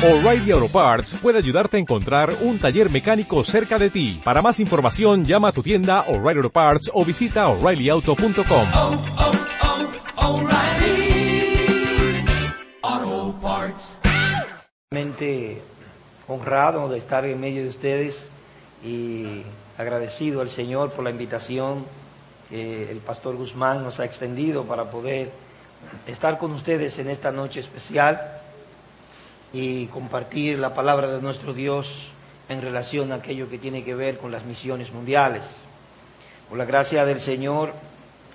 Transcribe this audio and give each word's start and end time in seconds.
O'Reilly 0.00 0.52
Auto 0.52 0.68
Parts 0.68 1.16
puede 1.20 1.38
ayudarte 1.38 1.76
a 1.76 1.80
encontrar 1.80 2.32
un 2.42 2.60
taller 2.60 2.88
mecánico 2.88 3.42
cerca 3.42 3.80
de 3.80 3.90
ti. 3.90 4.20
Para 4.22 4.40
más 4.40 4.60
información, 4.60 5.24
llama 5.24 5.48
a 5.48 5.52
tu 5.52 5.60
tienda 5.60 6.02
O'Reilly 6.02 6.38
Auto 6.38 6.50
Parts 6.50 6.88
o 6.94 7.04
visita 7.04 7.48
oreillyauto.com. 7.48 8.68
oh, 8.76 9.02
oh, 10.16 10.34
O'Reilly 10.34 11.74
Auto 12.80 13.34
Parts. 13.42 13.98
Realmente 14.92 15.60
honrado 16.28 16.88
de 16.88 16.98
estar 16.98 17.24
en 17.24 17.40
medio 17.40 17.64
de 17.64 17.68
ustedes 17.68 18.28
y 18.84 19.42
agradecido 19.78 20.42
al 20.42 20.48
Señor 20.48 20.92
por 20.92 21.02
la 21.02 21.10
invitación 21.10 21.84
que 22.50 22.88
el 22.92 22.98
pastor 22.98 23.34
Guzmán 23.34 23.82
nos 23.82 23.98
ha 23.98 24.04
extendido 24.04 24.62
para 24.62 24.92
poder 24.92 25.32
estar 26.06 26.38
con 26.38 26.52
ustedes 26.52 27.00
en 27.00 27.10
esta 27.10 27.32
noche 27.32 27.58
especial 27.58 28.37
y 29.52 29.86
compartir 29.86 30.58
la 30.58 30.74
palabra 30.74 31.08
de 31.08 31.22
nuestro 31.22 31.54
Dios 31.54 32.04
en 32.48 32.62
relación 32.62 33.12
a 33.12 33.16
aquello 33.16 33.48
que 33.48 33.58
tiene 33.58 33.84
que 33.84 33.94
ver 33.94 34.18
con 34.18 34.32
las 34.32 34.44
misiones 34.44 34.92
mundiales. 34.92 35.44
Por 36.48 36.58
la 36.58 36.64
gracia 36.64 37.04
del 37.04 37.20
Señor, 37.20 37.72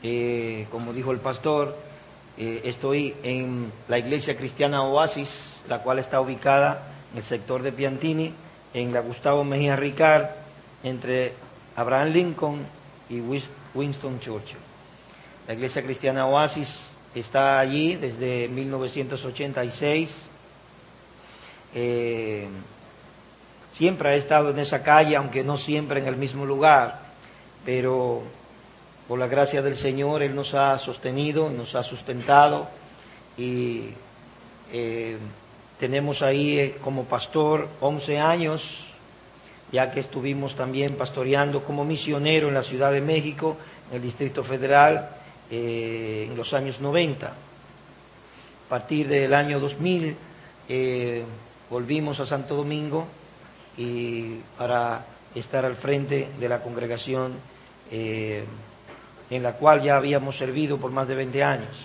eh, 0.04 0.68
como 0.72 0.94
dijo 0.94 1.12
el 1.12 1.20
pastor, 1.20 1.76
eh, 2.38 2.62
estoy 2.66 3.16
en 3.24 3.72
la 3.88 4.00
iglesia 4.00 4.36
cristiana 4.36 4.84
Oasis, 4.84 5.56
la 5.68 5.80
cual 5.80 6.00
está 6.00 6.20
ubicada 6.20 6.84
en 7.12 7.18
el 7.18 7.24
sector 7.24 7.62
de 7.62 7.72
Piantini, 7.72 8.34
en 8.74 8.94
la 8.94 9.02
Gustavo 9.02 9.44
Mejía 9.44 9.76
Ricard, 9.76 10.26
entre 10.84 11.34
Abraham 11.76 12.10
Lincoln 12.10 12.60
y 13.10 13.22
Winston 13.74 14.20
Churchill. 14.20 14.58
La 15.48 15.54
iglesia 15.54 15.84
cristiana 15.84 16.26
Oasis 16.28 16.82
está 17.16 17.60
allí 17.60 17.96
desde 17.96 18.48
1986. 18.50 20.33
Eh, 21.76 22.48
siempre 23.74 24.10
ha 24.10 24.16
estado 24.16 24.52
en 24.52 24.60
esa 24.60 24.84
calle, 24.84 25.16
aunque 25.16 25.44
no 25.44 25.58
siempre 25.58 26.00
en 26.00 26.08
el 26.08 26.18
mismo 26.18 26.46
lugar, 26.46 27.00
pero 27.66 28.22
por 29.08 29.20
la 29.20 29.28
gracia 29.28 29.62
del 29.62 29.76
Señor 29.76 30.22
Él 30.22 30.36
nos 30.36 30.54
ha 30.54 30.78
sostenido, 30.78 31.50
nos 31.50 31.76
ha 31.76 31.84
sustentado 31.84 32.68
y 33.38 33.90
eh, 34.72 35.18
tenemos 35.80 36.22
ahí 36.22 36.60
eh, 36.60 36.78
como 36.84 37.06
pastor 37.06 37.68
11 37.82 38.20
años, 38.20 38.84
ya 39.72 39.92
que 39.92 40.00
estuvimos 40.00 40.56
también 40.56 40.96
pastoreando 40.96 41.64
como 41.64 41.84
misionero 41.84 42.48
en 42.48 42.54
la 42.54 42.64
Ciudad 42.64 42.92
de 42.92 43.02
México, 43.02 43.58
en 43.90 43.98
el 43.98 44.02
Distrito 44.04 44.44
Federal, 44.44 45.10
en 45.50 46.36
los 46.36 46.54
años 46.54 46.80
90. 46.80 47.28
A 47.28 47.34
partir 48.70 49.08
del 49.08 49.34
año 49.34 49.60
2000 49.60 50.16
eh, 50.70 51.24
volvimos 51.74 52.20
a 52.20 52.28
Santo 52.28 52.56
Domingo 52.56 53.08
y 53.76 54.36
para 54.60 55.04
estar 55.34 55.66
al 55.66 55.76
frente 55.76 56.30
de 56.40 56.48
la 56.48 56.62
congregación 56.62 57.34
eh, 57.90 58.44
en 59.32 59.42
la 59.42 59.54
cual 59.54 59.82
ya 59.82 59.98
habíamos 59.98 60.38
servido 60.38 60.78
por 60.78 60.92
más 60.92 61.08
de 61.08 61.16
20 61.16 61.44
años. 61.44 61.76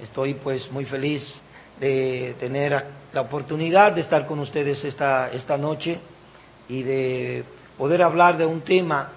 Estoy 0.00 0.34
pues 0.34 0.70
muy 0.70 0.84
feliz 0.84 1.40
de 1.80 2.36
tener 2.38 2.84
la 3.12 3.20
oportunidad 3.20 3.90
de 3.90 4.00
estar 4.00 4.28
con 4.28 4.38
ustedes 4.38 4.84
esta, 4.84 5.32
esta 5.32 5.58
noche 5.58 5.98
y 6.68 6.84
de 6.84 7.42
poder 7.76 8.00
hablar 8.00 8.38
de 8.38 8.46
un 8.46 8.60
tema 8.60 9.08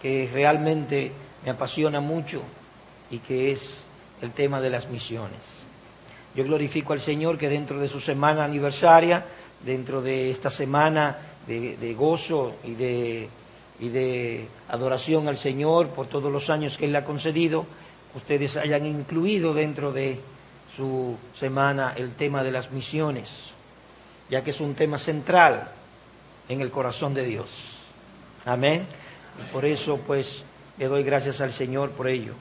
que 0.00 0.30
realmente 0.32 1.12
me 1.44 1.50
apasiona 1.50 2.00
mucho 2.00 2.40
y 3.10 3.18
que 3.18 3.52
es 3.52 3.80
el 4.22 4.30
tema 4.30 4.62
de 4.62 4.70
las 4.70 4.88
misiones. 4.88 5.57
Yo 6.38 6.44
glorifico 6.44 6.92
al 6.92 7.00
Señor 7.00 7.36
que 7.36 7.48
dentro 7.48 7.80
de 7.80 7.88
su 7.88 7.98
semana 7.98 8.44
aniversaria, 8.44 9.24
dentro 9.66 10.00
de 10.00 10.30
esta 10.30 10.50
semana 10.50 11.18
de, 11.48 11.94
gozo 11.98 12.54
y 12.62 12.74
de, 12.74 13.28
y 13.80 13.88
de 13.88 14.46
adoración 14.68 15.26
al 15.26 15.36
Señor 15.36 15.88
por 15.88 16.06
todos 16.06 16.30
los 16.32 16.48
años 16.48 16.78
que 16.78 16.84
Él 16.84 16.92
le 16.92 16.98
ha 16.98 17.04
concedido, 17.04 17.66
ustedes 18.14 18.56
hayan 18.56 18.86
incluido 18.86 19.52
dentro 19.52 19.90
de 19.90 20.20
su 20.76 21.16
semana 21.36 21.94
el 21.96 22.12
tema 22.12 22.44
de 22.44 22.52
las 22.52 22.70
misiones, 22.70 23.28
ya 24.30 24.44
que 24.44 24.50
es 24.50 24.60
un 24.60 24.76
tema 24.76 24.98
central 24.98 25.72
en 26.48 26.60
el 26.60 26.70
corazón 26.70 27.14
de 27.14 27.24
Dios. 27.24 27.48
Amén. 28.44 28.86
Y 29.42 29.52
por 29.52 29.64
eso, 29.64 29.98
pues, 30.06 30.44
le 30.78 30.86
doy 30.86 31.02
gracias 31.02 31.40
al 31.40 31.50
Señor 31.50 31.90
por 31.90 32.06
ello. 32.06 32.34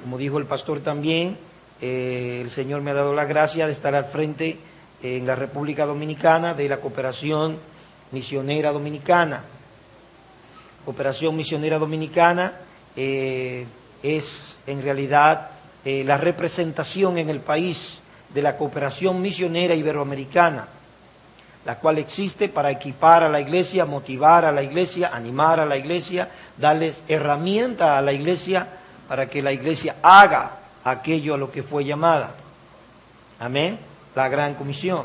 Como 0.00 0.16
dijo 0.16 0.38
el 0.38 0.46
pastor 0.46 0.80
también, 0.80 1.36
eh, 1.84 2.40
el 2.40 2.50
Señor 2.50 2.80
me 2.80 2.92
ha 2.92 2.94
dado 2.94 3.12
la 3.12 3.24
gracia 3.24 3.66
de 3.66 3.72
estar 3.72 3.92
al 3.96 4.04
frente 4.04 4.56
en 5.02 5.26
la 5.26 5.34
República 5.34 5.84
Dominicana 5.84 6.54
de 6.54 6.68
la 6.68 6.76
cooperación 6.76 7.58
misionera 8.12 8.70
dominicana. 8.70 9.42
Cooperación 10.84 11.36
misionera 11.36 11.80
dominicana 11.80 12.52
eh, 12.94 13.66
es 14.00 14.56
en 14.64 14.80
realidad 14.80 15.50
eh, 15.84 16.04
la 16.04 16.18
representación 16.18 17.18
en 17.18 17.28
el 17.28 17.40
país 17.40 17.98
de 18.32 18.42
la 18.42 18.56
cooperación 18.56 19.20
misionera 19.20 19.74
iberoamericana, 19.74 20.68
la 21.64 21.78
cual 21.80 21.98
existe 21.98 22.48
para 22.48 22.70
equipar 22.70 23.24
a 23.24 23.28
la 23.28 23.40
iglesia, 23.40 23.86
motivar 23.86 24.44
a 24.44 24.52
la 24.52 24.62
iglesia, 24.62 25.10
animar 25.12 25.58
a 25.58 25.66
la 25.66 25.76
iglesia, 25.76 26.28
darles 26.56 27.02
herramienta 27.08 27.98
a 27.98 28.02
la 28.02 28.12
iglesia 28.12 28.68
para 29.08 29.28
que 29.28 29.42
la 29.42 29.52
iglesia 29.52 29.96
haga 30.00 30.61
aquello 30.84 31.34
a 31.34 31.38
lo 31.38 31.50
que 31.50 31.62
fue 31.62 31.84
llamada. 31.84 32.34
Amén. 33.38 33.78
La 34.14 34.28
gran 34.28 34.54
comisión. 34.54 35.04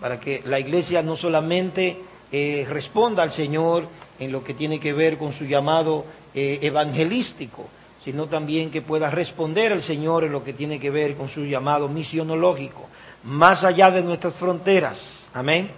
Para 0.00 0.18
que 0.18 0.42
la 0.44 0.58
iglesia 0.58 1.02
no 1.02 1.16
solamente 1.16 1.98
eh, 2.32 2.66
responda 2.68 3.22
al 3.22 3.30
Señor 3.30 3.86
en 4.18 4.32
lo 4.32 4.42
que 4.42 4.54
tiene 4.54 4.80
que 4.80 4.92
ver 4.92 5.18
con 5.18 5.32
su 5.32 5.44
llamado 5.44 6.04
eh, 6.34 6.58
evangelístico, 6.62 7.66
sino 8.04 8.26
también 8.26 8.70
que 8.70 8.82
pueda 8.82 9.10
responder 9.10 9.72
al 9.72 9.82
Señor 9.82 10.24
en 10.24 10.32
lo 10.32 10.42
que 10.42 10.52
tiene 10.52 10.78
que 10.78 10.90
ver 10.90 11.16
con 11.16 11.28
su 11.28 11.44
llamado 11.44 11.88
misionológico, 11.88 12.88
más 13.24 13.64
allá 13.64 13.90
de 13.90 14.02
nuestras 14.02 14.34
fronteras. 14.34 14.98
Amén. 15.34 15.70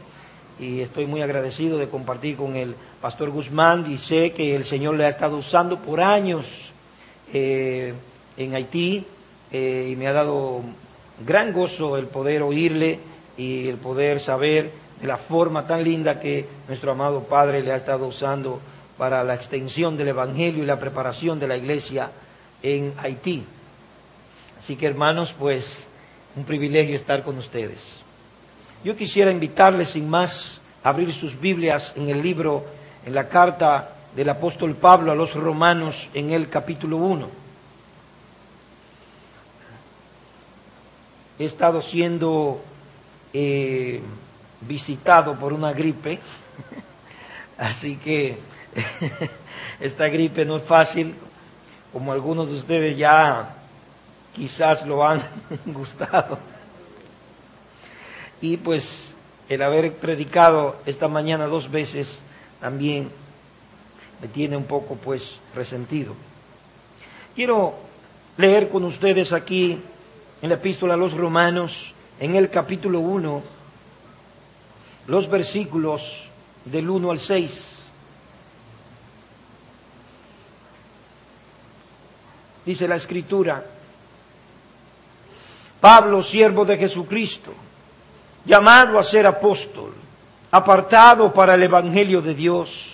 Y 0.61 0.81
estoy 0.81 1.07
muy 1.07 1.23
agradecido 1.23 1.79
de 1.79 1.89
compartir 1.89 2.37
con 2.37 2.55
el 2.55 2.77
pastor 3.01 3.31
Guzmán 3.31 3.91
y 3.91 3.97
sé 3.97 4.33
que 4.33 4.55
el 4.55 4.65
Señor 4.65 4.97
le 4.97 5.07
ha 5.07 5.09
estado 5.09 5.37
usando 5.37 5.79
por 5.79 6.01
años 6.01 6.47
eh, 7.33 7.95
en 8.37 8.55
Haití 8.55 9.05
eh, 9.53 9.89
y 9.93 9.97
me 9.97 10.09
ha 10.09 10.13
dado 10.13 10.63
gran 11.27 11.53
gozo 11.53 11.97
el 11.97 12.07
poder 12.07 12.43
oírle 12.43 12.99
y 13.37 13.69
el 13.69 13.77
poder 13.77 14.19
saber 14.19 14.71
de 15.01 15.07
la 15.07 15.19
forma 15.19 15.67
tan 15.67 15.85
linda 15.85 16.21
que 16.21 16.47
nuestro 16.69 16.93
amado 16.93 17.25
Padre 17.25 17.63
le 17.63 17.73
ha 17.73 17.77
estado 17.77 18.07
usando 18.07 18.61
para 18.97 19.25
la 19.25 19.35
extensión 19.35 19.97
del 19.97 20.09
Evangelio 20.09 20.63
y 20.63 20.67
la 20.67 20.79
preparación 20.79 21.39
de 21.39 21.49
la 21.49 21.57
iglesia 21.57 22.11
en 22.63 22.95
Haití. 22.99 23.45
Así 24.59 24.77
que 24.77 24.87
hermanos, 24.87 25.35
pues 25.37 25.87
un 26.37 26.45
privilegio 26.45 26.95
estar 26.95 27.23
con 27.23 27.37
ustedes. 27.37 28.03
Yo 28.85 28.97
quisiera 28.97 29.31
invitarles 29.31 29.91
sin 29.91 30.09
más 30.09 30.61
a 30.83 30.91
abrir 30.91 31.13
sus 31.13 31.39
Biblias 31.41 31.93
en 31.97 32.11
el 32.11 32.23
libro, 32.23 32.65
en 33.05 33.15
la 33.15 33.29
carta 33.29 33.91
del 34.15 34.29
apóstol 34.29 34.75
Pablo 34.75 35.13
a 35.13 35.17
los 35.17 35.35
romanos 35.35 36.09
en 36.15 36.31
el 36.31 36.49
capítulo 36.49 36.97
1. 36.97 37.42
He 41.39 41.45
estado 41.45 41.83
siendo 41.83 42.61
eh, 43.33 44.01
visitado 44.61 45.35
por 45.35 45.53
una 45.53 45.73
gripe, 45.73 46.19
así 47.59 47.97
que 47.97 48.39
esta 49.81 50.09
gripe 50.09 50.45
no 50.45 50.59
es 50.59 50.65
fácil, 50.65 51.15
como 51.93 52.13
algunos 52.13 52.49
de 52.49 52.57
ustedes 52.57 52.97
ya 52.97 53.55
quizás 54.35 54.87
lo 54.87 55.07
han 55.07 55.23
gustado. 55.67 56.39
Y 58.41 58.57
pues 58.57 59.15
el 59.49 59.63
haber 59.63 59.93
predicado 59.95 60.77
esta 60.87 61.09
mañana 61.09 61.47
dos 61.47 61.71
veces 61.71 62.21
también 62.61 63.11
me 64.21 64.29
tiene 64.29 64.57
un 64.57 64.65
poco 64.65 64.97
pues 64.97 65.39
resentido. 65.55 66.15
Quiero 67.35 67.75
leer 68.37 68.69
con 68.69 68.85
ustedes 68.85 69.33
aquí 69.33 69.81
en 70.43 70.49
la 70.49 70.57
epístola 70.57 70.95
a 70.95 70.97
los 70.97 71.15
romanos, 71.15 71.95
en 72.19 72.35
el 72.35 72.51
capítulo 72.51 72.99
1, 72.99 73.43
los 75.07 75.31
versículos 75.31 76.25
del 76.65 76.91
1 76.91 77.11
al 77.13 77.19
6. 77.21 77.65
Dice 82.67 82.89
la 82.89 82.97
escritura, 82.97 83.65
Pablo, 85.81 86.23
siervo 86.23 86.65
de 86.65 86.77
Jesucristo, 86.77 87.53
llamado 88.45 88.99
a 88.99 89.05
ser 89.05 89.27
apóstol, 89.27 89.93
apartado 90.51 91.33
para 91.33 91.55
el 91.55 91.63
Evangelio 91.63 92.21
de 92.21 92.35
Dios, 92.35 92.93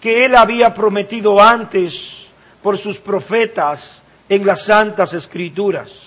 que 0.00 0.24
él 0.24 0.36
había 0.36 0.72
prometido 0.72 1.40
antes 1.40 2.26
por 2.62 2.78
sus 2.78 2.98
profetas 2.98 4.02
en 4.28 4.46
las 4.46 4.62
santas 4.62 5.12
escrituras, 5.14 6.05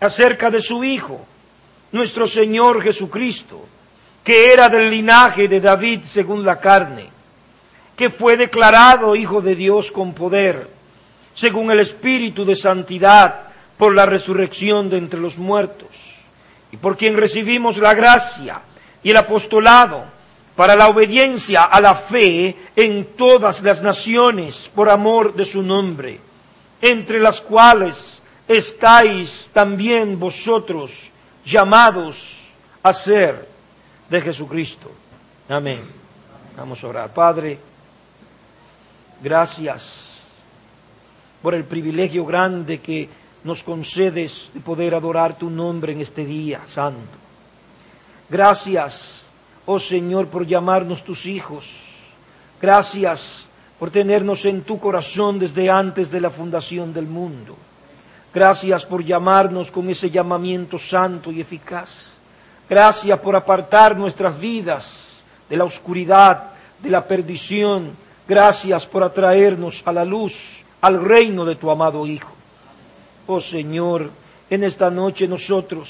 acerca 0.00 0.50
de 0.50 0.60
su 0.60 0.84
Hijo, 0.84 1.24
nuestro 1.92 2.26
Señor 2.26 2.82
Jesucristo, 2.82 3.66
que 4.22 4.52
era 4.52 4.68
del 4.68 4.90
linaje 4.90 5.48
de 5.48 5.60
David 5.60 6.00
según 6.04 6.44
la 6.44 6.58
carne, 6.58 7.08
que 7.96 8.10
fue 8.10 8.36
declarado 8.36 9.16
Hijo 9.16 9.40
de 9.40 9.54
Dios 9.54 9.90
con 9.90 10.12
poder, 10.12 10.68
según 11.34 11.70
el 11.70 11.80
Espíritu 11.80 12.44
de 12.44 12.56
Santidad, 12.56 13.42
por 13.78 13.94
la 13.94 14.06
resurrección 14.06 14.88
de 14.88 14.98
entre 14.98 15.20
los 15.20 15.36
muertos, 15.36 15.88
y 16.72 16.76
por 16.76 16.96
quien 16.96 17.16
recibimos 17.16 17.76
la 17.78 17.94
gracia 17.94 18.60
y 19.02 19.10
el 19.10 19.16
apostolado 19.16 20.04
para 20.56 20.74
la 20.74 20.88
obediencia 20.88 21.64
a 21.64 21.80
la 21.80 21.94
fe 21.94 22.56
en 22.74 23.04
todas 23.16 23.62
las 23.62 23.82
naciones 23.82 24.70
por 24.74 24.88
amor 24.88 25.34
de 25.34 25.44
su 25.44 25.62
nombre, 25.62 26.18
entre 26.80 27.20
las 27.20 27.40
cuales 27.40 28.15
estáis 28.48 29.48
también 29.52 30.18
vosotros 30.18 30.92
llamados 31.44 32.36
a 32.82 32.92
ser 32.92 33.48
de 34.08 34.20
Jesucristo. 34.20 34.90
Amén. 35.48 35.80
Vamos 36.56 36.82
a 36.82 36.88
orar. 36.88 37.12
Padre, 37.12 37.58
gracias 39.22 40.10
por 41.42 41.54
el 41.54 41.64
privilegio 41.64 42.24
grande 42.24 42.80
que 42.80 43.08
nos 43.44 43.62
concedes 43.62 44.48
de 44.54 44.60
poder 44.60 44.94
adorar 44.94 45.38
tu 45.38 45.50
nombre 45.50 45.92
en 45.92 46.00
este 46.00 46.24
día 46.24 46.60
santo. 46.66 47.16
Gracias, 48.28 49.20
oh 49.66 49.78
Señor, 49.78 50.26
por 50.28 50.46
llamarnos 50.46 51.04
tus 51.04 51.26
hijos. 51.26 51.66
Gracias 52.60 53.44
por 53.78 53.90
tenernos 53.90 54.44
en 54.44 54.62
tu 54.62 54.80
corazón 54.80 55.38
desde 55.38 55.70
antes 55.70 56.10
de 56.10 56.20
la 56.20 56.30
fundación 56.30 56.92
del 56.92 57.06
mundo. 57.06 57.56
Gracias 58.36 58.84
por 58.84 59.02
llamarnos 59.02 59.70
con 59.70 59.88
ese 59.88 60.10
llamamiento 60.10 60.78
santo 60.78 61.32
y 61.32 61.40
eficaz. 61.40 62.08
Gracias 62.68 63.18
por 63.20 63.34
apartar 63.34 63.96
nuestras 63.96 64.38
vidas 64.38 64.92
de 65.48 65.56
la 65.56 65.64
oscuridad, 65.64 66.50
de 66.78 66.90
la 66.90 67.02
perdición. 67.02 67.92
Gracias 68.28 68.84
por 68.84 69.02
atraernos 69.02 69.80
a 69.86 69.90
la 69.90 70.04
luz, 70.04 70.34
al 70.82 71.02
reino 71.02 71.46
de 71.46 71.56
tu 71.56 71.70
amado 71.70 72.06
Hijo. 72.06 72.30
Oh 73.26 73.40
Señor, 73.40 74.10
en 74.50 74.64
esta 74.64 74.90
noche 74.90 75.26
nosotros, 75.26 75.88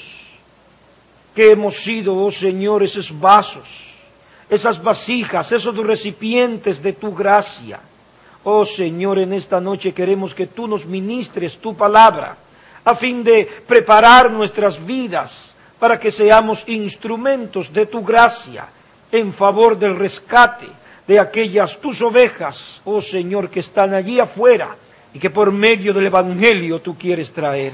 que 1.35 1.51
hemos 1.51 1.75
sido, 1.75 2.15
oh 2.15 2.31
Señor, 2.31 2.81
esos 2.81 3.11
vasos, 3.19 3.67
esas 4.49 4.81
vasijas, 4.81 5.51
esos 5.51 5.75
recipientes 5.75 6.81
de 6.81 6.93
tu 6.93 7.13
gracia. 7.13 7.81
Oh 8.49 8.63
Señor, 8.63 9.19
en 9.19 9.33
esta 9.33 9.59
noche 9.59 9.91
queremos 9.91 10.33
que 10.33 10.47
tú 10.47 10.69
nos 10.69 10.85
ministres 10.85 11.57
tu 11.57 11.75
palabra 11.75 12.37
a 12.85 12.95
fin 12.95 13.21
de 13.21 13.43
preparar 13.43 14.31
nuestras 14.31 14.79
vidas 14.79 15.51
para 15.77 15.99
que 15.99 16.09
seamos 16.09 16.63
instrumentos 16.67 17.73
de 17.73 17.87
tu 17.87 18.01
gracia 18.05 18.69
en 19.11 19.33
favor 19.33 19.77
del 19.77 19.97
rescate 19.97 20.65
de 21.05 21.19
aquellas 21.19 21.75
tus 21.75 22.01
ovejas, 22.01 22.79
oh 22.85 23.01
Señor, 23.01 23.49
que 23.49 23.59
están 23.59 23.93
allí 23.93 24.17
afuera 24.17 24.77
y 25.13 25.19
que 25.19 25.29
por 25.29 25.51
medio 25.51 25.93
del 25.93 26.05
Evangelio 26.05 26.79
tú 26.79 26.97
quieres 26.97 27.33
traer. 27.33 27.73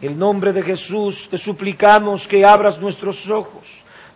En 0.00 0.12
el 0.12 0.18
nombre 0.18 0.54
de 0.54 0.62
Jesús 0.62 1.28
te 1.30 1.36
suplicamos 1.36 2.26
que 2.26 2.46
abras 2.46 2.78
nuestros 2.78 3.28
ojos, 3.28 3.64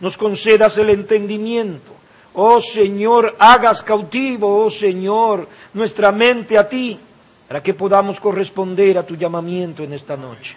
nos 0.00 0.16
concedas 0.16 0.78
el 0.78 0.88
entendimiento. 0.88 1.99
Oh 2.34 2.60
Señor, 2.60 3.36
hagas 3.38 3.82
cautivo, 3.82 4.64
oh 4.64 4.70
Señor, 4.70 5.48
nuestra 5.74 6.12
mente 6.12 6.56
a 6.56 6.68
ti, 6.68 6.98
para 7.48 7.62
que 7.62 7.74
podamos 7.74 8.20
corresponder 8.20 8.98
a 8.98 9.06
tu 9.06 9.16
llamamiento 9.16 9.82
en 9.82 9.92
esta 9.92 10.16
noche. 10.16 10.56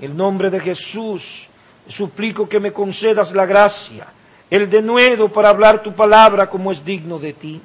En 0.00 0.12
el 0.12 0.16
nombre 0.16 0.50
de 0.50 0.60
Jesús, 0.60 1.48
suplico 1.88 2.48
que 2.48 2.60
me 2.60 2.72
concedas 2.72 3.32
la 3.32 3.46
gracia, 3.46 4.06
el 4.48 4.70
denuedo 4.70 5.28
para 5.28 5.48
hablar 5.48 5.82
tu 5.82 5.92
palabra 5.92 6.48
como 6.48 6.70
es 6.70 6.84
digno 6.84 7.18
de 7.18 7.32
ti. 7.32 7.60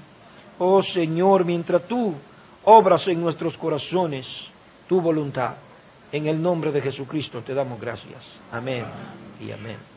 Oh 0.60 0.82
Señor, 0.82 1.46
mientras 1.46 1.84
tú 1.88 2.14
obras 2.64 3.08
en 3.08 3.22
nuestros 3.22 3.58
corazones 3.58 4.48
tu 4.88 5.00
voluntad. 5.02 5.56
En 6.12 6.28
el 6.28 6.42
nombre 6.42 6.72
de 6.72 6.82
Jesucristo 6.82 7.42
te 7.42 7.54
damos 7.54 7.80
gracias. 7.80 8.24
Amén 8.52 8.86
y 9.40 9.52
amén. 9.52 9.97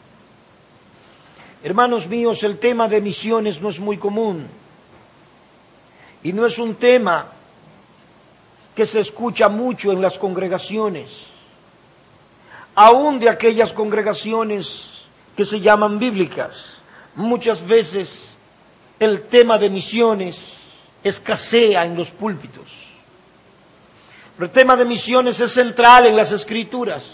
Hermanos 1.63 2.07
míos, 2.07 2.43
el 2.43 2.59
tema 2.59 2.89
de 2.89 3.01
misiones 3.03 3.61
no 3.61 3.69
es 3.69 3.79
muy 3.79 3.99
común 3.99 4.47
y 6.23 6.33
no 6.33 6.47
es 6.47 6.59
un 6.59 6.75
tema 6.75 7.27
que 8.75 8.87
se 8.87 9.01
escucha 9.01 9.49
mucho 9.51 9.93
en 9.93 10.01
las 10.01 10.17
congregaciones, 10.17 11.27
aún 12.75 13.19
de 13.19 13.29
aquellas 13.29 13.75
congregaciones 13.75 15.03
que 15.37 15.45
se 15.45 15.61
llaman 15.61 15.99
bíblicas. 15.99 16.79
Muchas 17.15 17.67
veces 17.67 18.31
el 18.99 19.23
tema 19.23 19.59
de 19.59 19.69
misiones 19.69 20.55
escasea 21.05 21.85
en 21.85 21.97
los 21.97 22.11
púlpitos. 22.11 22.71
el 24.39 24.49
tema 24.49 24.75
de 24.75 24.87
misiones 24.87 25.39
es 25.41 25.53
central 25.53 26.07
en 26.07 26.17
las 26.17 26.33
escrituras, 26.33 27.05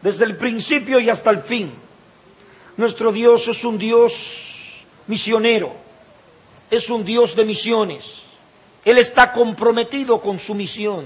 desde 0.00 0.24
el 0.24 0.36
principio 0.36 1.00
y 1.00 1.10
hasta 1.10 1.30
el 1.30 1.42
fin. 1.42 1.72
Nuestro 2.76 3.12
Dios 3.12 3.46
es 3.48 3.64
un 3.64 3.78
Dios 3.78 4.12
misionero, 5.06 5.72
es 6.70 6.90
un 6.90 7.04
Dios 7.04 7.36
de 7.36 7.44
misiones. 7.44 8.22
Él 8.84 8.98
está 8.98 9.32
comprometido 9.32 10.20
con 10.20 10.38
su 10.38 10.54
misión, 10.54 11.04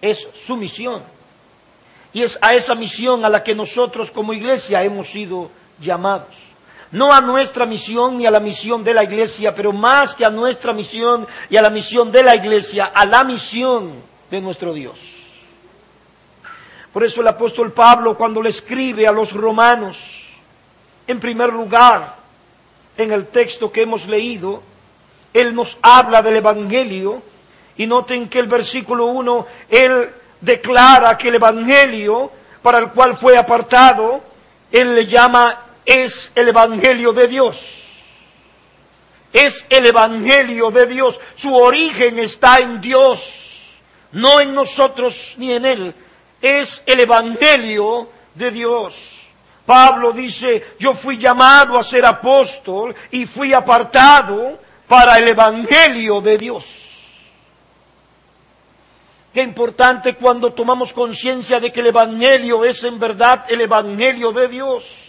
es 0.00 0.26
su 0.46 0.56
misión. 0.56 1.02
Y 2.12 2.22
es 2.22 2.38
a 2.40 2.54
esa 2.54 2.74
misión 2.74 3.24
a 3.24 3.28
la 3.28 3.42
que 3.42 3.54
nosotros 3.54 4.10
como 4.10 4.32
iglesia 4.32 4.82
hemos 4.82 5.08
sido 5.08 5.50
llamados 5.80 6.46
no 6.92 7.12
a 7.12 7.20
nuestra 7.20 7.66
misión 7.66 8.18
ni 8.18 8.26
a 8.26 8.30
la 8.30 8.40
misión 8.40 8.84
de 8.84 8.94
la 8.94 9.04
iglesia, 9.04 9.54
pero 9.54 9.72
más 9.72 10.14
que 10.14 10.24
a 10.24 10.30
nuestra 10.30 10.72
misión 10.72 11.26
y 11.50 11.56
a 11.56 11.62
la 11.62 11.70
misión 11.70 12.12
de 12.12 12.22
la 12.22 12.34
iglesia, 12.34 12.86
a 12.86 13.04
la 13.04 13.24
misión 13.24 13.92
de 14.30 14.40
nuestro 14.40 14.72
Dios. 14.72 14.98
Por 16.92 17.04
eso 17.04 17.20
el 17.20 17.28
apóstol 17.28 17.72
Pablo 17.72 18.16
cuando 18.16 18.40
le 18.40 18.50
escribe 18.50 19.06
a 19.06 19.12
los 19.12 19.32
romanos, 19.32 20.25
en 21.06 21.20
primer 21.20 21.52
lugar, 21.52 22.16
en 22.96 23.12
el 23.12 23.26
texto 23.26 23.70
que 23.70 23.82
hemos 23.82 24.06
leído, 24.06 24.62
él 25.32 25.54
nos 25.54 25.76
habla 25.82 26.22
del 26.22 26.36
Evangelio 26.36 27.22
y 27.76 27.86
noten 27.86 28.28
que 28.28 28.38
el 28.38 28.46
versículo 28.46 29.06
1, 29.06 29.46
él 29.68 30.10
declara 30.40 31.16
que 31.18 31.28
el 31.28 31.34
Evangelio 31.36 32.30
para 32.62 32.78
el 32.78 32.88
cual 32.88 33.16
fue 33.16 33.36
apartado, 33.36 34.20
él 34.72 34.94
le 34.94 35.06
llama 35.06 35.66
es 35.84 36.32
el 36.34 36.48
Evangelio 36.48 37.12
de 37.12 37.28
Dios. 37.28 37.64
Es 39.32 39.64
el 39.70 39.86
Evangelio 39.86 40.70
de 40.70 40.86
Dios. 40.86 41.20
Su 41.36 41.54
origen 41.54 42.18
está 42.18 42.58
en 42.58 42.80
Dios, 42.80 43.34
no 44.12 44.40
en 44.40 44.54
nosotros 44.54 45.34
ni 45.36 45.52
en 45.52 45.64
Él. 45.64 45.94
Es 46.42 46.82
el 46.86 47.00
Evangelio 47.00 48.08
de 48.34 48.50
Dios. 48.50 49.15
Pablo 49.66 50.12
dice, 50.12 50.74
yo 50.78 50.94
fui 50.94 51.18
llamado 51.18 51.78
a 51.78 51.82
ser 51.82 52.06
apóstol 52.06 52.94
y 53.10 53.26
fui 53.26 53.52
apartado 53.52 54.58
para 54.86 55.18
el 55.18 55.28
Evangelio 55.28 56.20
de 56.20 56.38
Dios. 56.38 56.64
Qué 59.34 59.42
importante 59.42 60.14
cuando 60.14 60.52
tomamos 60.52 60.92
conciencia 60.92 61.60
de 61.60 61.70
que 61.70 61.80
el 61.80 61.88
Evangelio 61.88 62.64
es 62.64 62.84
en 62.84 62.98
verdad 62.98 63.44
el 63.48 63.60
Evangelio 63.60 64.32
de 64.32 64.48
Dios 64.48 65.06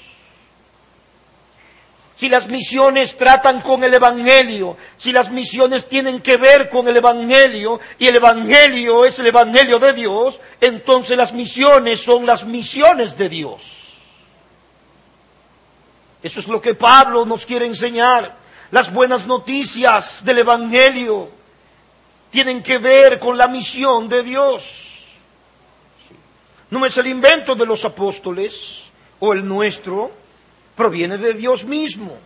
si 2.17 2.29
las 2.29 2.49
misiones 2.49 3.15
tratan 3.15 3.61
con 3.61 3.83
el 3.83 3.93
Evangelio, 3.93 4.75
si 4.97 5.11
las 5.11 5.29
misiones 5.29 5.87
tienen 5.87 6.19
que 6.19 6.37
ver 6.37 6.67
con 6.67 6.87
el 6.87 6.97
Evangelio 6.97 7.79
y 7.99 8.07
el 8.07 8.15
Evangelio 8.15 9.05
es 9.05 9.19
el 9.19 9.27
Evangelio 9.27 9.77
de 9.77 9.93
Dios, 9.93 10.39
entonces 10.59 11.15
las 11.15 11.31
misiones 11.31 12.01
son 12.01 12.25
las 12.25 12.43
misiones 12.43 13.15
de 13.15 13.29
Dios. 13.29 13.76
Eso 16.23 16.39
es 16.39 16.47
lo 16.47 16.61
que 16.61 16.75
Pablo 16.75 17.25
nos 17.25 17.45
quiere 17.45 17.65
enseñar. 17.65 18.35
Las 18.71 18.91
buenas 18.91 19.25
noticias 19.25 20.23
del 20.25 20.39
Evangelio 20.39 21.29
tienen 22.31 22.61
que 22.61 22.77
ver 22.77 23.19
con 23.19 23.37
la 23.37 23.47
misión 23.47 24.09
de 24.09 24.23
Dios. 24.23 24.63
No 26.69 26.85
es 26.85 26.97
el 26.97 27.07
invento 27.07 27.55
de 27.55 27.65
los 27.65 27.85
apóstoles 27.85 28.83
o 29.19 29.31
el 29.33 29.47
nuestro, 29.47 30.11
proviene 30.75 31.17
de 31.17 31.33
Dios 31.33 31.63
mismo. 31.63 32.17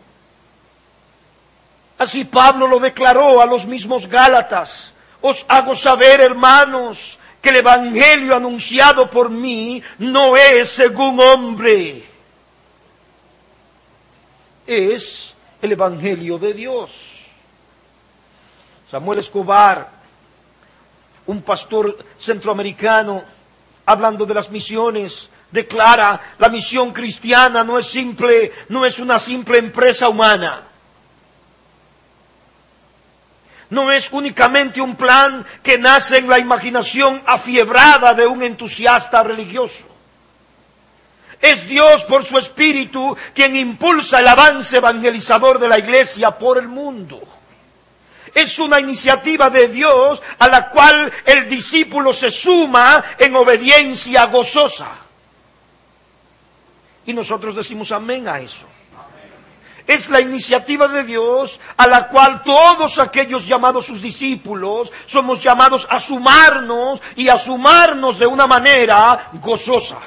Así 2.00 2.26
Pablo 2.26 2.66
lo 2.66 2.80
declaró 2.80 3.42
a 3.42 3.46
los 3.46 3.66
mismos 3.66 4.08
Gálatas. 4.08 4.92
Os 5.22 5.46
hago 5.48 5.76
saber, 5.76 6.20
hermanos, 6.20 7.20
que 7.42 7.50
el 7.50 7.58
Evangelio 7.58 8.36
anunciado 8.36 9.10
por 9.10 9.30
mí 9.30 9.84
no 10.00 10.36
es 10.36 10.70
según 10.70 11.20
hombre. 11.20 12.11
Es 14.72 15.36
el 15.62 15.74
Evangelio 15.74 16.40
de 16.40 16.54
Dios. 16.54 16.92
Samuel 18.90 19.20
Escobar, 19.20 19.90
un 21.26 21.42
pastor 21.42 21.98
centroamericano, 22.18 23.22
hablando 23.86 24.26
de 24.26 24.34
las 24.34 24.50
misiones, 24.50 25.30
declara 25.52 26.22
la 26.40 26.48
misión 26.48 26.94
cristiana 26.94 27.66
no 27.66 27.78
es 27.78 27.88
simple, 27.88 28.54
no 28.70 28.86
es 28.86 28.98
una 29.00 29.20
simple 29.20 29.58
empresa 29.58 30.08
humana. 30.08 30.64
No 33.72 33.92
es 33.92 34.10
únicamente 34.14 34.80
un 34.80 34.96
plan 34.96 35.46
que 35.62 35.78
nace 35.78 36.20
en 36.20 36.30
la 36.30 36.40
imaginación 36.40 37.22
afiebrada 37.26 38.14
de 38.14 38.26
un 38.26 38.42
entusiasta 38.42 39.22
religioso. 39.22 39.91
Es 41.42 41.68
Dios 41.68 42.04
por 42.04 42.24
su 42.26 42.38
espíritu 42.38 43.18
quien 43.34 43.56
impulsa 43.56 44.20
el 44.20 44.28
avance 44.28 44.78
evangelizador 44.78 45.58
de 45.58 45.68
la 45.68 45.80
iglesia 45.80 46.32
por 46.32 46.60
el 46.60 46.68
mundo. 46.68 47.20
Es 48.34 48.60
una 48.60 48.80
iniciativa 48.80 49.50
de 49.50 49.68
Dios 49.68 50.22
a 50.38 50.48
la 50.48 50.70
cual 50.70 51.12
el 51.26 51.50
discípulo 51.50 52.14
se 52.14 52.30
suma 52.30 53.04
en 53.18 53.36
obediencia 53.36 54.26
gozosa. 54.26 54.90
Y 57.06 57.14
nosotros 57.14 57.56
decimos 57.56 57.92
amén 57.92 58.28
a 58.28 58.40
eso. 58.40 58.66
Es 59.88 60.10
la 60.10 60.22
iniciativa 60.22 60.88
de 60.88 61.04
Dios 61.04 61.60
a 61.76 61.88
la 61.88 62.08
cual 62.08 62.44
todos 62.44 63.00
aquellos 63.00 63.48
llamados 63.48 63.88
sus 63.88 64.00
discípulos 64.00 64.92
somos 65.08 65.42
llamados 65.42 65.88
a 65.90 66.00
sumarnos 66.00 67.02
y 67.16 67.28
a 67.28 67.38
sumarnos 67.38 68.20
de 68.20 68.28
una 68.28 68.46
manera 68.46 69.30
gozosa. 69.34 69.98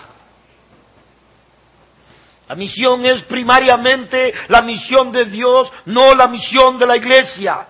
La 2.49 2.55
misión 2.55 3.07
es 3.07 3.23
primariamente 3.25 4.35
la 4.49 4.61
misión 4.61 5.13
de 5.13 5.25
Dios, 5.25 5.73
no 5.87 6.15
la 6.15 6.27
misión 6.29 6.79
de 6.79 6.87
la 6.87 6.97
iglesia. 6.97 7.67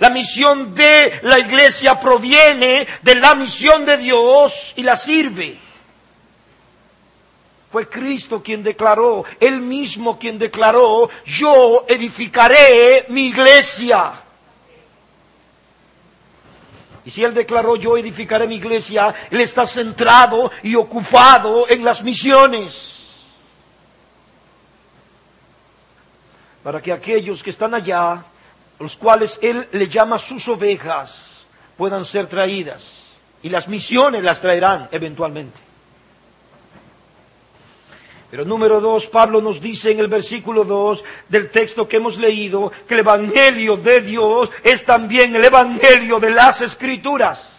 La 0.00 0.10
misión 0.10 0.74
de 0.74 1.20
la 1.22 1.38
iglesia 1.38 2.00
proviene 2.00 2.88
de 3.02 3.14
la 3.16 3.34
misión 3.34 3.84
de 3.84 3.98
Dios 3.98 4.72
y 4.76 4.82
la 4.82 4.96
sirve. 4.96 5.58
Fue 7.70 7.88
Cristo 7.88 8.42
quien 8.42 8.64
declaró, 8.64 9.24
Él 9.38 9.60
mismo 9.60 10.18
quien 10.18 10.38
declaró, 10.38 11.08
yo 11.24 11.84
edificaré 11.86 13.04
mi 13.08 13.26
iglesia. 13.26 14.14
Y 17.04 17.10
si 17.10 17.22
Él 17.22 17.32
declaró, 17.32 17.76
yo 17.76 17.96
edificaré 17.96 18.48
mi 18.48 18.56
iglesia, 18.56 19.14
Él 19.30 19.40
está 19.40 19.64
centrado 19.66 20.50
y 20.64 20.74
ocupado 20.74 21.68
en 21.68 21.84
las 21.84 22.02
misiones. 22.02 22.99
Para 26.62 26.82
que 26.82 26.92
aquellos 26.92 27.42
que 27.42 27.50
están 27.50 27.74
allá, 27.74 28.24
los 28.78 28.96
cuales 28.96 29.38
Él 29.42 29.66
le 29.72 29.88
llama 29.88 30.18
sus 30.18 30.46
ovejas, 30.48 31.44
puedan 31.76 32.04
ser 32.04 32.26
traídas. 32.26 32.84
Y 33.42 33.48
las 33.48 33.68
misiones 33.68 34.22
las 34.22 34.40
traerán 34.40 34.88
eventualmente. 34.92 35.58
Pero 38.30 38.44
número 38.44 38.80
dos, 38.80 39.08
Pablo 39.08 39.40
nos 39.40 39.60
dice 39.60 39.90
en 39.90 39.98
el 39.98 40.06
versículo 40.06 40.64
dos 40.64 41.02
del 41.28 41.50
texto 41.50 41.88
que 41.88 41.96
hemos 41.96 42.16
leído 42.16 42.70
que 42.86 42.94
el 42.94 43.00
Evangelio 43.00 43.76
de 43.76 44.02
Dios 44.02 44.50
es 44.62 44.84
también 44.84 45.34
el 45.34 45.44
Evangelio 45.44 46.20
de 46.20 46.30
las 46.30 46.60
Escrituras. 46.60 47.50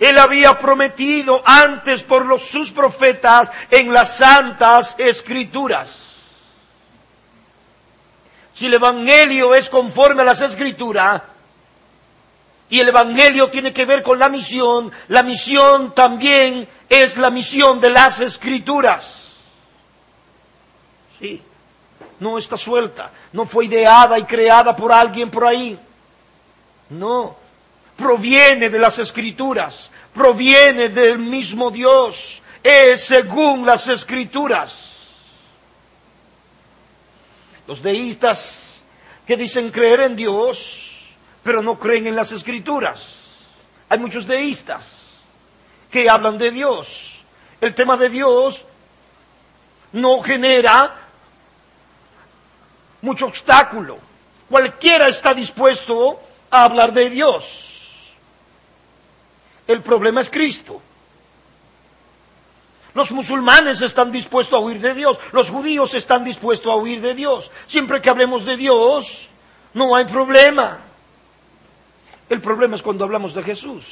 Él 0.00 0.18
había 0.18 0.58
prometido 0.58 1.40
antes 1.44 2.02
por 2.02 2.40
sus 2.40 2.72
profetas 2.72 3.50
en 3.70 3.92
las 3.92 4.16
santas 4.16 4.96
escrituras. 4.98 6.13
Si 8.54 8.66
el 8.66 8.74
Evangelio 8.74 9.54
es 9.54 9.68
conforme 9.68 10.22
a 10.22 10.24
las 10.24 10.40
escrituras, 10.40 11.22
y 12.70 12.80
el 12.80 12.88
Evangelio 12.88 13.50
tiene 13.50 13.72
que 13.72 13.84
ver 13.84 14.02
con 14.02 14.18
la 14.18 14.28
misión, 14.28 14.90
la 15.08 15.22
misión 15.22 15.94
también 15.94 16.66
es 16.88 17.16
la 17.16 17.30
misión 17.30 17.80
de 17.80 17.90
las 17.90 18.20
escrituras. 18.20 19.28
Sí, 21.18 21.42
no 22.20 22.38
está 22.38 22.56
suelta, 22.56 23.10
no 23.32 23.46
fue 23.46 23.66
ideada 23.66 24.18
y 24.18 24.24
creada 24.24 24.74
por 24.74 24.92
alguien 24.92 25.30
por 25.30 25.46
ahí. 25.46 25.78
No, 26.90 27.36
proviene 27.96 28.70
de 28.70 28.78
las 28.78 28.98
escrituras, 28.98 29.90
proviene 30.14 30.88
del 30.88 31.18
mismo 31.18 31.70
Dios, 31.70 32.40
es 32.62 33.04
según 33.04 33.66
las 33.66 33.88
escrituras. 33.88 34.93
Los 37.66 37.82
deístas 37.82 38.80
que 39.26 39.36
dicen 39.36 39.70
creer 39.70 40.00
en 40.00 40.16
Dios, 40.16 40.90
pero 41.42 41.62
no 41.62 41.78
creen 41.78 42.06
en 42.06 42.16
las 42.16 42.32
escrituras. 42.32 43.16
Hay 43.88 43.98
muchos 43.98 44.26
deístas 44.26 45.08
que 45.90 46.08
hablan 46.08 46.38
de 46.38 46.50
Dios. 46.50 47.14
El 47.60 47.74
tema 47.74 47.96
de 47.96 48.08
Dios 48.08 48.64
no 49.92 50.20
genera 50.22 50.94
mucho 53.00 53.26
obstáculo. 53.26 53.98
Cualquiera 54.48 55.08
está 55.08 55.32
dispuesto 55.34 56.20
a 56.50 56.64
hablar 56.64 56.92
de 56.92 57.10
Dios. 57.10 57.64
El 59.66 59.80
problema 59.82 60.20
es 60.20 60.30
Cristo. 60.30 60.82
Los 62.94 63.10
musulmanes 63.10 63.82
están 63.82 64.12
dispuestos 64.12 64.56
a 64.56 64.62
huir 64.62 64.80
de 64.80 64.94
Dios. 64.94 65.18
Los 65.32 65.50
judíos 65.50 65.94
están 65.94 66.24
dispuestos 66.24 66.72
a 66.72 66.76
huir 66.76 67.00
de 67.00 67.14
Dios. 67.14 67.50
Siempre 67.66 68.00
que 68.00 68.08
hablemos 68.08 68.44
de 68.44 68.56
Dios, 68.56 69.28
no 69.74 69.96
hay 69.96 70.04
problema. 70.04 70.80
El 72.28 72.40
problema 72.40 72.76
es 72.76 72.82
cuando 72.82 73.04
hablamos 73.04 73.34
de 73.34 73.42
Jesús. 73.42 73.84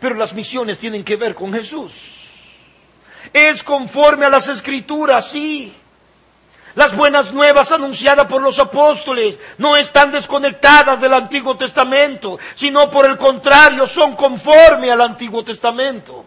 pero 0.00 0.14
las 0.14 0.32
misiones 0.34 0.78
tienen 0.78 1.04
que 1.04 1.16
ver 1.16 1.34
con 1.34 1.52
Jesús. 1.52 1.92
Es 3.32 3.62
conforme 3.62 4.26
a 4.26 4.30
las 4.30 4.48
escrituras, 4.48 5.30
sí. 5.30 5.74
Las 6.76 6.94
buenas 6.94 7.32
nuevas 7.32 7.72
anunciadas 7.72 8.26
por 8.26 8.42
los 8.42 8.58
apóstoles 8.58 9.38
no 9.56 9.76
están 9.76 10.12
desconectadas 10.12 11.00
del 11.00 11.14
Antiguo 11.14 11.56
Testamento, 11.56 12.38
sino 12.54 12.90
por 12.90 13.06
el 13.06 13.16
contrario, 13.16 13.86
son 13.86 14.14
conforme 14.14 14.92
al 14.92 15.00
Antiguo 15.00 15.42
Testamento. 15.42 16.24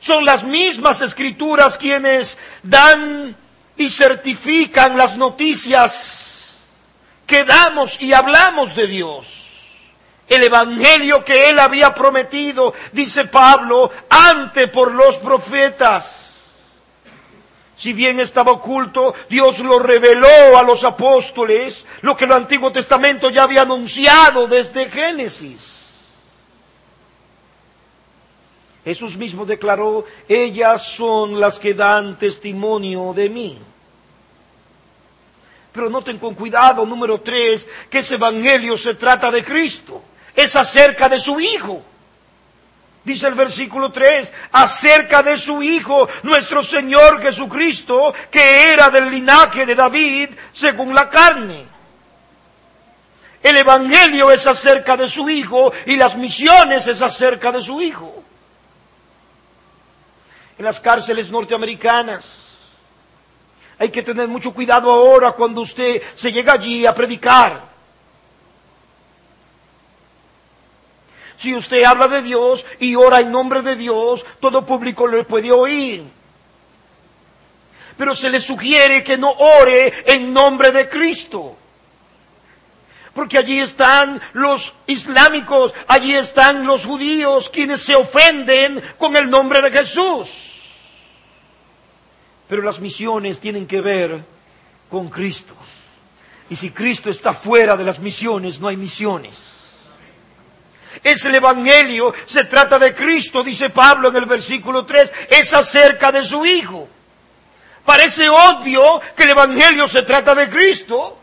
Son 0.00 0.24
las 0.24 0.42
mismas 0.42 1.00
escrituras 1.00 1.78
quienes 1.78 2.36
dan 2.62 3.34
y 3.76 3.88
certifican 3.88 4.96
las 4.96 5.16
noticias 5.16 6.58
que 7.24 7.44
damos 7.44 8.00
y 8.00 8.12
hablamos 8.12 8.74
de 8.74 8.86
Dios 8.88 9.38
el 10.28 10.42
evangelio 10.42 11.24
que 11.24 11.48
él 11.48 11.58
había 11.58 11.94
prometido, 11.94 12.74
dice 12.92 13.24
Pablo, 13.24 13.90
ante 14.10 14.68
por 14.68 14.92
los 14.92 15.16
profetas. 15.16 16.27
Si 17.78 17.92
bien 17.92 18.18
estaba 18.18 18.52
oculto, 18.52 19.14
Dios 19.28 19.60
lo 19.60 19.78
reveló 19.78 20.58
a 20.58 20.62
los 20.62 20.82
apóstoles, 20.82 21.86
lo 22.02 22.16
que 22.16 22.24
el 22.24 22.32
Antiguo 22.32 22.72
Testamento 22.72 23.30
ya 23.30 23.44
había 23.44 23.62
anunciado 23.62 24.48
desde 24.48 24.90
Génesis. 24.90 25.74
Jesús 28.84 29.16
mismo 29.16 29.46
declaró, 29.46 30.04
ellas 30.28 30.82
son 30.88 31.38
las 31.38 31.60
que 31.60 31.74
dan 31.74 32.18
testimonio 32.18 33.12
de 33.14 33.28
mí. 33.28 33.58
Pero 35.72 35.88
noten 35.88 36.18
con 36.18 36.34
cuidado, 36.34 36.84
número 36.84 37.20
tres, 37.20 37.66
que 37.88 37.98
ese 37.98 38.16
evangelio 38.16 38.76
se 38.76 38.94
trata 38.94 39.30
de 39.30 39.44
Cristo 39.44 40.02
es 40.38 40.54
acerca 40.54 41.08
de 41.08 41.18
su 41.18 41.40
Hijo. 41.40 41.82
Dice 43.04 43.26
el 43.26 43.34
versículo 43.34 43.90
3, 43.90 44.32
acerca 44.52 45.22
de 45.22 45.38
su 45.38 45.62
Hijo, 45.62 46.08
nuestro 46.24 46.62
Señor 46.62 47.22
Jesucristo, 47.22 48.12
que 48.30 48.72
era 48.72 48.90
del 48.90 49.10
linaje 49.10 49.64
de 49.64 49.74
David 49.74 50.30
según 50.52 50.94
la 50.94 51.08
carne. 51.08 51.64
El 53.42 53.56
Evangelio 53.56 54.30
es 54.30 54.46
acerca 54.46 54.96
de 54.96 55.08
su 55.08 55.28
Hijo 55.28 55.72
y 55.86 55.96
las 55.96 56.16
misiones 56.16 56.86
es 56.86 57.00
acerca 57.00 57.52
de 57.52 57.62
su 57.62 57.80
Hijo. 57.80 58.22
En 60.58 60.64
las 60.64 60.80
cárceles 60.80 61.30
norteamericanas 61.30 62.48
hay 63.78 63.90
que 63.90 64.02
tener 64.02 64.26
mucho 64.26 64.52
cuidado 64.52 64.90
ahora 64.90 65.32
cuando 65.32 65.60
usted 65.60 66.02
se 66.16 66.32
llega 66.32 66.54
allí 66.54 66.84
a 66.84 66.94
predicar 66.94 67.67
Si 71.38 71.54
usted 71.54 71.84
habla 71.84 72.08
de 72.08 72.22
Dios 72.22 72.66
y 72.80 72.96
ora 72.96 73.20
en 73.20 73.30
nombre 73.30 73.62
de 73.62 73.76
Dios, 73.76 74.26
todo 74.40 74.66
público 74.66 75.06
le 75.06 75.22
puede 75.22 75.52
oír. 75.52 76.02
Pero 77.96 78.14
se 78.14 78.28
le 78.28 78.40
sugiere 78.40 79.04
que 79.04 79.16
no 79.16 79.30
ore 79.30 80.04
en 80.06 80.32
nombre 80.32 80.72
de 80.72 80.88
Cristo. 80.88 81.56
Porque 83.14 83.38
allí 83.38 83.60
están 83.60 84.20
los 84.32 84.74
islámicos, 84.86 85.74
allí 85.86 86.14
están 86.14 86.66
los 86.66 86.84
judíos, 86.84 87.50
quienes 87.50 87.82
se 87.82 87.94
ofenden 87.94 88.82
con 88.98 89.16
el 89.16 89.30
nombre 89.30 89.62
de 89.62 89.70
Jesús. 89.70 90.28
Pero 92.48 92.62
las 92.62 92.80
misiones 92.80 93.38
tienen 93.38 93.66
que 93.66 93.80
ver 93.80 94.24
con 94.90 95.08
Cristo. 95.08 95.54
Y 96.50 96.56
si 96.56 96.70
Cristo 96.70 97.10
está 97.10 97.32
fuera 97.32 97.76
de 97.76 97.84
las 97.84 97.98
misiones, 97.98 98.58
no 98.58 98.68
hay 98.68 98.76
misiones. 98.76 99.57
Es 101.02 101.24
el 101.24 101.34
Evangelio, 101.34 102.14
se 102.26 102.44
trata 102.44 102.78
de 102.78 102.94
Cristo, 102.94 103.42
dice 103.42 103.70
Pablo 103.70 104.08
en 104.08 104.16
el 104.16 104.26
versículo 104.26 104.84
3, 104.84 105.12
es 105.30 105.54
acerca 105.54 106.12
de 106.12 106.24
su 106.24 106.44
Hijo. 106.44 106.88
Parece 107.84 108.28
obvio 108.28 109.00
que 109.16 109.22
el 109.22 109.30
Evangelio 109.30 109.88
se 109.88 110.02
trata 110.02 110.34
de 110.34 110.48
Cristo, 110.48 111.18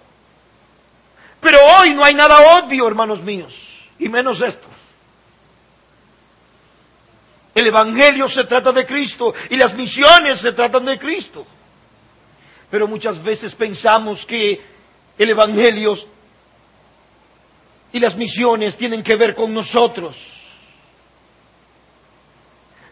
pero 1.40 1.60
hoy 1.78 1.94
no 1.94 2.04
hay 2.04 2.14
nada 2.14 2.58
obvio, 2.58 2.88
hermanos 2.88 3.22
míos, 3.22 3.54
y 4.00 4.10
menos 4.10 4.42
esto. 4.42 4.68
El 7.54 7.68
Evangelio 7.68 8.28
se 8.28 8.44
trata 8.44 8.74
de 8.74 8.86
Cristo 8.86 9.34
y 9.50 9.56
las 9.56 9.74
misiones 9.76 10.40
se 10.40 10.52
tratan 10.52 10.86
de 10.86 11.00
Cristo. 11.00 11.46
Pero 12.70 12.88
muchas 12.88 13.24
veces 13.24 13.56
pensamos 13.56 14.26
que 14.26 14.62
el 15.18 15.30
Evangelio 15.30 15.96
y 17.96 18.00
las 18.02 18.18
misiones 18.18 18.76
tienen 18.76 19.02
que 19.02 19.16
ver 19.16 19.34
con 19.34 19.54
nosotros. 19.54 20.18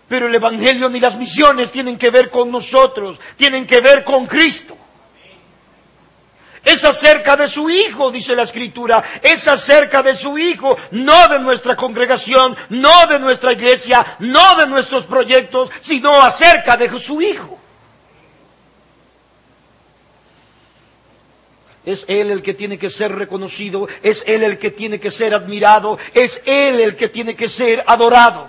Pero 0.08 0.28
el 0.28 0.36
Evangelio 0.36 0.88
ni 0.88 1.02
las 1.02 1.18
misiones 1.18 1.74
tienen 1.74 1.98
que 1.98 2.10
ver 2.10 2.30
con 2.30 2.50
nosotros, 2.50 3.20
tienen 3.36 3.68
que 3.68 3.82
ver 3.82 4.06
con 4.06 4.26
Cristo. 4.26 4.78
Es 6.64 6.86
acerca 6.86 7.36
de 7.36 7.50
su 7.50 7.70
Hijo, 7.70 8.12
dice 8.12 8.34
la 8.34 8.44
Escritura. 8.44 9.04
Es 9.22 9.46
acerca 9.50 10.02
de 10.02 10.16
su 10.16 10.38
Hijo, 10.38 10.78
no 10.92 11.28
de 11.28 11.40
nuestra 11.40 11.76
congregación, 11.76 12.56
no 12.70 13.06
de 13.08 13.20
nuestra 13.20 13.52
iglesia, 13.52 14.06
no 14.20 14.56
de 14.56 14.68
nuestros 14.68 15.06
proyectos, 15.06 15.70
sino 15.82 16.14
acerca 16.22 16.78
de 16.78 16.98
su 16.98 17.22
Hijo. 17.22 17.60
Es 21.86 22.06
Él 22.08 22.32
el 22.32 22.42
que 22.42 22.54
tiene 22.54 22.78
que 22.78 22.90
ser 22.90 23.14
reconocido, 23.14 23.88
es 24.02 24.24
Él 24.28 24.44
el 24.44 24.58
que 24.58 24.72
tiene 24.72 25.00
que 25.00 25.12
ser 25.12 25.34
admirado, 25.34 25.98
es 26.14 26.42
Él 26.46 26.80
el 26.80 26.96
que 26.96 27.10
tiene 27.10 27.36
que 27.36 27.50
ser 27.50 27.84
adorado. 27.86 28.48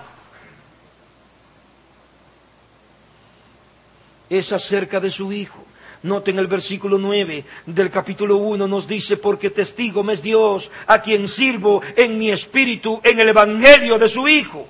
Es 4.31 4.53
acerca 4.53 5.01
de 5.01 5.11
su 5.11 5.33
Hijo. 5.33 5.65
Noten 6.05 6.39
el 6.39 6.47
versículo 6.47 6.99
9 6.99 7.45
del 7.67 7.91
capítulo 7.91 8.37
1 8.37 8.69
nos 8.69 8.87
dice, 8.87 9.17
porque 9.17 9.51
testigo 9.51 10.03
me 10.03 10.13
es 10.13 10.23
Dios, 10.23 10.71
a 10.87 11.01
quien 11.01 11.27
sirvo 11.29 11.81
en 11.97 12.19
mi 12.19 12.31
espíritu, 12.31 13.01
en 13.03 13.19
el 13.19 13.31
Evangelio 13.31 13.99
de 13.99 14.09
su 14.09 14.29
Hijo. 14.29 14.69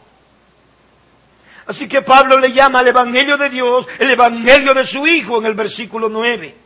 Así 1.67 1.89
que 1.89 2.03
Pablo 2.03 2.39
le 2.39 2.53
llama 2.53 2.79
al 2.79 2.89
Evangelio 2.89 3.37
de 3.37 3.51
Dios 3.51 3.87
el 3.99 4.11
Evangelio 4.11 4.75
de 4.75 4.87
su 4.87 5.07
Hijo 5.07 5.39
en 5.39 5.47
el 5.47 5.55
versículo 5.55 6.09
9. 6.09 6.64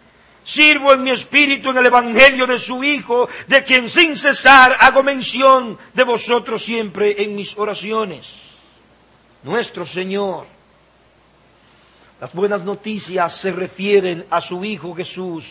Sirvo 0.48 0.94
en 0.94 1.02
mi 1.02 1.10
espíritu 1.10 1.68
en 1.68 1.76
el 1.76 1.84
Evangelio 1.84 2.46
de 2.46 2.58
su 2.58 2.82
Hijo, 2.82 3.28
de 3.48 3.62
quien 3.64 3.90
sin 3.90 4.16
cesar 4.16 4.78
hago 4.80 5.02
mención 5.02 5.78
de 5.92 6.04
vosotros 6.04 6.64
siempre 6.64 7.22
en 7.22 7.36
mis 7.36 7.54
oraciones. 7.58 8.30
Nuestro 9.42 9.84
Señor. 9.84 10.46
Las 12.18 12.32
buenas 12.32 12.62
noticias 12.62 13.30
se 13.36 13.52
refieren 13.52 14.24
a 14.30 14.40
su 14.40 14.64
Hijo 14.64 14.94
Jesús, 14.94 15.44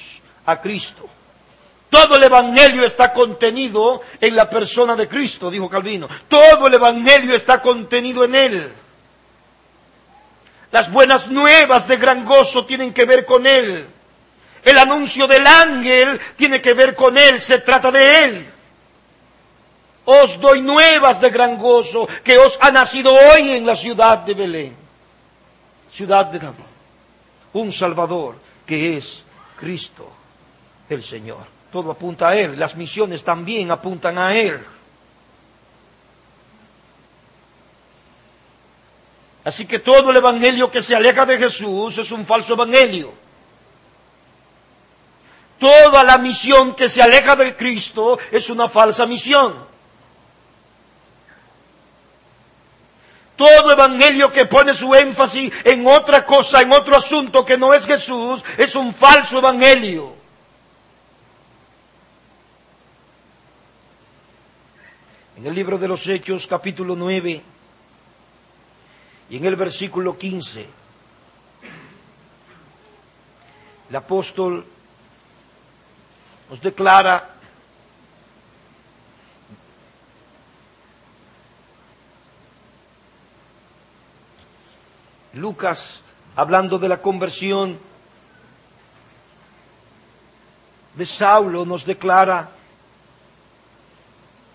a 0.48 0.60
Cristo. 0.60 1.08
Todo 1.92 2.16
el 2.16 2.24
Evangelio 2.24 2.84
está 2.84 3.14
contenido 3.14 4.02
en 4.20 4.36
la 4.36 4.50
persona 4.50 4.96
de 4.96 5.08
Cristo, 5.08 5.52
dijo 5.52 5.70
Calvino. 5.70 6.08
Todo 6.28 6.66
el 6.66 6.74
Evangelio 6.74 7.36
está 7.36 7.62
contenido 7.62 8.24
en 8.24 8.34
Él. 8.34 8.74
Las 10.72 10.92
buenas 10.92 11.28
nuevas 11.28 11.88
de 11.88 11.98
gran 11.98 12.26
gozo 12.26 12.66
tienen 12.66 12.92
que 12.92 13.06
ver 13.06 13.26
con 13.26 13.46
Él. 13.46 13.86
El 14.64 14.78
anuncio 14.78 15.28
del 15.28 15.46
ángel 15.46 16.20
tiene 16.36 16.62
que 16.62 16.74
ver 16.74 16.96
con 16.96 17.18
Él, 17.18 17.40
se 17.40 17.60
trata 17.60 17.92
de 17.92 18.24
Él. 18.24 18.54
Os 20.06 20.40
doy 20.40 20.62
nuevas 20.62 21.20
de 21.20 21.30
gran 21.30 21.58
gozo 21.58 22.08
que 22.24 22.38
os 22.38 22.58
ha 22.62 22.72
nacido 22.72 23.14
hoy 23.14 23.52
en 23.52 23.66
la 23.66 23.76
ciudad 23.76 24.20
de 24.20 24.34
Belén, 24.34 24.76
ciudad 25.92 26.28
de 26.28 26.40
David, 26.40 26.64
un 27.54 27.74
Salvador 27.74 28.38
que 28.66 28.98
es 28.98 29.24
Cristo 29.60 30.10
el 30.90 31.04
Señor. 31.04 31.46
Todo 31.72 31.92
apunta 31.92 32.30
a 32.30 32.36
Él, 32.38 32.58
las 32.58 32.76
misiones 32.76 33.24
también 33.24 33.70
apuntan 33.70 34.18
a 34.18 34.34
Él. 34.34 34.58
Así 39.44 39.66
que 39.66 39.80
todo 39.80 40.12
el 40.12 40.18
Evangelio 40.18 40.72
que 40.72 40.82
se 40.82 40.96
aleja 40.96 41.26
de 41.26 41.38
Jesús 41.38 41.98
es 41.98 42.12
un 42.12 42.26
falso 42.26 42.54
Evangelio. 42.54 43.27
Toda 45.60 46.04
la 46.04 46.18
misión 46.18 46.76
que 46.76 46.88
se 46.88 47.02
aleja 47.02 47.36
de 47.36 47.56
Cristo 47.56 48.20
es 48.32 48.50
una 48.50 48.70
falsa 48.70 49.06
misión. 49.06 49.56
Todo 53.36 53.72
evangelio 53.72 54.32
que 54.32 54.46
pone 54.46 54.74
su 54.74 54.94
énfasis 54.96 55.54
en 55.64 55.86
otra 55.86 56.26
cosa, 56.26 56.62
en 56.62 56.72
otro 56.72 56.96
asunto 56.96 57.46
que 57.46 57.58
no 57.58 57.74
es 57.74 57.86
Jesús, 57.86 58.44
es 58.58 58.76
un 58.76 58.94
falso 58.94 59.38
evangelio. 59.38 60.16
En 65.38 65.46
el 65.46 65.54
libro 65.54 65.78
de 65.78 65.88
los 65.88 66.08
Hechos, 66.08 66.48
capítulo 66.48 66.96
9, 66.96 67.44
y 69.30 69.38
en 69.38 69.46
el 69.46 69.56
versículo 69.56 70.18
15, 70.18 70.66
el 73.90 73.96
apóstol 73.96 74.66
nos 76.50 76.62
declara 76.62 77.34
Lucas, 85.34 86.02
hablando 86.36 86.80
de 86.80 86.90
la 86.90 87.00
conversión 87.00 87.78
de 90.96 91.06
Saulo, 91.06 91.64
nos 91.64 91.86
declara, 91.86 92.50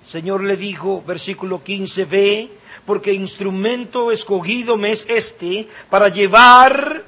el 0.02 0.08
Señor 0.08 0.42
le 0.42 0.56
dijo, 0.56 1.02
versículo 1.06 1.62
15, 1.62 2.04
ve, 2.06 2.50
porque 2.84 3.12
instrumento 3.12 4.10
escogido 4.10 4.76
me 4.76 4.90
es 4.90 5.06
este 5.08 5.68
para 5.88 6.08
llevar, 6.08 7.04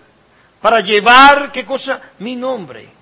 para 0.61 0.81
llevar, 0.81 1.51
¿qué 1.51 1.65
cosa? 1.65 2.01
Mi 2.21 2.37
nombre 2.37 2.94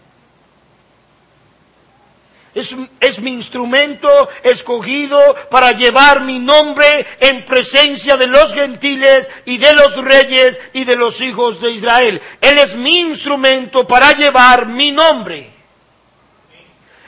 es, 2.55 3.19
mi 3.21 3.33
instrumento 3.33 4.29
escogido 4.43 5.19
para 5.51 5.73
llevar 5.73 6.21
mi 6.21 6.39
nombre 6.39 7.07
en 7.19 7.45
presencia 7.45 8.17
de 8.17 8.27
los 8.27 8.53
gentiles 8.53 9.29
y 9.47 9.57
de 9.57 9.73
los 9.73 9.97
reyes 9.97 10.61
y 10.75 10.85
de 10.85 10.97
los 10.97 11.21
hijos 11.21 11.61
de 11.61 11.71
Israel. 11.71 12.21
Él 12.41 12.59
es 12.59 12.75
mi 12.75 13.01
instrumento 13.01 13.87
para 13.87 14.13
llevar 14.13 14.67
mi 14.67 14.93
nombre. 14.93 15.51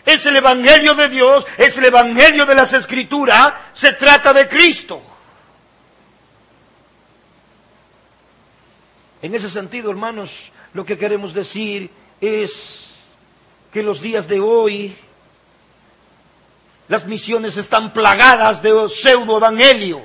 Es 0.07 0.25
el 0.27 0.37
Evangelio 0.37 0.95
de 0.95 1.09
Dios, 1.09 1.47
es 1.59 1.77
el 1.79 1.87
Evangelio 1.87 2.47
de 2.47 2.55
las 2.55 2.73
Escrituras, 2.73 3.55
se 3.73 3.93
trata 3.93 4.33
de 4.33 4.49
Cristo. 4.49 5.03
En 9.21 9.35
ese 9.35 9.49
sentido, 9.49 9.91
hermanos, 9.91 10.53
lo 10.75 10.85
que 10.85 10.99
queremos 10.99 11.33
decir 11.33 11.91
es 12.21 12.91
que 13.73 13.81
en 13.81 13.87
los 13.87 14.01
días 14.01 14.29
de 14.29 14.41
hoy 14.41 14.95
las 16.89 17.07
misiones 17.07 17.57
están 17.57 17.93
plagadas 17.93 18.63
de 18.63 18.89
pseudo 18.89 19.39
evangelio. 19.39 20.03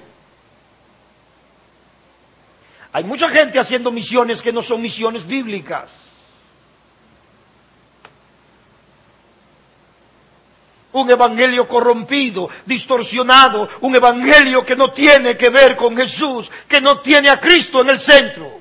Hay 2.91 3.03
mucha 3.03 3.29
gente 3.29 3.59
haciendo 3.59 3.91
misiones 3.91 4.41
que 4.41 4.53
no 4.53 4.61
son 4.61 4.81
misiones 4.81 5.25
bíblicas. 5.25 5.93
Un 10.91 11.09
evangelio 11.11 11.67
corrompido, 11.67 12.49
distorsionado, 12.65 13.69
un 13.81 13.95
evangelio 13.95 14.65
que 14.65 14.75
no 14.75 14.91
tiene 14.91 15.37
que 15.37 15.49
ver 15.49 15.75
con 15.75 15.95
Jesús, 15.95 16.49
que 16.67 16.81
no 16.81 16.99
tiene 16.99 17.29
a 17.29 17.39
Cristo 17.39 17.81
en 17.81 17.89
el 17.89 17.99
centro. 17.99 18.59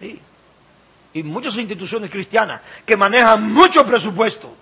Sí. 0.00 0.18
Y 1.14 1.22
muchas 1.22 1.56
instituciones 1.58 2.10
cristianas 2.10 2.60
que 2.84 2.96
manejan 2.96 3.52
mucho 3.52 3.86
presupuesto 3.86 4.61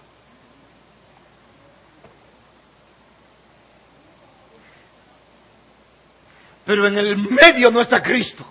Pero 6.70 6.86
en 6.86 6.96
el 6.98 7.16
medio 7.16 7.68
no 7.72 7.80
está 7.80 8.00
Cristo. 8.00 8.46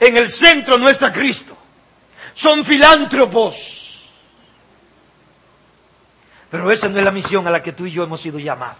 En 0.00 0.16
el 0.16 0.30
centro 0.30 0.78
no 0.78 0.88
está 0.88 1.12
Cristo. 1.12 1.54
Son 2.34 2.64
filántropos. 2.64 4.00
Pero 6.50 6.70
esa 6.70 6.88
no 6.88 6.98
es 6.98 7.04
la 7.04 7.10
misión 7.10 7.46
a 7.46 7.50
la 7.50 7.62
que 7.62 7.72
tú 7.72 7.84
y 7.84 7.90
yo 7.90 8.04
hemos 8.04 8.22
sido 8.22 8.38
llamados. 8.38 8.78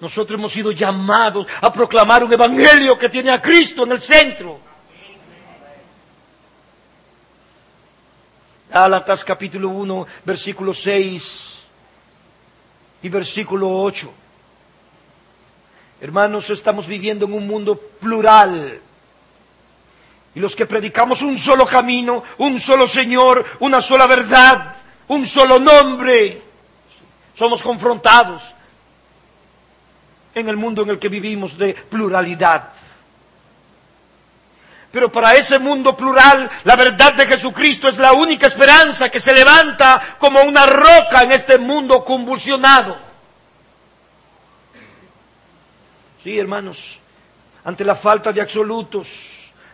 Nosotros 0.00 0.36
hemos 0.36 0.52
sido 0.52 0.72
llamados 0.72 1.46
a 1.60 1.72
proclamar 1.72 2.24
un 2.24 2.32
evangelio 2.32 2.98
que 2.98 3.08
tiene 3.08 3.30
a 3.30 3.40
Cristo 3.40 3.84
en 3.84 3.92
el 3.92 4.02
centro. 4.02 4.58
Gálatas 8.68 9.24
capítulo 9.24 9.68
1, 9.68 10.06
versículo 10.24 10.74
6 10.74 11.54
y 13.00 13.08
versículo 13.08 13.80
8. 13.80 14.21
Hermanos, 16.02 16.50
estamos 16.50 16.88
viviendo 16.88 17.26
en 17.26 17.32
un 17.32 17.46
mundo 17.46 17.76
plural. 17.76 18.80
Y 20.34 20.40
los 20.40 20.56
que 20.56 20.66
predicamos 20.66 21.22
un 21.22 21.38
solo 21.38 21.64
camino, 21.64 22.24
un 22.38 22.58
solo 22.58 22.88
Señor, 22.88 23.46
una 23.60 23.80
sola 23.80 24.08
verdad, 24.08 24.74
un 25.06 25.24
solo 25.24 25.60
nombre, 25.60 26.42
somos 27.36 27.62
confrontados 27.62 28.42
en 30.34 30.48
el 30.48 30.56
mundo 30.56 30.82
en 30.82 30.90
el 30.90 30.98
que 30.98 31.08
vivimos 31.08 31.56
de 31.56 31.72
pluralidad. 31.72 32.70
Pero 34.90 35.12
para 35.12 35.36
ese 35.36 35.60
mundo 35.60 35.96
plural, 35.96 36.50
la 36.64 36.74
verdad 36.74 37.14
de 37.14 37.26
Jesucristo 37.26 37.86
es 37.86 37.98
la 37.98 38.12
única 38.12 38.48
esperanza 38.48 39.08
que 39.08 39.20
se 39.20 39.32
levanta 39.32 40.16
como 40.18 40.42
una 40.42 40.66
roca 40.66 41.22
en 41.22 41.30
este 41.30 41.58
mundo 41.58 42.04
convulsionado. 42.04 43.11
Sí, 46.22 46.38
hermanos, 46.38 46.98
ante 47.64 47.84
la 47.84 47.96
falta 47.96 48.32
de 48.32 48.40
absolutos, 48.40 49.08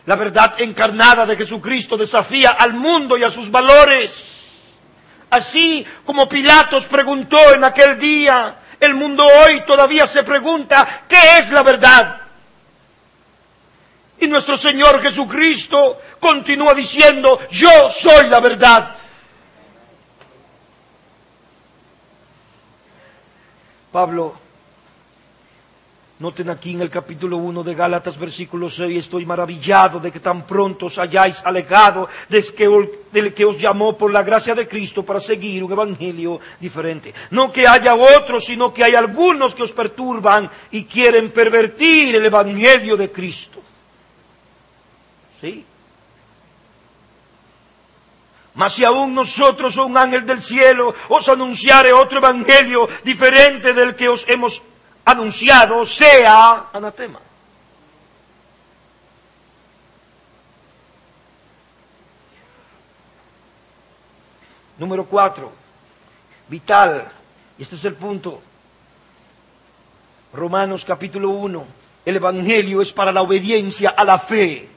la 0.06 0.16
verdad 0.16 0.58
encarnada 0.61 1.26
de 1.26 1.37
Jesucristo 1.37 1.96
desafía 1.96 2.52
al 2.52 2.72
mundo 2.72 3.18
y 3.18 3.22
a 3.22 3.30
sus 3.30 3.50
valores. 3.50 4.37
Así 5.28 5.84
como 6.06 6.26
Pilatos 6.26 6.84
preguntó 6.84 7.52
en 7.52 7.64
aquel 7.64 7.98
día, 7.98 8.56
el 8.80 8.94
mundo 8.94 9.26
hoy 9.26 9.61
todavía 9.66 10.06
se 10.06 10.22
pregunta, 10.22 11.02
¿qué 11.06 11.38
es 11.38 11.50
la 11.50 11.62
verdad? 11.62 12.22
Y 14.20 14.26
nuestro 14.26 14.56
Señor 14.56 15.02
Jesucristo 15.02 16.00
continúa 16.18 16.72
diciendo, 16.72 17.40
yo 17.50 17.90
soy 17.90 18.28
la 18.28 18.40
verdad. 18.40 18.96
Pablo, 23.92 24.47
noten 26.18 26.50
aquí 26.50 26.72
en 26.72 26.81
el 26.81 26.90
capítulo 26.90 27.37
1 27.37 27.62
de 27.62 27.74
Gálatas, 27.74 28.18
versículo 28.18 28.68
6, 28.68 28.98
estoy 28.98 29.24
maravillado 29.24 30.00
de 30.00 30.11
que 30.11 30.18
tan 30.18 30.46
pronto 30.46 30.87
os 30.87 30.98
hayáis 30.98 31.44
alegado 31.44 32.09
del 32.28 33.33
que, 33.35 33.44
os 33.44 33.59
llamó 33.59 33.96
por 33.96 34.12
la 34.12 34.24
gracia 34.24 34.54
de 34.54 34.66
Cristo 34.66 35.04
para 35.04 35.20
seguir 35.20 35.62
un 35.62 35.70
evangelio 35.70 36.40
diferente. 36.59 37.14
No 37.31 37.52
que 37.52 37.68
haya 37.68 37.94
otros, 37.94 38.44
sino 38.44 38.74
que 38.74 38.83
hay 38.83 38.96
algunos 38.96 39.54
que 39.54 39.62
os 39.62 39.72
perturban 39.72 40.50
y 40.72 40.85
quieren 40.85 41.31
pervertir 41.31 42.16
el 42.16 42.26
evangelio 42.26 42.96
de 42.96 43.12
Cristo. 43.12 43.61
¿Sí? 45.40 45.64
Mas 48.54 48.72
si 48.72 48.85
aún 48.85 49.14
nosotros 49.14 49.76
un 49.76 49.96
ángel 49.96 50.26
del 50.26 50.42
cielo 50.42 50.92
os 51.11 51.28
anunciare 51.28 51.92
otro 51.92 52.18
evangelio 52.18 52.88
diferente 53.04 53.72
del 53.72 53.94
que 53.94 54.09
os 54.09 54.24
hemos 54.26 54.61
anunciado, 55.11 55.87
sea 55.87 56.66
anatema. 56.73 57.18
Número 64.77 65.07
cuatro, 65.07 65.51
vital, 66.49 67.11
este 67.59 67.77
es 67.77 67.85
el 67.85 67.94
punto. 67.94 68.42
Romanos 70.35 70.85
capítulo 70.85 71.31
1, 71.31 71.66
el 72.05 72.16
Evangelio 72.16 72.83
es 72.83 72.92
para 72.92 73.11
la 73.11 73.23
obediencia 73.23 73.90
a 73.90 74.05
la 74.05 74.18
fe. 74.18 74.68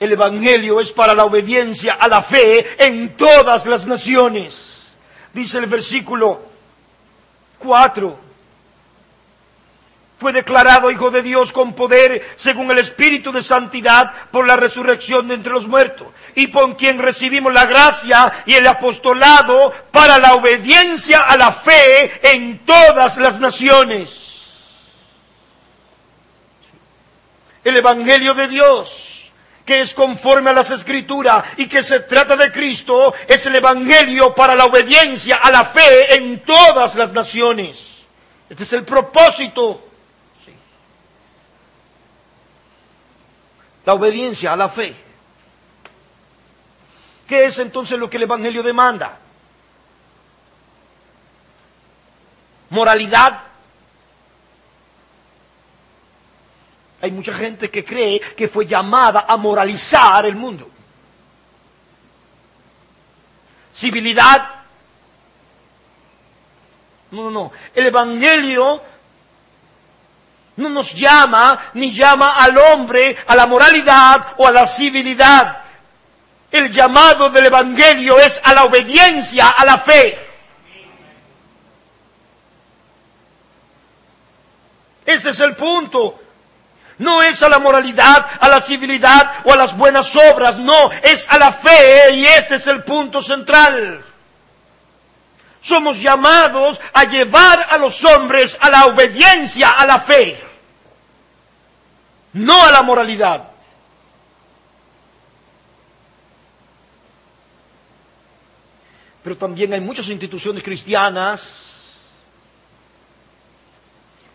El 0.00 0.12
Evangelio 0.12 0.80
es 0.80 0.90
para 0.92 1.14
la 1.14 1.24
obediencia 1.24 1.92
a 1.92 2.08
la 2.08 2.22
fe 2.22 2.84
en 2.84 3.16
todas 3.16 3.66
las 3.66 3.86
naciones. 3.86 4.88
Dice 5.32 5.58
el 5.58 5.66
versículo 5.66 6.51
4. 7.62 8.18
Fue 10.18 10.32
declarado 10.32 10.90
Hijo 10.90 11.10
de 11.10 11.22
Dios 11.22 11.52
con 11.52 11.72
poder 11.72 12.34
según 12.36 12.70
el 12.70 12.78
Espíritu 12.78 13.32
de 13.32 13.42
Santidad 13.42 14.12
por 14.30 14.46
la 14.46 14.56
resurrección 14.56 15.26
de 15.26 15.34
entre 15.34 15.52
los 15.52 15.66
muertos 15.66 16.06
y 16.34 16.46
por 16.46 16.76
quien 16.76 16.98
recibimos 16.98 17.52
la 17.52 17.66
gracia 17.66 18.32
y 18.46 18.54
el 18.54 18.66
apostolado 18.66 19.72
para 19.90 20.18
la 20.18 20.34
obediencia 20.34 21.22
a 21.22 21.36
la 21.36 21.50
fe 21.52 22.20
en 22.34 22.60
todas 22.60 23.16
las 23.16 23.40
naciones. 23.40 24.28
El 27.64 27.76
Evangelio 27.76 28.34
de 28.34 28.48
Dios 28.48 29.11
que 29.64 29.80
es 29.80 29.94
conforme 29.94 30.50
a 30.50 30.54
las 30.54 30.70
escrituras 30.70 31.44
y 31.56 31.66
que 31.66 31.82
se 31.82 32.00
trata 32.00 32.36
de 32.36 32.50
Cristo, 32.50 33.14
es 33.28 33.46
el 33.46 33.56
Evangelio 33.56 34.34
para 34.34 34.54
la 34.54 34.64
obediencia 34.64 35.36
a 35.36 35.50
la 35.50 35.64
fe 35.64 36.16
en 36.16 36.40
todas 36.40 36.94
las 36.96 37.12
naciones. 37.12 37.86
Este 38.48 38.64
es 38.64 38.72
el 38.72 38.84
propósito. 38.84 39.88
La 43.84 43.94
obediencia 43.94 44.52
a 44.52 44.56
la 44.56 44.68
fe. 44.68 44.94
¿Qué 47.26 47.44
es 47.46 47.58
entonces 47.58 47.98
lo 47.98 48.10
que 48.10 48.16
el 48.16 48.24
Evangelio 48.24 48.62
demanda? 48.62 49.18
Moralidad, 52.70 53.42
Hay 57.02 57.10
mucha 57.10 57.34
gente 57.34 57.68
que 57.68 57.84
cree 57.84 58.20
que 58.20 58.48
fue 58.48 58.64
llamada 58.64 59.26
a 59.28 59.36
moralizar 59.36 60.24
el 60.24 60.36
mundo. 60.36 60.70
Civilidad. 63.76 64.48
No, 67.10 67.24
no, 67.24 67.30
no. 67.32 67.52
El 67.74 67.86
Evangelio 67.86 68.80
no 70.56 70.68
nos 70.68 70.94
llama 70.94 71.58
ni 71.74 71.92
llama 71.92 72.36
al 72.36 72.56
hombre 72.56 73.16
a 73.26 73.34
la 73.34 73.46
moralidad 73.46 74.34
o 74.36 74.46
a 74.46 74.52
la 74.52 74.64
civilidad. 74.64 75.60
El 76.52 76.70
llamado 76.70 77.30
del 77.30 77.46
Evangelio 77.46 78.20
es 78.20 78.40
a 78.44 78.54
la 78.54 78.62
obediencia, 78.62 79.48
a 79.48 79.64
la 79.64 79.78
fe. 79.78 80.16
Este 85.04 85.30
es 85.30 85.40
el 85.40 85.56
punto. 85.56 86.21
No 86.98 87.22
es 87.22 87.42
a 87.42 87.48
la 87.48 87.58
moralidad, 87.58 88.26
a 88.40 88.48
la 88.48 88.60
civilidad 88.60 89.36
o 89.44 89.52
a 89.52 89.56
las 89.56 89.76
buenas 89.76 90.14
obras, 90.14 90.56
no, 90.58 90.90
es 91.02 91.26
a 91.28 91.38
la 91.38 91.52
fe 91.52 92.14
y 92.14 92.24
este 92.26 92.56
es 92.56 92.66
el 92.66 92.84
punto 92.84 93.22
central. 93.22 94.04
Somos 95.62 95.98
llamados 95.98 96.80
a 96.92 97.04
llevar 97.04 97.66
a 97.70 97.78
los 97.78 98.04
hombres 98.04 98.58
a 98.60 98.68
la 98.68 98.86
obediencia, 98.86 99.70
a 99.70 99.86
la 99.86 100.00
fe, 100.00 100.38
no 102.34 102.62
a 102.64 102.70
la 102.70 102.82
moralidad. 102.82 103.44
Pero 109.22 109.36
también 109.36 109.72
hay 109.72 109.80
muchas 109.80 110.08
instituciones 110.08 110.62
cristianas 110.62 111.71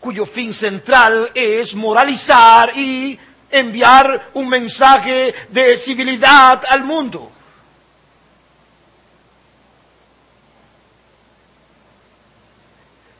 cuyo 0.08 0.24
fin 0.24 0.54
central 0.54 1.32
es 1.34 1.74
moralizar 1.74 2.74
y 2.74 3.20
enviar 3.50 4.30
un 4.32 4.48
mensaje 4.48 5.34
de 5.50 5.76
civilidad 5.76 6.64
al 6.66 6.82
mundo. 6.82 7.30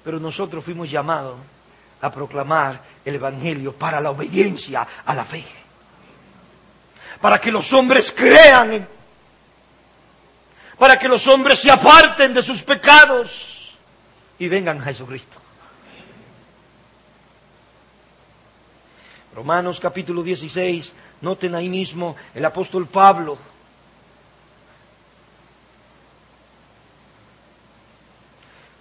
Pero 0.02 0.18
nosotros 0.18 0.64
fuimos 0.64 0.90
llamados 0.90 1.36
a 2.00 2.10
proclamar 2.10 2.80
el 3.04 3.16
Evangelio 3.16 3.74
para 3.74 4.00
la 4.00 4.10
obediencia 4.10 4.88
a 5.04 5.14
la 5.14 5.26
fe. 5.26 5.44
Para 7.20 7.38
que 7.38 7.52
los 7.52 7.70
hombres 7.74 8.14
crean, 8.16 8.88
para 10.78 10.98
que 10.98 11.06
los 11.06 11.26
hombres 11.26 11.58
se 11.58 11.70
aparten 11.70 12.32
de 12.32 12.42
sus 12.42 12.62
pecados 12.62 13.76
y 14.38 14.48
vengan 14.48 14.80
a 14.80 14.84
Jesucristo. 14.84 15.47
Romanos 19.38 19.78
capítulo 19.78 20.24
16, 20.24 21.20
noten 21.20 21.54
ahí 21.54 21.68
mismo 21.68 22.16
el 22.34 22.44
apóstol 22.44 22.88
Pablo. 22.88 23.38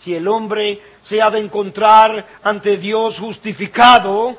Si 0.03 0.15
el 0.15 0.27
hombre 0.27 0.81
se 1.03 1.21
ha 1.21 1.29
de 1.29 1.41
encontrar 1.41 2.25
ante 2.41 2.75
Dios 2.75 3.19
justificado, 3.19 4.35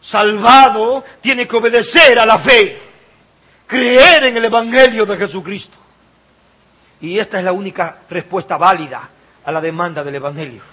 salvado, 0.00 1.04
tiene 1.20 1.46
que 1.46 1.56
obedecer 1.56 2.18
a 2.18 2.24
la 2.24 2.38
fe, 2.38 2.80
creer 3.66 4.24
en 4.24 4.38
el 4.38 4.46
Evangelio 4.46 5.04
de 5.04 5.18
Jesucristo. 5.18 5.76
Y 7.02 7.18
esta 7.18 7.36
es 7.36 7.44
la 7.44 7.52
única 7.52 7.98
respuesta 8.08 8.56
válida 8.56 9.10
a 9.44 9.52
la 9.52 9.60
demanda 9.60 10.02
del 10.02 10.14
Evangelio. 10.14 10.69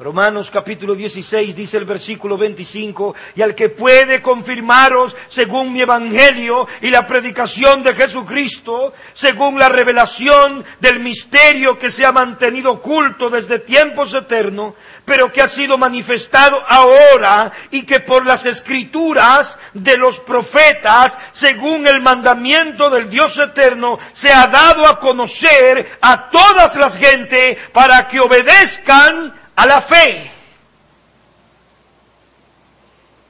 Romanos 0.00 0.48
capítulo 0.52 0.94
16 0.94 1.56
dice 1.56 1.76
el 1.76 1.84
versículo 1.84 2.38
25, 2.38 3.16
y 3.34 3.42
al 3.42 3.56
que 3.56 3.68
puede 3.68 4.22
confirmaros 4.22 5.16
según 5.28 5.72
mi 5.72 5.80
evangelio 5.80 6.68
y 6.80 6.90
la 6.90 7.04
predicación 7.04 7.82
de 7.82 7.96
Jesucristo, 7.96 8.92
según 9.12 9.58
la 9.58 9.68
revelación 9.68 10.64
del 10.78 11.00
misterio 11.00 11.76
que 11.76 11.90
se 11.90 12.06
ha 12.06 12.12
mantenido 12.12 12.70
oculto 12.74 13.28
desde 13.28 13.58
tiempos 13.58 14.14
eternos, 14.14 14.74
pero 15.04 15.32
que 15.32 15.42
ha 15.42 15.48
sido 15.48 15.76
manifestado 15.76 16.62
ahora 16.68 17.50
y 17.72 17.82
que 17.82 17.98
por 17.98 18.24
las 18.24 18.46
escrituras 18.46 19.58
de 19.74 19.96
los 19.96 20.20
profetas, 20.20 21.18
según 21.32 21.88
el 21.88 22.00
mandamiento 22.00 22.88
del 22.88 23.10
Dios 23.10 23.36
eterno, 23.36 23.98
se 24.12 24.32
ha 24.32 24.46
dado 24.46 24.86
a 24.86 25.00
conocer 25.00 25.98
a 26.00 26.30
todas 26.30 26.76
las 26.76 26.96
gentes 26.96 27.58
para 27.72 28.06
que 28.06 28.20
obedezcan 28.20 29.37
a 29.58 29.66
la 29.66 29.80
fe. 29.80 30.30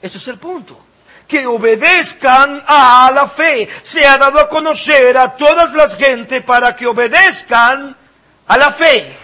Ese 0.02 0.18
es 0.18 0.28
el 0.28 0.38
punto. 0.38 0.78
Que 1.26 1.46
obedezcan 1.46 2.62
a 2.66 3.10
la 3.14 3.26
fe. 3.28 3.68
Se 3.82 4.06
ha 4.06 4.18
dado 4.18 4.38
a 4.38 4.48
conocer 4.48 5.16
a 5.16 5.34
todas 5.34 5.72
las 5.72 5.96
gentes 5.96 6.42
para 6.42 6.76
que 6.76 6.86
obedezcan 6.86 7.96
a 8.46 8.56
la 8.58 8.70
fe. 8.72 9.16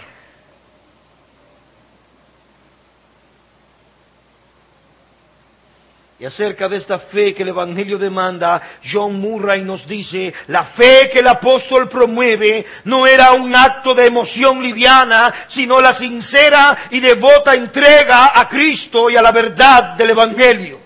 Y 6.17 6.23
acerca 6.23 6.69
de 6.69 6.77
esta 6.77 6.97
fe 6.97 7.33
que 7.33 7.43
el 7.43 7.49
Evangelio 7.49 7.97
demanda, 7.97 8.61
John 8.89 9.19
Murray 9.19 9.63
nos 9.63 9.85
dice, 9.85 10.33
la 10.47 10.63
fe 10.63 11.09
que 11.11 11.19
el 11.19 11.27
apóstol 11.27 11.89
promueve 11.89 12.65
no 12.85 13.05
era 13.05 13.33
un 13.33 13.53
acto 13.53 13.93
de 13.93 14.05
emoción 14.05 14.63
liviana, 14.63 15.33
sino 15.49 15.81
la 15.81 15.91
sincera 15.91 16.77
y 16.91 17.01
devota 17.01 17.53
entrega 17.53 18.39
a 18.39 18.47
Cristo 18.47 19.09
y 19.09 19.17
a 19.17 19.21
la 19.21 19.33
verdad 19.33 19.95
del 19.95 20.11
Evangelio. 20.11 20.79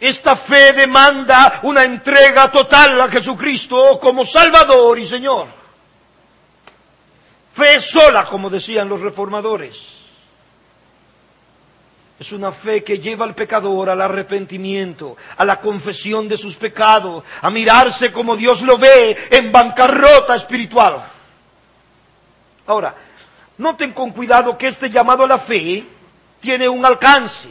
Esta 0.00 0.34
fe 0.34 0.72
demanda 0.72 1.60
una 1.64 1.84
entrega 1.84 2.50
total 2.50 2.98
a 3.02 3.08
Jesucristo 3.08 3.98
como 4.00 4.24
Salvador 4.24 4.98
y 4.98 5.04
Señor. 5.04 5.46
Fe 7.54 7.80
sola, 7.80 8.24
como 8.24 8.48
decían 8.48 8.88
los 8.88 9.02
reformadores. 9.02 9.97
Es 12.18 12.32
una 12.32 12.50
fe 12.50 12.82
que 12.82 12.98
lleva 12.98 13.24
al 13.24 13.34
pecador 13.34 13.90
al 13.90 14.00
arrepentimiento, 14.00 15.16
a 15.36 15.44
la 15.44 15.60
confesión 15.60 16.28
de 16.28 16.36
sus 16.36 16.56
pecados, 16.56 17.22
a 17.40 17.48
mirarse 17.48 18.10
como 18.10 18.36
Dios 18.36 18.60
lo 18.62 18.76
ve 18.76 19.28
en 19.30 19.52
bancarrota 19.52 20.34
espiritual. 20.34 21.00
Ahora, 22.66 22.94
noten 23.58 23.92
con 23.92 24.10
cuidado 24.10 24.58
que 24.58 24.66
este 24.66 24.90
llamado 24.90 25.22
a 25.22 25.28
la 25.28 25.38
fe 25.38 25.86
tiene 26.40 26.68
un 26.68 26.84
alcance. 26.84 27.50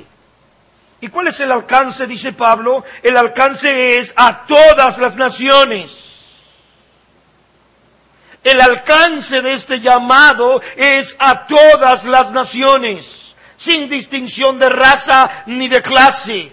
¿Y 1.00 1.08
cuál 1.08 1.28
es 1.28 1.40
el 1.40 1.52
alcance? 1.52 2.06
Dice 2.06 2.34
Pablo. 2.34 2.84
El 3.02 3.16
alcance 3.16 4.00
es 4.00 4.14
a 4.18 4.46
todas 4.46 4.98
las 4.98 5.16
naciones. 5.16 6.04
El 8.44 8.60
alcance 8.60 9.42
de 9.42 9.54
este 9.54 9.80
llamado 9.80 10.62
es 10.76 11.16
a 11.20 11.46
todas 11.48 12.04
las 12.04 12.32
naciones 12.32 13.27
sin 13.58 13.90
distinción 13.90 14.60
de 14.60 14.70
raza 14.70 15.44
ni 15.48 15.68
de 15.68 15.82
clase. 15.82 16.52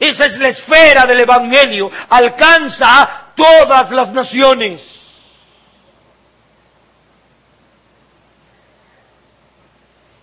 Esa 0.00 0.26
es 0.26 0.38
la 0.38 0.48
esfera 0.48 1.06
del 1.06 1.20
Evangelio. 1.20 1.90
Alcanza 2.08 3.28
todas 3.36 3.90
las 3.90 4.12
naciones. 4.12 5.00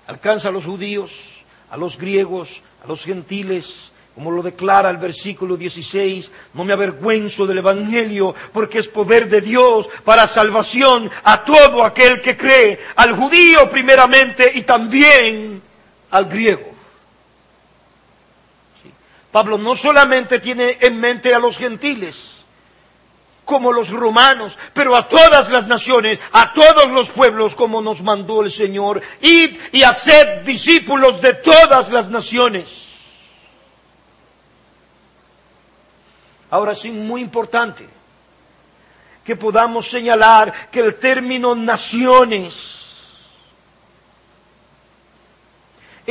Alcanza 0.08 0.50
a 0.50 0.52
los 0.52 0.66
judíos, 0.66 1.12
a 1.70 1.78
los 1.78 1.98
griegos, 1.98 2.62
a 2.84 2.88
los 2.88 3.04
gentiles, 3.04 3.92
como 4.16 4.32
lo 4.32 4.42
declara 4.42 4.90
el 4.90 4.98
versículo 4.98 5.56
16, 5.56 6.30
no 6.56 6.66
me 6.66 6.74
avergüenzo 6.74 7.46
del 7.46 7.60
Evangelio 7.60 8.36
porque 8.52 8.80
es 8.80 8.88
poder 8.88 9.30
de 9.30 9.40
Dios 9.40 9.88
para 10.04 10.28
salvación 10.28 11.10
a 11.24 11.44
todo 11.46 11.86
aquel 11.86 12.20
que 12.20 12.36
cree, 12.36 12.80
al 12.98 13.16
judío 13.16 13.70
primeramente 13.70 14.52
y 14.56 14.64
también 14.64 15.62
al 16.12 16.26
griego. 16.26 16.80
Pablo 19.32 19.58
no 19.58 19.76
solamente 19.76 20.40
tiene 20.40 20.78
en 20.82 21.00
mente 21.00 21.34
a 21.36 21.40
los 21.40 21.58
gentiles, 21.58 22.38
como 23.46 23.72
los 23.72 23.90
romanos, 23.90 24.58
pero 24.74 24.96
a 24.96 25.08
todas 25.08 25.50
las 25.50 25.68
naciones, 25.68 26.20
a 26.32 26.52
todos 26.54 26.90
los 26.90 27.10
pueblos, 27.10 27.54
como 27.56 27.82
nos 27.82 28.02
mandó 28.02 28.42
el 28.42 28.52
Señor. 28.52 29.02
Id 29.22 29.58
y 29.72 29.84
haced 29.84 30.42
discípulos 30.42 31.22
de 31.22 31.36
todas 31.36 31.90
las 31.90 32.10
naciones. 32.10 32.88
Ahora 36.52 36.74
sí, 36.74 36.90
muy 36.90 37.22
importante 37.22 37.88
que 39.24 39.36
podamos 39.36 39.88
señalar 39.88 40.70
que 40.72 40.80
el 40.80 40.96
término 40.96 41.54
naciones 41.54 42.79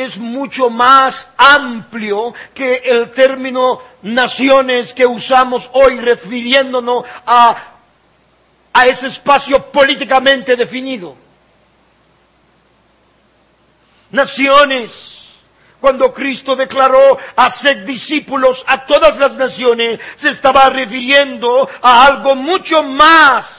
es 0.04 0.16
mucho 0.16 0.70
más 0.70 1.30
amplio 1.36 2.32
que 2.54 2.76
el 2.84 3.10
término 3.10 3.82
naciones 4.02 4.94
que 4.94 5.04
usamos 5.04 5.68
hoy 5.72 5.98
refiriéndonos 5.98 7.04
a, 7.26 7.56
a 8.72 8.86
ese 8.86 9.08
espacio 9.08 9.72
políticamente 9.72 10.54
definido. 10.54 11.16
Naciones. 14.12 15.16
Cuando 15.80 16.12
Cristo 16.12 16.56
declaró 16.56 17.18
hacer 17.36 17.84
discípulos 17.84 18.64
a 18.66 18.84
todas 18.84 19.16
las 19.18 19.34
naciones, 19.34 20.00
se 20.16 20.30
estaba 20.30 20.70
refiriendo 20.70 21.68
a 21.82 22.06
algo 22.06 22.34
mucho 22.34 22.82
más 22.82 23.57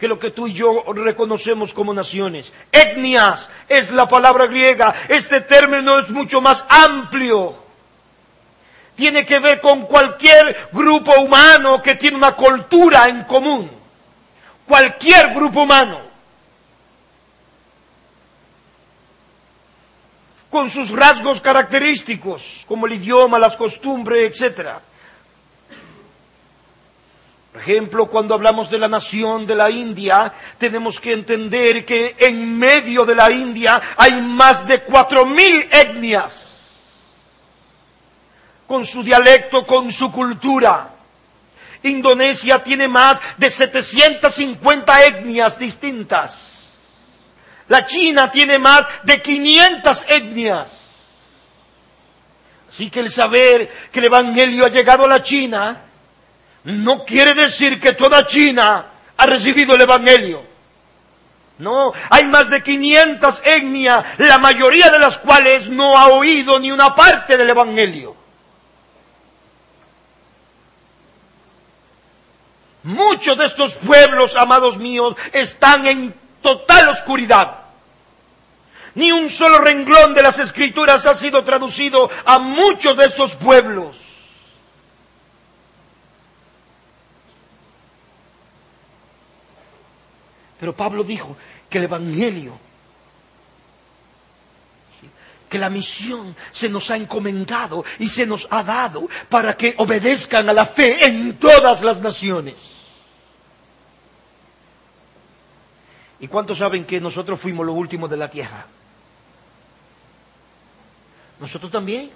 que 0.00 0.08
lo 0.08 0.18
que 0.18 0.30
tú 0.30 0.46
y 0.46 0.54
yo 0.54 0.82
reconocemos 0.94 1.74
como 1.74 1.92
naciones. 1.92 2.54
Etnias 2.72 3.50
es 3.68 3.90
la 3.90 4.08
palabra 4.08 4.46
griega. 4.46 4.94
Este 5.08 5.42
término 5.42 5.98
es 5.98 6.08
mucho 6.08 6.40
más 6.40 6.64
amplio. 6.70 7.54
Tiene 8.96 9.26
que 9.26 9.38
ver 9.38 9.60
con 9.60 9.82
cualquier 9.82 10.68
grupo 10.72 11.12
humano 11.20 11.82
que 11.82 11.96
tiene 11.96 12.16
una 12.16 12.34
cultura 12.34 13.10
en 13.10 13.24
común. 13.24 13.70
Cualquier 14.66 15.34
grupo 15.34 15.62
humano. 15.62 16.00
Con 20.50 20.70
sus 20.70 20.90
rasgos 20.90 21.42
característicos, 21.42 22.64
como 22.66 22.86
el 22.86 22.94
idioma, 22.94 23.38
las 23.38 23.56
costumbres, 23.56 24.32
etcétera. 24.32 24.80
Por 27.52 27.62
ejemplo, 27.62 28.06
cuando 28.06 28.34
hablamos 28.34 28.70
de 28.70 28.78
la 28.78 28.86
nación 28.86 29.44
de 29.46 29.56
la 29.56 29.70
India, 29.70 30.32
tenemos 30.56 31.00
que 31.00 31.12
entender 31.12 31.84
que 31.84 32.14
en 32.18 32.56
medio 32.56 33.04
de 33.04 33.16
la 33.16 33.30
India 33.30 33.80
hay 33.96 34.12
más 34.22 34.66
de 34.66 34.82
cuatro 34.82 35.26
mil 35.26 35.68
etnias, 35.70 36.46
con 38.68 38.86
su 38.86 39.02
dialecto, 39.02 39.66
con 39.66 39.90
su 39.90 40.12
cultura. 40.12 40.90
Indonesia 41.82 42.62
tiene 42.62 42.86
más 42.86 43.18
de 43.36 43.50
750 43.50 45.04
etnias 45.06 45.58
distintas. 45.58 46.50
La 47.66 47.84
China 47.84 48.30
tiene 48.30 48.58
más 48.58 48.86
de 49.02 49.20
500 49.20 50.04
etnias. 50.08 50.68
Así 52.68 52.90
que 52.90 53.00
el 53.00 53.10
saber 53.10 53.68
que 53.90 53.98
el 53.98 54.04
Evangelio 54.04 54.66
ha 54.66 54.68
llegado 54.68 55.04
a 55.04 55.08
la 55.08 55.22
China 55.22 55.80
no 56.64 57.04
quiere 57.04 57.34
decir 57.34 57.80
que 57.80 57.92
toda 57.92 58.26
China 58.26 58.86
ha 59.16 59.26
recibido 59.26 59.74
el 59.74 59.80
Evangelio. 59.80 60.42
No, 61.58 61.92
hay 62.08 62.24
más 62.24 62.48
de 62.48 62.62
500 62.62 63.42
etnias, 63.44 64.04
la 64.16 64.38
mayoría 64.38 64.90
de 64.90 64.98
las 64.98 65.18
cuales 65.18 65.68
no 65.68 65.96
ha 65.98 66.08
oído 66.08 66.58
ni 66.58 66.72
una 66.72 66.94
parte 66.94 67.36
del 67.36 67.50
Evangelio. 67.50 68.16
Muchos 72.82 73.36
de 73.36 73.44
estos 73.44 73.74
pueblos, 73.74 74.36
amados 74.36 74.78
míos, 74.78 75.14
están 75.32 75.86
en 75.86 76.14
total 76.40 76.88
oscuridad. 76.88 77.58
Ni 78.94 79.12
un 79.12 79.28
solo 79.30 79.58
renglón 79.58 80.14
de 80.14 80.22
las 80.22 80.38
escrituras 80.38 81.04
ha 81.04 81.14
sido 81.14 81.44
traducido 81.44 82.10
a 82.24 82.38
muchos 82.38 82.96
de 82.96 83.04
estos 83.04 83.34
pueblos. 83.34 83.96
Pero 90.60 90.76
Pablo 90.76 91.02
dijo 91.02 91.34
que 91.70 91.78
el 91.78 91.84
Evangelio, 91.84 92.52
que 95.48 95.58
la 95.58 95.70
misión 95.70 96.36
se 96.52 96.68
nos 96.68 96.90
ha 96.90 96.96
encomendado 96.96 97.82
y 97.98 98.08
se 98.10 98.26
nos 98.26 98.46
ha 98.50 98.62
dado 98.62 99.08
para 99.30 99.56
que 99.56 99.74
obedezcan 99.78 100.48
a 100.50 100.52
la 100.52 100.66
fe 100.66 101.06
en 101.06 101.38
todas 101.38 101.80
las 101.82 102.00
naciones. 102.00 102.54
¿Y 106.20 106.28
cuántos 106.28 106.58
saben 106.58 106.84
que 106.84 107.00
nosotros 107.00 107.40
fuimos 107.40 107.64
los 107.64 107.74
últimos 107.74 108.10
de 108.10 108.18
la 108.18 108.30
tierra? 108.30 108.66
Nosotros 111.40 111.72
también 111.72 112.10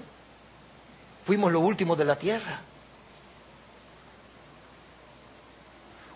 fuimos 1.24 1.50
los 1.50 1.62
últimos 1.62 1.96
de 1.96 2.04
la 2.04 2.16
tierra. 2.16 2.60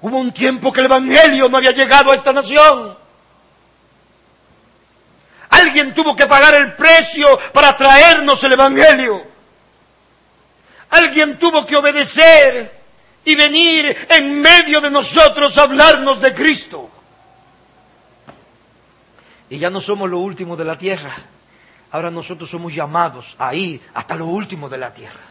Hubo 0.00 0.16
un 0.16 0.32
tiempo 0.32 0.72
que 0.72 0.80
el 0.80 0.86
Evangelio 0.86 1.48
no 1.48 1.56
había 1.56 1.72
llegado 1.72 2.12
a 2.12 2.14
esta 2.14 2.32
nación. 2.32 2.96
Alguien 5.50 5.94
tuvo 5.94 6.14
que 6.14 6.26
pagar 6.26 6.54
el 6.54 6.74
precio 6.74 7.38
para 7.52 7.76
traernos 7.76 8.42
el 8.44 8.52
Evangelio. 8.52 9.22
Alguien 10.90 11.38
tuvo 11.38 11.66
que 11.66 11.76
obedecer 11.76 12.78
y 13.24 13.34
venir 13.34 14.06
en 14.08 14.40
medio 14.40 14.80
de 14.80 14.90
nosotros 14.90 15.56
a 15.58 15.62
hablarnos 15.62 16.20
de 16.20 16.34
Cristo. 16.34 16.88
Y 19.50 19.58
ya 19.58 19.70
no 19.70 19.80
somos 19.80 20.08
lo 20.08 20.18
último 20.18 20.56
de 20.56 20.64
la 20.64 20.78
tierra. 20.78 21.14
Ahora 21.90 22.10
nosotros 22.10 22.48
somos 22.48 22.72
llamados 22.74 23.34
a 23.38 23.54
ir 23.54 23.80
hasta 23.94 24.14
lo 24.14 24.26
último 24.26 24.68
de 24.68 24.78
la 24.78 24.92
tierra. 24.92 25.27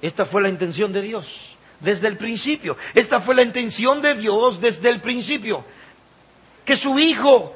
Esta 0.00 0.24
fue 0.24 0.42
la 0.42 0.48
intención 0.48 0.92
de 0.92 1.02
Dios 1.02 1.56
desde 1.80 2.08
el 2.08 2.16
principio. 2.16 2.76
Esta 2.94 3.20
fue 3.20 3.34
la 3.34 3.42
intención 3.42 4.02
de 4.02 4.14
Dios 4.14 4.60
desde 4.60 4.90
el 4.90 5.00
principio. 5.00 5.64
Que 6.64 6.76
su 6.76 6.98
Hijo, 6.98 7.54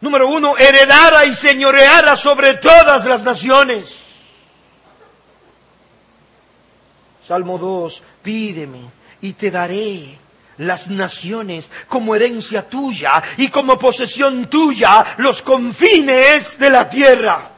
número 0.00 0.28
uno, 0.28 0.56
heredara 0.56 1.24
y 1.24 1.34
señoreara 1.34 2.16
sobre 2.16 2.54
todas 2.54 3.04
las 3.04 3.22
naciones. 3.22 3.96
Salmo 7.26 7.58
2, 7.58 8.02
pídeme 8.22 8.80
y 9.22 9.32
te 9.32 9.50
daré 9.50 10.18
las 10.58 10.88
naciones 10.88 11.70
como 11.88 12.14
herencia 12.14 12.68
tuya 12.68 13.22
y 13.38 13.48
como 13.48 13.78
posesión 13.78 14.44
tuya 14.46 15.16
los 15.18 15.42
confines 15.42 16.58
de 16.58 16.70
la 16.70 16.88
tierra. 16.88 17.53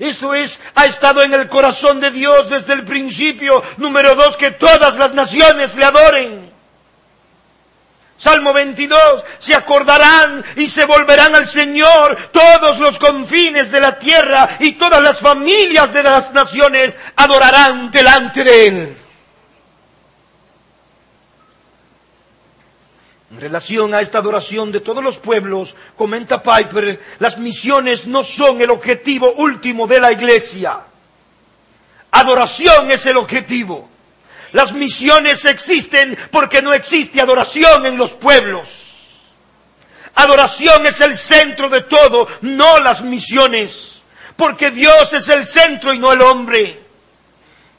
Esto 0.00 0.34
es, 0.34 0.58
ha 0.74 0.86
estado 0.86 1.22
en 1.22 1.34
el 1.34 1.46
corazón 1.46 2.00
de 2.00 2.10
Dios 2.10 2.48
desde 2.48 2.72
el 2.72 2.84
principio. 2.84 3.62
Número 3.76 4.14
dos, 4.14 4.34
que 4.38 4.50
todas 4.50 4.96
las 4.96 5.12
naciones 5.12 5.74
le 5.76 5.84
adoren. 5.84 6.50
Salmo 8.16 8.52
22, 8.54 9.24
se 9.38 9.54
acordarán 9.54 10.42
y 10.56 10.68
se 10.68 10.86
volverán 10.86 11.34
al 11.34 11.46
Señor 11.46 12.30
todos 12.32 12.78
los 12.78 12.98
confines 12.98 13.70
de 13.70 13.80
la 13.80 13.98
tierra 13.98 14.48
y 14.58 14.72
todas 14.72 15.02
las 15.02 15.20
familias 15.20 15.92
de 15.92 16.02
las 16.02 16.32
naciones 16.32 16.94
adorarán 17.16 17.90
delante 17.90 18.42
de 18.42 18.66
Él. 18.66 18.96
Relación 23.40 23.94
a 23.94 24.00
esta 24.00 24.18
adoración 24.18 24.70
de 24.70 24.80
todos 24.80 25.02
los 25.02 25.18
pueblos, 25.18 25.74
comenta 25.96 26.42
Piper, 26.42 27.00
las 27.18 27.38
misiones 27.38 28.06
no 28.06 28.22
son 28.22 28.60
el 28.60 28.70
objetivo 28.70 29.32
último 29.32 29.86
de 29.86 30.00
la 30.00 30.12
iglesia. 30.12 30.80
Adoración 32.10 32.90
es 32.90 33.06
el 33.06 33.16
objetivo. 33.16 33.88
Las 34.52 34.72
misiones 34.72 35.44
existen 35.44 36.18
porque 36.30 36.60
no 36.60 36.72
existe 36.74 37.20
adoración 37.20 37.86
en 37.86 37.96
los 37.96 38.12
pueblos. 38.12 38.68
Adoración 40.14 40.86
es 40.86 41.00
el 41.00 41.16
centro 41.16 41.68
de 41.68 41.82
todo, 41.82 42.26
no 42.42 42.80
las 42.80 43.02
misiones. 43.02 43.94
Porque 44.36 44.70
Dios 44.70 45.12
es 45.12 45.28
el 45.28 45.44
centro 45.44 45.94
y 45.94 45.98
no 45.98 46.12
el 46.12 46.20
hombre. 46.20 46.89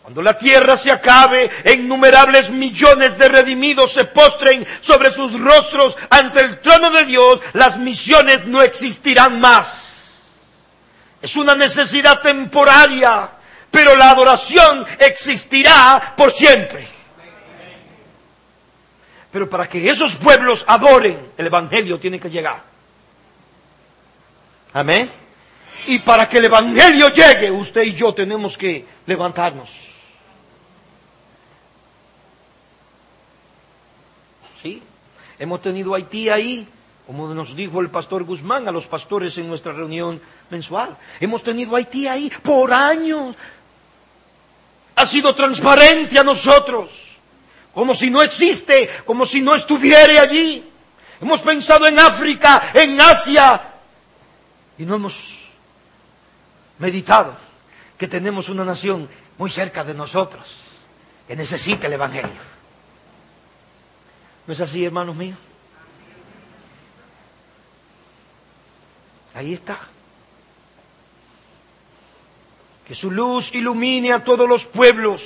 Cuando 0.01 0.21
la 0.21 0.37
tierra 0.37 0.77
se 0.77 0.91
acabe, 0.91 1.49
innumerables 1.73 2.49
millones 2.49 3.17
de 3.17 3.29
redimidos 3.29 3.93
se 3.93 4.05
postren 4.05 4.65
sobre 4.81 5.11
sus 5.11 5.39
rostros 5.39 5.95
ante 6.09 6.39
el 6.39 6.59
trono 6.59 6.89
de 6.91 7.05
Dios, 7.05 7.39
las 7.53 7.77
misiones 7.77 8.45
no 8.47 8.61
existirán 8.61 9.39
más. 9.39 9.91
Es 11.21 11.35
una 11.35 11.53
necesidad 11.53 12.19
temporaria, 12.19 13.29
pero 13.69 13.95
la 13.95 14.09
adoración 14.09 14.85
existirá 14.97 16.15
por 16.17 16.31
siempre. 16.31 16.87
Pero 19.31 19.49
para 19.49 19.69
que 19.69 19.89
esos 19.89 20.15
pueblos 20.15 20.65
adoren, 20.67 21.31
el 21.37 21.45
Evangelio 21.45 21.99
tiene 21.99 22.19
que 22.19 22.29
llegar. 22.29 22.61
Amén. 24.73 25.09
Y 25.87 25.99
para 25.99 26.27
que 26.27 26.39
el 26.39 26.45
Evangelio 26.45 27.09
llegue, 27.09 27.49
usted 27.49 27.83
y 27.83 27.93
yo 27.93 28.13
tenemos 28.13 28.57
que 28.57 28.85
levantarnos. 29.05 29.69
¿Sí? 34.61 34.81
Hemos 35.41 35.59
tenido 35.59 35.95
Haití 35.95 36.29
ahí, 36.29 36.67
como 37.07 37.27
nos 37.33 37.55
dijo 37.55 37.81
el 37.81 37.89
pastor 37.89 38.25
Guzmán 38.25 38.67
a 38.67 38.71
los 38.71 38.85
pastores 38.85 39.35
en 39.39 39.47
nuestra 39.47 39.71
reunión 39.71 40.21
mensual. 40.51 40.95
Hemos 41.19 41.41
tenido 41.41 41.75
Haití 41.75 42.07
ahí 42.07 42.31
por 42.43 42.71
años. 42.71 43.35
Ha 44.95 45.03
sido 45.07 45.33
transparente 45.33 46.19
a 46.19 46.23
nosotros, 46.23 46.91
como 47.73 47.95
si 47.95 48.11
no 48.11 48.21
existe, 48.21 48.87
como 49.03 49.25
si 49.25 49.41
no 49.41 49.55
estuviera 49.55 50.21
allí. 50.21 50.63
Hemos 51.19 51.41
pensado 51.41 51.87
en 51.87 51.97
África, 51.97 52.69
en 52.75 53.01
Asia, 53.01 53.63
y 54.77 54.85
no 54.85 54.93
hemos 54.93 55.39
meditado 56.77 57.35
que 57.97 58.07
tenemos 58.07 58.47
una 58.47 58.63
nación 58.63 59.09
muy 59.39 59.49
cerca 59.49 59.83
de 59.83 59.95
nosotros, 59.95 60.45
que 61.27 61.35
necesita 61.35 61.87
el 61.87 61.93
Evangelio. 61.93 62.50
¿No 64.51 64.53
es 64.53 64.59
así, 64.59 64.83
hermanos 64.83 65.15
míos? 65.15 65.37
Ahí 69.33 69.53
está. 69.53 69.79
Que 72.85 72.93
su 72.93 73.11
luz 73.11 73.51
ilumine 73.53 74.11
a 74.11 74.25
todos 74.25 74.49
los 74.49 74.65
pueblos. 74.65 75.23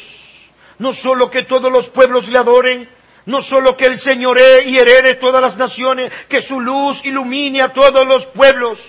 No 0.77 0.93
solo 0.93 1.31
que 1.31 1.41
todos 1.41 1.71
los 1.71 1.89
pueblos 1.89 2.27
le 2.27 2.37
adoren, 2.37 2.87
no 3.25 3.41
solo 3.41 3.75
que 3.75 3.87
el 3.87 3.97
señoree 3.97 4.65
y 4.65 4.77
herede 4.77 5.15
todas 5.15 5.41
las 5.41 5.57
naciones, 5.57 6.11
que 6.29 6.43
su 6.43 6.61
luz 6.61 7.03
ilumine 7.03 7.63
a 7.63 7.73
todos 7.73 8.05
los 8.05 8.27
pueblos. 8.27 8.79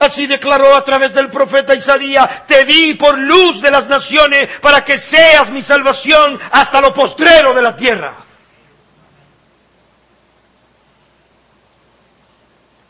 Así 0.00 0.26
declaró 0.26 0.74
a 0.74 0.84
través 0.84 1.14
del 1.14 1.30
profeta 1.30 1.76
Isaías, 1.76 2.44
te 2.48 2.64
di 2.64 2.94
por 2.94 3.16
luz 3.16 3.62
de 3.62 3.70
las 3.70 3.86
naciones 3.86 4.48
para 4.60 4.84
que 4.84 4.98
seas 4.98 5.48
mi 5.50 5.62
salvación 5.62 6.40
hasta 6.50 6.80
lo 6.80 6.92
postrero 6.92 7.54
de 7.54 7.62
la 7.62 7.76
tierra. 7.76 8.24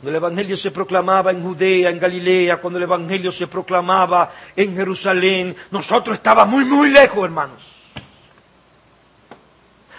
Cuando 0.00 0.10
el 0.10 0.16
Evangelio 0.16 0.56
se 0.56 0.70
proclamaba 0.70 1.30
en 1.30 1.42
Judea, 1.42 1.90
en 1.90 2.00
Galilea, 2.00 2.56
cuando 2.56 2.78
el 2.78 2.84
Evangelio 2.84 3.30
se 3.30 3.46
proclamaba 3.46 4.32
en 4.56 4.74
Jerusalén, 4.74 5.54
nosotros 5.70 6.16
estábamos 6.16 6.54
muy, 6.54 6.64
muy 6.64 6.88
lejos, 6.88 7.22
hermanos. 7.22 7.58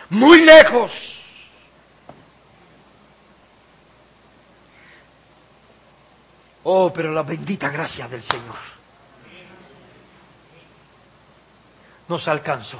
Muy 0.09 0.41
lejos. 0.41 1.17
Oh, 6.63 6.91
pero 6.91 7.11
la 7.11 7.21
bendita 7.21 7.69
gracia 7.69 8.07
del 8.07 8.23
Señor 8.23 8.55
nos 12.07 12.27
alcanzó. 12.27 12.79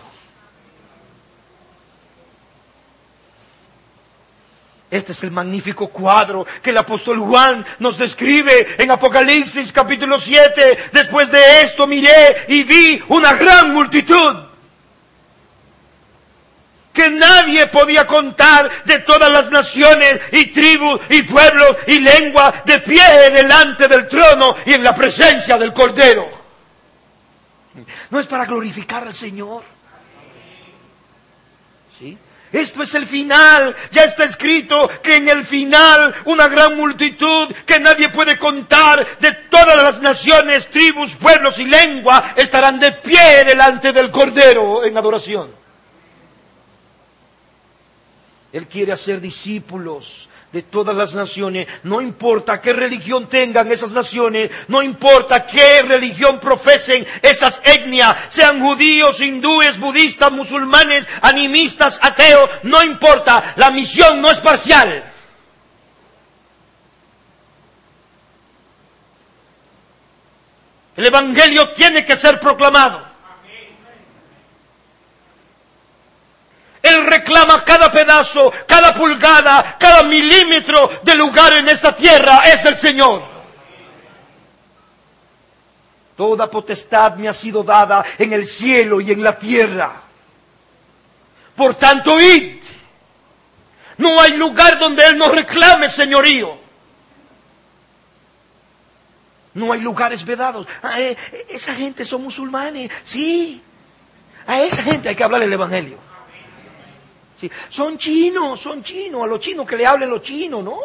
Este 4.92 5.14
es 5.14 5.24
el 5.24 5.32
magnífico 5.32 5.88
cuadro 5.88 6.46
que 6.62 6.72
el 6.72 6.78
apóstol 6.78 7.20
Juan 7.20 7.66
nos 7.80 7.98
describe 7.98 8.76
en 8.78 8.92
Apocalipsis 8.92 9.72
capítulo 9.72 10.20
7. 10.20 10.90
Después 10.92 11.32
de 11.32 11.62
esto 11.62 11.88
miré 11.88 12.44
y 12.50 12.64
vi 12.64 13.02
una 13.08 13.34
gran 13.36 13.74
multitud 13.74 14.36
que 16.92 17.10
nadie 17.10 17.68
podía 17.68 18.06
contar 18.06 18.70
de 18.84 19.00
todas 19.00 19.32
las 19.32 19.50
naciones 19.50 20.20
y 20.34 20.48
tribus 20.48 21.00
y 21.10 21.22
pueblos 21.24 21.78
y 21.88 22.00
lengua 22.02 22.54
de 22.66 22.80
pie 22.80 23.32
delante 23.32 23.88
del 23.88 24.10
trono 24.10 24.58
y 24.66 24.74
en 24.74 24.84
la 24.84 24.94
presencia 24.94 25.58
del 25.58 25.72
Cordero. 25.72 26.30
No 28.10 28.20
es 28.20 28.28
para 28.28 28.44
glorificar 28.46 29.04
al 29.04 29.16
Señor. 29.16 29.64
Esto 32.52 32.84
es 32.84 32.94
el 32.96 33.06
final. 33.08 33.76
Ya 33.92 34.04
está 34.04 34.26
escrito 34.26 34.90
que 35.02 35.16
en 35.16 35.30
el 35.30 35.46
final 35.46 36.14
una 36.26 36.48
gran 36.48 36.76
multitud 36.76 37.54
que 37.66 37.80
nadie 37.80 38.10
puede 38.10 38.38
contar 38.38 39.08
de 39.20 39.32
todas 39.50 39.78
las 39.78 40.02
naciones, 40.02 40.70
tribus, 40.70 41.14
pueblos 41.16 41.60
y 41.60 41.66
lengua 41.66 42.34
estarán 42.36 42.80
de 42.80 42.92
pie 42.92 43.46
delante 43.46 43.94
del 43.94 44.12
Cordero 44.12 44.84
en 44.84 44.98
adoración. 44.98 45.50
Él 48.52 48.68
quiere 48.68 48.92
hacer 48.92 49.22
discípulos 49.22 50.28
de 50.52 50.64
todas 50.64 50.96
las 50.96 51.16
naciones, 51.16 51.68
no 51.84 52.02
importa 52.02 52.60
qué 52.60 52.74
religión 52.74 53.28
tengan 53.28 53.72
esas 53.72 53.94
naciones, 53.94 54.52
no 54.68 54.82
importa 54.82 55.46
qué 55.46 55.82
religión 55.84 56.40
profesen 56.40 57.06
esas 57.22 57.62
etnias, 57.64 58.16
sean 58.30 58.60
judíos, 58.60 59.22
hindúes, 59.22 59.80
budistas, 59.80 60.32
musulmanes, 60.32 61.08
animistas, 61.22 62.00
ateos, 62.02 62.50
no 62.64 62.84
importa, 62.84 63.54
la 63.56 63.72
misión 63.72 64.22
no 64.22 64.30
es 64.30 64.40
parcial. 64.40 65.06
El 70.98 71.06
Evangelio 71.06 71.70
tiene 71.70 72.06
que 72.06 72.18
ser 72.18 72.40
proclamado. 72.40 73.12
Él 76.84 77.06
reclama 77.22 77.64
cada 77.64 77.92
pedazo, 77.92 78.52
cada 78.68 78.94
pulgada, 78.94 79.78
cada 79.80 80.04
milímetro 80.04 80.90
de 81.04 81.16
lugar 81.16 81.54
en 81.54 81.70
esta 81.70 81.96
tierra 81.96 82.44
es 82.46 82.64
del 82.64 82.76
Señor. 82.76 83.22
Toda 86.18 86.50
potestad 86.50 87.16
me 87.16 87.28
ha 87.28 87.34
sido 87.34 87.64
dada 87.64 88.04
en 88.18 88.34
el 88.34 88.46
cielo 88.46 89.00
y 89.00 89.12
en 89.12 89.24
la 89.24 89.38
tierra. 89.38 89.94
Por 91.56 91.76
tanto, 91.76 92.20
id. 92.20 92.62
No 93.98 94.20
hay 94.20 94.34
lugar 94.34 94.80
donde 94.80 95.06
Él 95.06 95.18
no 95.18 95.30
reclame 95.30 95.90
señorío. 95.90 96.58
No 99.54 99.74
hay 99.74 99.82
lugares 99.82 100.24
vedados. 100.26 100.66
Ah, 100.82 101.00
eh, 101.00 101.16
esa 101.50 101.74
gente 101.76 102.06
son 102.06 102.24
musulmanes. 102.24 102.90
Sí. 103.04 103.62
A 104.48 104.62
esa 104.62 104.82
gente 104.82 105.10
hay 105.10 105.16
que 105.16 105.24
hablar 105.24 105.44
el 105.44 105.54
Evangelio. 105.54 106.11
Son 107.70 107.98
chinos, 107.98 108.60
son 108.60 108.84
chinos. 108.84 109.24
A 109.24 109.28
los 109.28 109.40
chinos 109.40 109.66
que 109.66 109.78
le 109.78 109.86
hablen 109.86 110.10
los 110.10 110.22
chinos, 110.22 110.64
no. 110.64 110.80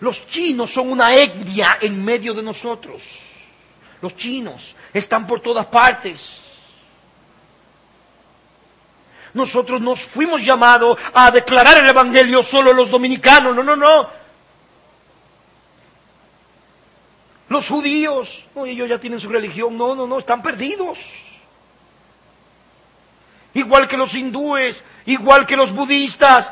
Los 0.00 0.26
chinos 0.26 0.70
son 0.70 0.90
una 0.90 1.14
etnia 1.14 1.78
en 1.80 2.04
medio 2.04 2.34
de 2.34 2.42
nosotros. 2.42 3.02
Los 4.02 4.16
chinos 4.16 4.74
están 4.92 5.26
por 5.26 5.40
todas 5.40 5.66
partes. 5.66 6.42
Nosotros 9.32 9.80
nos 9.80 10.00
fuimos 10.00 10.44
llamados 10.44 10.98
a 11.12 11.30
declarar 11.30 11.78
el 11.78 11.88
Evangelio 11.88 12.42
solo 12.42 12.72
los 12.72 12.90
dominicanos. 12.90 13.54
No, 13.54 13.62
no, 13.62 13.76
no. 13.76 14.08
Los 17.48 17.68
judíos, 17.68 18.44
no, 18.54 18.66
ellos 18.66 18.88
ya 18.88 18.98
tienen 18.98 19.20
su 19.20 19.28
religión, 19.28 19.76
no, 19.76 19.94
no, 19.94 20.06
no, 20.06 20.18
están 20.18 20.42
perdidos. 20.42 20.98
Igual 23.54 23.86
que 23.86 23.96
los 23.96 24.14
hindúes, 24.14 24.82
igual 25.06 25.46
que 25.46 25.56
los 25.56 25.72
budistas. 25.72 26.50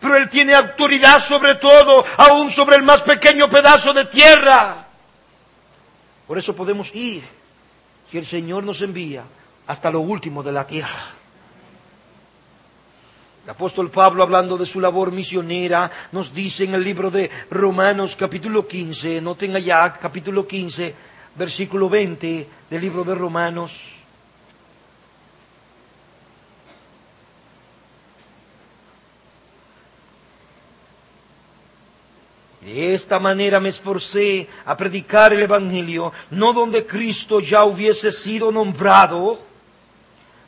Pero 0.00 0.16
Él 0.16 0.28
tiene 0.28 0.54
autoridad 0.54 1.20
sobre 1.20 1.54
todo, 1.54 2.04
aún 2.18 2.50
sobre 2.50 2.76
el 2.76 2.82
más 2.82 3.02
pequeño 3.02 3.48
pedazo 3.48 3.92
de 3.94 4.04
tierra. 4.04 4.84
Por 6.26 6.38
eso 6.38 6.54
podemos 6.54 6.94
ir, 6.94 7.24
si 8.10 8.18
el 8.18 8.26
Señor 8.26 8.64
nos 8.64 8.80
envía, 8.80 9.24
hasta 9.66 9.90
lo 9.90 10.00
último 10.00 10.42
de 10.42 10.52
la 10.52 10.66
tierra. 10.66 11.04
El 13.44 13.50
apóstol 13.50 13.90
Pablo, 13.90 14.22
hablando 14.22 14.56
de 14.56 14.64
su 14.64 14.80
labor 14.80 15.12
misionera, 15.12 15.90
nos 16.12 16.32
dice 16.32 16.64
en 16.64 16.74
el 16.74 16.82
libro 16.82 17.10
de 17.10 17.30
Romanos 17.50 18.16
capítulo 18.16 18.66
15, 18.66 19.20
noten 19.20 19.54
allá 19.54 19.92
capítulo 19.92 20.46
15, 20.46 20.94
versículo 21.36 21.90
20 21.90 22.48
del 22.70 22.80
libro 22.80 23.04
de 23.04 23.14
Romanos. 23.14 24.03
De 32.64 32.94
esta 32.94 33.18
manera 33.18 33.60
me 33.60 33.68
esforcé 33.68 34.48
a 34.64 34.74
predicar 34.74 35.34
el 35.34 35.42
Evangelio, 35.42 36.14
no 36.30 36.54
donde 36.54 36.86
Cristo 36.86 37.40
ya 37.40 37.64
hubiese 37.64 38.10
sido 38.10 38.50
nombrado, 38.50 39.38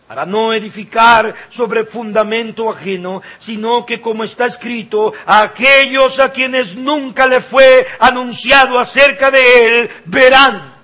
para 0.08 0.24
no 0.24 0.54
edificar 0.54 1.34
sobre 1.50 1.84
fundamento 1.84 2.70
ajeno, 2.70 3.20
sino 3.38 3.84
que 3.84 4.00
como 4.00 4.24
está 4.24 4.46
escrito, 4.46 5.12
a 5.26 5.42
aquellos 5.42 6.18
a 6.18 6.32
quienes 6.32 6.74
nunca 6.74 7.26
le 7.26 7.42
fue 7.42 7.86
anunciado 7.98 8.78
acerca 8.78 9.30
de 9.30 9.80
él, 9.80 9.90
verán. 10.06 10.74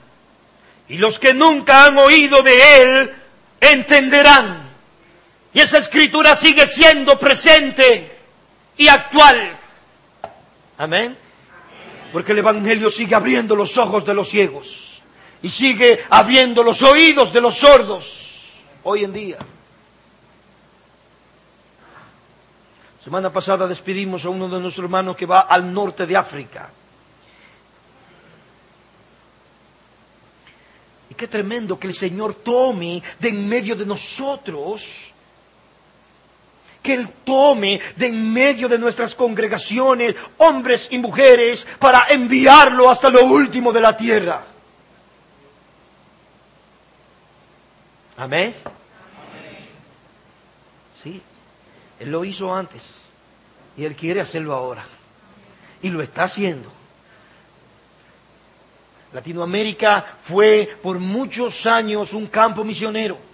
Y 0.87 0.99
los 0.99 1.19
que 1.19 1.33
nunca 1.33 1.87
han 1.87 1.97
oído 1.97 2.43
de 2.43 2.83
él, 2.83 3.11
entenderán. 3.59 4.71
Y 5.55 5.61
esa 5.61 5.79
escritura 5.79 6.35
sigue 6.35 6.67
siendo 6.67 7.19
presente 7.19 8.11
y 8.77 8.89
actual. 8.89 9.62
Amén. 10.83 11.17
Porque 12.13 12.33
el 12.33 12.39
Evangelio 12.39 12.91
sigue 12.91 13.15
abriendo 13.15 13.55
los 13.55 13.79
ojos 13.79 14.05
de 14.05 14.15
los 14.15 14.29
ciegos 14.29 15.01
y 15.41 15.49
sigue 15.49 16.05
abriendo 16.11 16.65
los 16.65 16.83
oídos 16.83 17.33
de 17.33 17.41
los 17.41 17.57
sordos 17.57 18.43
hoy 18.83 19.05
en 19.05 19.13
día. 19.13 19.39
Semana 23.05 23.33
pasada 23.33 23.69
despedimos 23.69 24.25
a 24.25 24.31
uno 24.31 24.49
de 24.49 24.59
nuestros 24.59 24.83
hermanos 24.83 25.15
que 25.15 25.25
va 25.25 25.43
al 25.43 25.73
norte 25.73 26.05
de 26.05 26.17
África. 26.17 26.73
Y 31.11 31.15
qué 31.15 31.29
tremendo 31.29 31.79
que 31.79 31.87
el 31.87 31.95
Señor 31.95 32.35
tome 32.35 33.01
de 33.21 33.29
en 33.29 33.49
medio 33.49 33.77
de 33.77 33.87
nosotros, 33.87 35.12
que 36.83 36.95
Él 36.95 37.09
tome 37.25 37.81
de 37.97 38.09
en 38.09 38.33
medio 38.33 38.69
de 38.69 38.79
nuestras 38.79 39.15
congregaciones 39.15 40.15
hombres 40.39 40.89
y 40.91 40.99
mujeres 40.99 41.67
para 41.79 42.07
enviarlo 42.09 42.91
hasta 42.91 43.09
lo 43.09 43.25
último 43.25 43.73
de 43.73 43.81
la 43.81 43.97
tierra. 43.97 44.45
Amén. 48.17 48.55
Sí, 51.03 51.21
Él 52.01 52.11
lo 52.11 52.25
hizo 52.25 52.55
antes 52.55 52.83
y 53.77 53.85
Él 53.85 53.95
quiere 53.95 54.21
hacerlo 54.21 54.55
ahora. 54.55 54.85
Y 55.83 55.89
lo 55.89 56.03
está 56.03 56.25
haciendo. 56.25 56.71
Latinoamérica 59.13 60.19
fue 60.25 60.77
por 60.83 60.99
muchos 60.99 61.67
años 61.67 62.13
un 62.13 62.27
campo 62.27 62.65
misionero. 62.65 63.32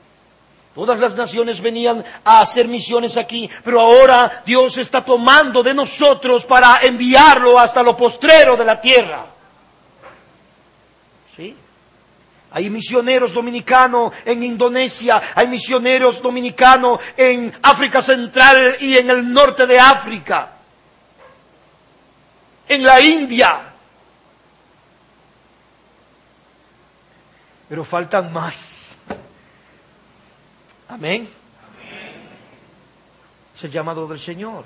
Todas 0.78 1.00
las 1.00 1.16
naciones 1.16 1.60
venían 1.60 2.04
a 2.22 2.40
hacer 2.40 2.68
misiones 2.68 3.16
aquí, 3.16 3.50
pero 3.64 3.80
ahora 3.80 4.44
Dios 4.46 4.78
está 4.78 5.04
tomando 5.04 5.60
de 5.60 5.74
nosotros 5.74 6.44
para 6.44 6.82
enviarlo 6.82 7.58
hasta 7.58 7.82
lo 7.82 7.96
postrero 7.96 8.56
de 8.56 8.64
la 8.64 8.80
tierra. 8.80 9.26
¿Sí? 11.34 11.56
Hay 12.52 12.70
misioneros 12.70 13.32
dominicanos 13.32 14.12
en 14.24 14.44
Indonesia, 14.44 15.20
hay 15.34 15.48
misioneros 15.48 16.22
dominicanos 16.22 17.00
en 17.16 17.52
África 17.60 18.00
Central 18.00 18.76
y 18.78 18.98
en 18.98 19.10
el 19.10 19.32
norte 19.32 19.66
de 19.66 19.80
África, 19.80 20.52
en 22.68 22.84
la 22.84 23.00
India. 23.00 23.62
Pero 27.68 27.84
faltan 27.84 28.32
más. 28.32 28.77
Amén. 30.88 31.28
Es 33.54 33.64
el 33.64 33.70
llamado 33.70 34.06
del 34.08 34.18
Señor. 34.18 34.64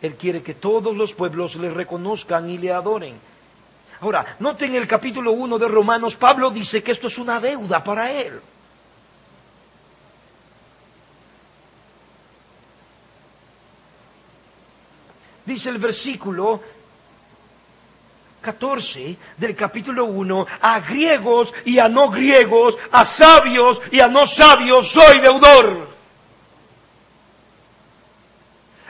Él 0.00 0.14
quiere 0.14 0.42
que 0.42 0.54
todos 0.54 0.96
los 0.96 1.12
pueblos 1.12 1.56
le 1.56 1.70
reconozcan 1.70 2.48
y 2.48 2.58
le 2.58 2.72
adoren. 2.72 3.16
Ahora, 4.00 4.36
noten 4.38 4.74
el 4.74 4.86
capítulo 4.86 5.32
1 5.32 5.58
de 5.58 5.68
Romanos, 5.68 6.16
Pablo 6.16 6.50
dice 6.50 6.82
que 6.82 6.92
esto 6.92 7.08
es 7.08 7.18
una 7.18 7.40
deuda 7.40 7.82
para 7.82 8.12
él. 8.12 8.40
Dice 15.44 15.70
el 15.70 15.78
versículo 15.78 16.62
14 18.40 19.16
del 19.36 19.54
capítulo 19.56 20.04
1, 20.06 20.46
a 20.60 20.80
griegos 20.80 21.52
y 21.64 21.78
a 21.78 21.88
no 21.88 22.10
griegos, 22.10 22.76
a 22.92 23.04
sabios 23.04 23.80
y 23.90 24.00
a 24.00 24.08
no 24.08 24.26
sabios, 24.26 24.88
soy 24.88 25.18
deudor. 25.20 25.88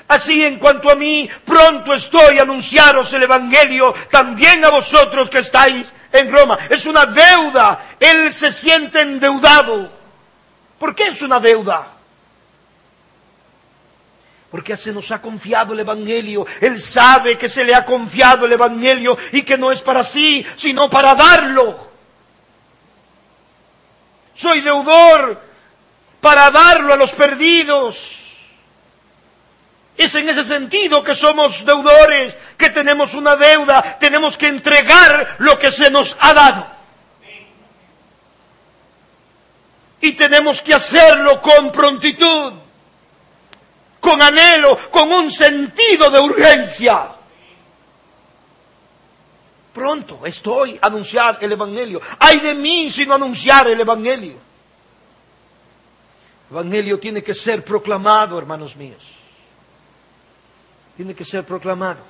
Así 0.08 0.42
en 0.42 0.58
cuanto 0.58 0.90
a 0.90 0.94
mí, 0.94 1.28
pronto 1.44 1.92
estoy 1.92 2.38
a 2.38 2.42
anunciaros 2.42 3.12
el 3.12 3.24
Evangelio 3.24 3.94
también 4.10 4.64
a 4.64 4.70
vosotros 4.70 5.28
que 5.28 5.40
estáis 5.40 5.92
en 6.10 6.32
Roma. 6.32 6.58
Es 6.70 6.86
una 6.86 7.04
deuda. 7.04 7.84
Él 8.00 8.32
se 8.32 8.50
siente 8.50 9.02
endeudado. 9.02 9.90
¿Por 10.78 10.94
qué 10.94 11.08
es 11.08 11.20
una 11.20 11.38
deuda? 11.38 11.97
Porque 14.50 14.76
se 14.76 14.92
nos 14.92 15.10
ha 15.10 15.20
confiado 15.20 15.74
el 15.74 15.80
Evangelio. 15.80 16.46
Él 16.60 16.80
sabe 16.80 17.36
que 17.36 17.48
se 17.48 17.64
le 17.64 17.74
ha 17.74 17.84
confiado 17.84 18.46
el 18.46 18.52
Evangelio 18.52 19.18
y 19.32 19.42
que 19.42 19.58
no 19.58 19.70
es 19.70 19.82
para 19.82 20.02
sí, 20.02 20.44
sino 20.56 20.88
para 20.88 21.14
darlo. 21.14 21.88
Soy 24.34 24.60
deudor 24.60 25.48
para 26.20 26.50
darlo 26.50 26.94
a 26.94 26.96
los 26.96 27.10
perdidos. 27.10 28.16
Es 29.96 30.14
en 30.14 30.28
ese 30.28 30.44
sentido 30.44 31.02
que 31.02 31.14
somos 31.14 31.64
deudores, 31.64 32.36
que 32.56 32.70
tenemos 32.70 33.14
una 33.14 33.34
deuda, 33.34 33.98
tenemos 33.98 34.36
que 34.36 34.46
entregar 34.46 35.36
lo 35.38 35.58
que 35.58 35.72
se 35.72 35.90
nos 35.90 36.16
ha 36.20 36.32
dado. 36.32 36.66
Y 40.00 40.12
tenemos 40.12 40.62
que 40.62 40.74
hacerlo 40.74 41.40
con 41.40 41.72
prontitud, 41.72 42.52
con 44.00 44.20
anhelo, 44.20 44.90
con 44.90 45.10
un 45.10 45.30
sentido 45.30 46.10
de 46.10 46.20
urgencia. 46.20 47.08
Pronto 49.72 50.26
estoy 50.26 50.78
a 50.80 50.86
anunciar 50.86 51.38
el 51.40 51.52
Evangelio. 51.52 52.00
Ay 52.18 52.40
de 52.40 52.54
mí 52.54 52.90
si 52.90 53.06
no 53.06 53.14
anunciar 53.14 53.68
el 53.68 53.80
Evangelio. 53.80 54.36
El 56.50 56.56
Evangelio 56.56 56.98
tiene 56.98 57.22
que 57.22 57.34
ser 57.34 57.64
proclamado, 57.64 58.38
hermanos 58.38 58.74
míos 58.74 59.18
tiene 60.98 61.14
que 61.14 61.24
ser 61.24 61.44
proclamado. 61.44 62.00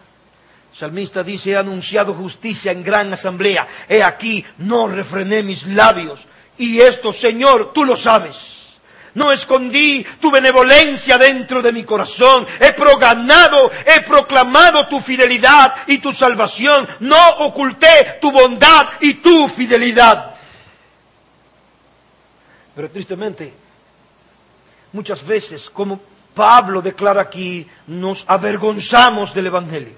El 0.73 0.79
salmista 0.79 1.23
dice, 1.23 1.51
he 1.51 1.57
anunciado 1.59 2.15
justicia 2.15 2.73
en 2.73 2.83
gran 2.83 3.13
asamblea. 3.13 3.69
He 3.87 4.03
aquí, 4.03 4.43
no 4.57 4.89
refrené 4.89 5.43
mis 5.43 5.67
labios. 5.67 6.21
Y 6.57 6.81
esto, 6.81 7.13
Señor, 7.13 7.75
tú 7.75 7.85
lo 7.85 7.97
sabes. 7.97 8.58
No 9.15 9.33
escondí 9.33 10.05
tu 10.21 10.31
benevolencia 10.31 11.19
dentro 11.19 11.63
de 11.63 11.73
mi 11.73 11.85
corazón. 11.85 12.47
He 12.61 12.73
proganado, 12.73 13.71
he 13.85 14.01
proclamado 14.03 14.87
tu 14.87 15.01
fidelidad 15.01 15.75
y 15.87 15.99
tu 15.99 16.13
salvación. 16.13 16.87
No 17.01 17.31
oculté 17.39 18.19
tu 18.21 18.31
bondad 18.31 18.89
y 19.01 19.15
tu 19.15 19.49
fidelidad. 19.49 20.35
Pero 22.75 22.91
tristemente, 22.91 23.53
muchas 24.93 25.27
veces, 25.27 25.69
como 25.71 26.01
Pablo 26.35 26.81
declara 26.81 27.23
aquí, 27.23 27.67
nos 27.89 28.25
avergonzamos 28.29 29.35
del 29.35 29.47
Evangelio. 29.47 29.97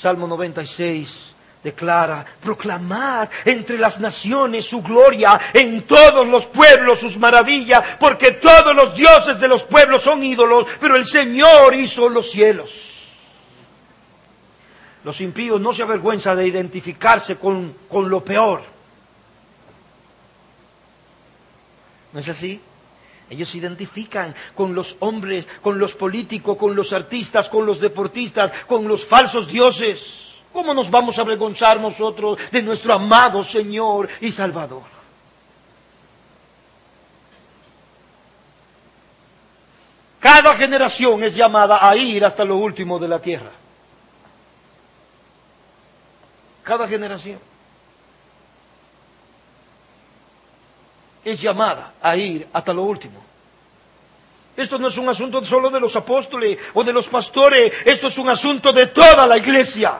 Salmo 0.00 0.26
96 0.26 1.31
declara, 1.62 2.24
proclamad 2.42 3.28
entre 3.44 3.78
las 3.78 4.00
naciones 4.00 4.64
su 4.66 4.82
gloria, 4.82 5.40
en 5.52 5.82
todos 5.82 6.26
los 6.26 6.46
pueblos 6.46 6.98
sus 6.98 7.16
maravillas, 7.16 7.84
porque 8.00 8.32
todos 8.32 8.74
los 8.74 8.94
dioses 8.94 9.38
de 9.38 9.48
los 9.48 9.62
pueblos 9.62 10.02
son 10.02 10.22
ídolos, 10.22 10.66
pero 10.80 10.96
el 10.96 11.06
Señor 11.06 11.74
hizo 11.74 12.08
los 12.08 12.30
cielos. 12.30 12.72
Los 15.04 15.20
impíos 15.20 15.60
no 15.60 15.72
se 15.72 15.82
avergüenzan 15.82 16.36
de 16.36 16.46
identificarse 16.46 17.36
con, 17.36 17.74
con 17.88 18.08
lo 18.08 18.24
peor. 18.24 18.62
¿No 22.12 22.20
es 22.20 22.28
así? 22.28 22.60
Ellos 23.30 23.48
se 23.48 23.58
identifican 23.58 24.34
con 24.54 24.74
los 24.74 24.96
hombres, 24.98 25.46
con 25.62 25.78
los 25.78 25.94
políticos, 25.94 26.56
con 26.58 26.76
los 26.76 26.92
artistas, 26.92 27.48
con 27.48 27.64
los 27.64 27.80
deportistas, 27.80 28.52
con 28.66 28.86
los 28.86 29.04
falsos 29.06 29.48
dioses. 29.48 30.31
¿Cómo 30.52 30.74
nos 30.74 30.90
vamos 30.90 31.18
a 31.18 31.22
avergonzar 31.22 31.80
nosotros 31.80 32.38
de 32.50 32.62
nuestro 32.62 32.94
amado 32.94 33.42
Señor 33.42 34.08
y 34.20 34.30
Salvador? 34.30 34.82
Cada 40.20 40.54
generación 40.54 41.22
es 41.24 41.34
llamada 41.34 41.88
a 41.88 41.96
ir 41.96 42.24
hasta 42.24 42.44
lo 42.44 42.56
último 42.56 42.98
de 42.98 43.08
la 43.08 43.18
tierra. 43.18 43.50
Cada 46.62 46.86
generación. 46.86 47.40
es 51.24 51.40
llamada 51.40 51.94
a 52.02 52.16
ir 52.16 52.46
hasta 52.52 52.72
lo 52.72 52.82
último. 52.82 53.22
Esto 54.56 54.78
no 54.78 54.88
es 54.88 54.98
un 54.98 55.08
asunto 55.08 55.42
solo 55.44 55.70
de 55.70 55.80
los 55.80 55.96
apóstoles 55.96 56.58
o 56.74 56.84
de 56.84 56.92
los 56.92 57.08
pastores, 57.08 57.72
esto 57.84 58.08
es 58.08 58.18
un 58.18 58.28
asunto 58.28 58.72
de 58.72 58.86
toda 58.88 59.26
la 59.26 59.38
iglesia. 59.38 59.98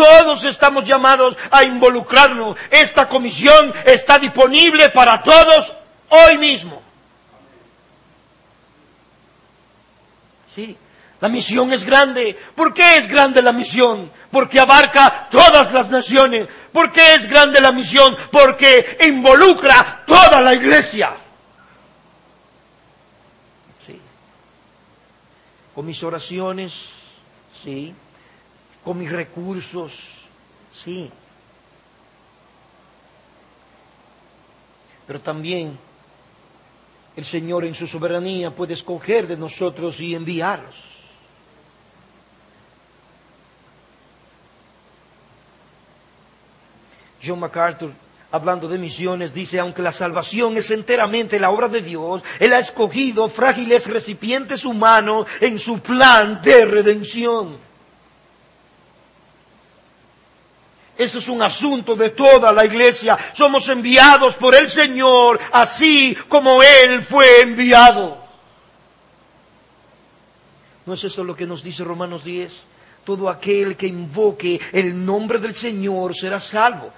Todos 0.00 0.44
estamos 0.44 0.86
llamados 0.86 1.36
a 1.50 1.62
involucrarnos. 1.62 2.56
Esta 2.70 3.06
comisión 3.06 3.70
está 3.84 4.18
disponible 4.18 4.88
para 4.88 5.22
todos 5.22 5.74
hoy 6.08 6.38
mismo. 6.38 6.80
Sí, 10.54 10.74
la 11.20 11.28
misión 11.28 11.70
es 11.74 11.84
grande. 11.84 12.34
¿Por 12.54 12.72
qué 12.72 12.96
es 12.96 13.08
grande 13.08 13.42
la 13.42 13.52
misión? 13.52 14.10
Porque 14.30 14.58
abarca 14.58 15.28
todas 15.30 15.70
las 15.70 15.90
naciones. 15.90 16.48
¿Por 16.72 16.90
qué 16.92 17.16
es 17.16 17.28
grande 17.28 17.60
la 17.60 17.70
misión? 17.70 18.16
Porque 18.32 18.96
involucra 19.06 20.02
toda 20.06 20.40
la 20.40 20.54
iglesia. 20.54 21.12
Sí. 23.86 24.00
Con 25.74 25.84
mis 25.84 26.02
oraciones, 26.02 26.88
sí. 27.62 27.94
Con 28.90 28.98
mis 28.98 29.12
recursos, 29.12 30.02
sí. 30.74 31.08
Pero 35.06 35.20
también 35.20 35.78
el 37.14 37.24
Señor 37.24 37.64
en 37.66 37.76
su 37.76 37.86
soberanía 37.86 38.50
puede 38.50 38.74
escoger 38.74 39.28
de 39.28 39.36
nosotros 39.36 40.00
y 40.00 40.16
enviarlos. 40.16 40.74
John 47.24 47.38
MacArthur, 47.38 47.92
hablando 48.32 48.66
de 48.66 48.76
misiones, 48.76 49.32
dice, 49.32 49.60
aunque 49.60 49.82
la 49.82 49.92
salvación 49.92 50.56
es 50.56 50.68
enteramente 50.72 51.38
la 51.38 51.50
obra 51.52 51.68
de 51.68 51.80
Dios, 51.80 52.24
Él 52.40 52.52
ha 52.54 52.58
escogido 52.58 53.28
frágiles 53.28 53.86
recipientes 53.88 54.64
humanos 54.64 55.28
en 55.40 55.60
su 55.60 55.78
plan 55.78 56.42
de 56.42 56.64
redención. 56.64 57.69
Esto 61.00 61.16
es 61.16 61.28
un 61.28 61.40
asunto 61.40 61.96
de 61.96 62.10
toda 62.10 62.52
la 62.52 62.66
iglesia. 62.66 63.16
Somos 63.32 63.66
enviados 63.70 64.34
por 64.34 64.54
el 64.54 64.68
Señor 64.68 65.40
así 65.50 66.14
como 66.28 66.62
Él 66.62 67.00
fue 67.00 67.40
enviado. 67.40 68.18
¿No 70.84 70.92
es 70.92 71.02
eso 71.02 71.24
lo 71.24 71.34
que 71.34 71.46
nos 71.46 71.62
dice 71.62 71.84
Romanos 71.84 72.22
10? 72.22 72.52
Todo 73.02 73.30
aquel 73.30 73.78
que 73.78 73.86
invoque 73.86 74.60
el 74.72 75.02
nombre 75.02 75.38
del 75.38 75.54
Señor 75.54 76.14
será 76.14 76.38
salvo. 76.38 76.92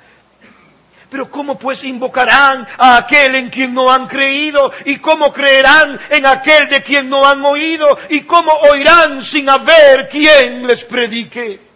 Pero 1.09 1.31
¿cómo 1.31 1.57
pues 1.57 1.85
invocarán 1.85 2.67
a 2.79 2.97
aquel 2.97 3.37
en 3.37 3.51
quien 3.51 3.73
no 3.73 3.89
han 3.89 4.09
creído? 4.09 4.73
¿Y 4.85 4.97
cómo 4.97 5.33
creerán 5.33 6.01
en 6.11 6.27
aquel 6.27 6.69
de 6.69 6.83
quien 6.83 7.09
no 7.09 7.25
han 7.25 7.45
oído? 7.45 7.97
¿Y 8.09 8.23
cómo 8.23 8.51
oirán 8.69 9.23
sin 9.23 9.49
haber 9.49 10.09
quien 10.09 10.67
les 10.67 10.83
predique? 10.83 11.72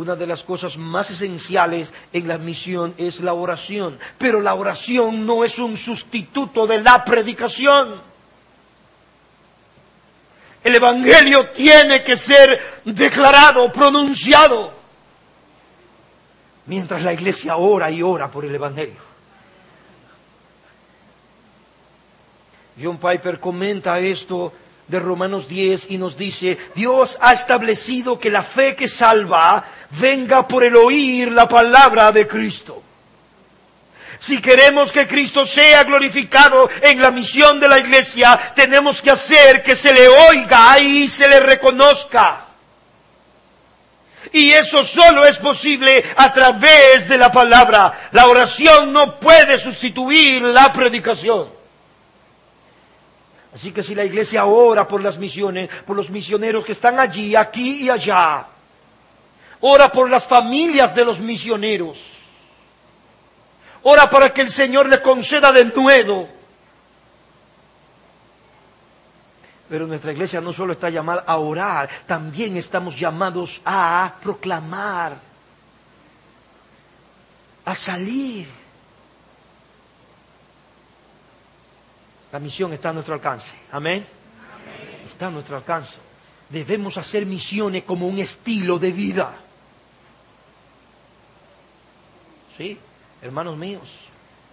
Una 0.00 0.16
de 0.16 0.26
las 0.26 0.42
cosas 0.44 0.78
más 0.78 1.10
esenciales 1.10 1.92
en 2.10 2.26
la 2.26 2.38
misión 2.38 2.94
es 2.96 3.20
la 3.20 3.34
oración, 3.34 3.98
pero 4.16 4.40
la 4.40 4.54
oración 4.54 5.26
no 5.26 5.44
es 5.44 5.58
un 5.58 5.76
sustituto 5.76 6.66
de 6.66 6.80
la 6.80 7.04
predicación. 7.04 8.00
El 10.64 10.74
Evangelio 10.74 11.50
tiene 11.50 12.02
que 12.02 12.16
ser 12.16 12.80
declarado, 12.82 13.70
pronunciado, 13.70 14.72
mientras 16.64 17.02
la 17.02 17.12
iglesia 17.12 17.56
ora 17.56 17.90
y 17.90 18.02
ora 18.02 18.30
por 18.30 18.46
el 18.46 18.54
Evangelio. 18.54 19.02
John 22.82 22.96
Piper 22.96 23.38
comenta 23.38 24.00
esto 24.00 24.50
de 24.90 24.98
Romanos 24.98 25.46
10 25.46 25.86
y 25.90 25.98
nos 25.98 26.16
dice, 26.16 26.58
Dios 26.74 27.16
ha 27.20 27.32
establecido 27.32 28.18
que 28.18 28.28
la 28.28 28.42
fe 28.42 28.74
que 28.74 28.88
salva 28.88 29.64
venga 29.90 30.48
por 30.48 30.64
el 30.64 30.74
oír 30.74 31.30
la 31.30 31.48
palabra 31.48 32.10
de 32.10 32.26
Cristo. 32.26 32.82
Si 34.18 34.42
queremos 34.42 34.90
que 34.90 35.06
Cristo 35.06 35.46
sea 35.46 35.84
glorificado 35.84 36.68
en 36.82 37.00
la 37.00 37.12
misión 37.12 37.60
de 37.60 37.68
la 37.68 37.78
iglesia, 37.78 38.38
tenemos 38.56 39.00
que 39.00 39.12
hacer 39.12 39.62
que 39.62 39.76
se 39.76 39.94
le 39.94 40.08
oiga 40.08 40.78
y 40.80 41.08
se 41.08 41.28
le 41.28 41.38
reconozca. 41.38 42.46
Y 44.32 44.50
eso 44.50 44.84
solo 44.84 45.24
es 45.24 45.38
posible 45.38 46.04
a 46.16 46.32
través 46.32 47.08
de 47.08 47.16
la 47.16 47.30
palabra. 47.30 48.08
La 48.10 48.26
oración 48.26 48.92
no 48.92 49.20
puede 49.20 49.56
sustituir 49.56 50.42
la 50.42 50.72
predicación. 50.72 51.59
Así 53.54 53.72
que 53.72 53.82
si 53.82 53.94
la 53.94 54.04
iglesia 54.04 54.44
ora 54.44 54.86
por 54.86 55.02
las 55.02 55.18
misiones, 55.18 55.68
por 55.86 55.96
los 55.96 56.08
misioneros 56.10 56.64
que 56.64 56.72
están 56.72 57.00
allí, 57.00 57.34
aquí 57.34 57.82
y 57.82 57.90
allá, 57.90 58.46
ora 59.60 59.90
por 59.90 60.08
las 60.08 60.24
familias 60.26 60.94
de 60.94 61.04
los 61.04 61.18
misioneros, 61.18 61.98
Ora 63.82 64.10
para 64.10 64.32
que 64.32 64.42
el 64.42 64.50
Señor 64.50 64.88
le 64.88 65.00
conceda 65.00 65.52
de 65.52 65.64
nuevo. 65.64 66.28
Pero 69.68 69.86
nuestra 69.86 70.12
iglesia 70.12 70.40
no 70.40 70.52
solo 70.52 70.72
está 70.72 70.90
llamada 70.90 71.24
a 71.26 71.36
orar, 71.38 71.88
también 72.06 72.56
estamos 72.56 72.94
llamados 72.98 73.60
a 73.64 74.14
proclamar. 74.22 75.16
a 77.64 77.74
salir. 77.74 78.59
La 82.32 82.38
misión 82.38 82.72
está 82.72 82.90
a 82.90 82.92
nuestro 82.92 83.14
alcance. 83.14 83.54
Amén. 83.72 84.04
Está 85.04 85.26
a 85.26 85.30
nuestro 85.30 85.56
alcance. 85.56 85.94
Debemos 86.48 86.96
hacer 86.96 87.26
misiones 87.26 87.84
como 87.84 88.06
un 88.06 88.18
estilo 88.18 88.78
de 88.78 88.92
vida. 88.92 89.38
Sí, 92.56 92.78
hermanos 93.22 93.56
míos. 93.56 93.88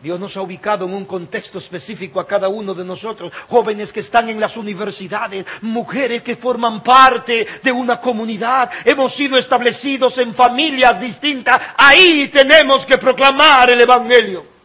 Dios 0.01 0.19
nos 0.19 0.38
ha 0.38 0.41
ubicado 0.41 0.86
en 0.86 0.93
un 0.93 1.05
contexto 1.05 1.57
específico 1.57 2.19
a 2.19 2.28
cada 2.28 2.49
uno 2.49 2.75
de 2.75 2.86
nosotros, 2.86 3.34
jóvenes 3.49 3.91
que 3.91 4.01
están 4.01 4.30
en 4.30 4.39
las 4.39 4.55
universidades, 4.55 5.43
mujeres 5.61 6.21
que 6.21 6.36
forman 6.36 6.84
parte 6.84 7.47
de 7.63 7.71
una 7.71 7.99
comunidad, 7.99 8.69
hemos 8.86 9.15
sido 9.15 9.39
establecidos 9.39 10.19
en 10.19 10.36
familias 10.36 11.01
distintas, 11.01 11.59
ahí 11.75 12.28
tenemos 12.28 12.86
que 12.86 12.99
proclamar 12.99 13.71
el 13.71 13.82
Evangelio. 13.82 14.57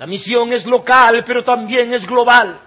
La 0.00 0.06
misión 0.06 0.50
es 0.54 0.64
local, 0.64 1.22
pero 1.26 1.44
también 1.44 1.92
es 1.92 2.06
global. 2.06 2.58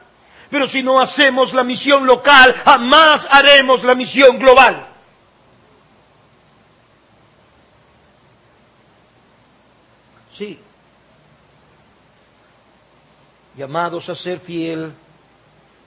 Pero 0.52 0.68
si 0.68 0.84
no 0.84 1.00
hacemos 1.00 1.52
la 1.52 1.64
misión 1.64 2.06
local, 2.06 2.54
jamás 2.64 3.28
haremos 3.28 3.84
la 3.84 3.96
misión 3.96 4.38
global. 4.38 4.86
Sí. 10.38 10.60
Llamados 13.58 14.10
a 14.10 14.16
ser 14.16 14.40
fiel 14.40 14.94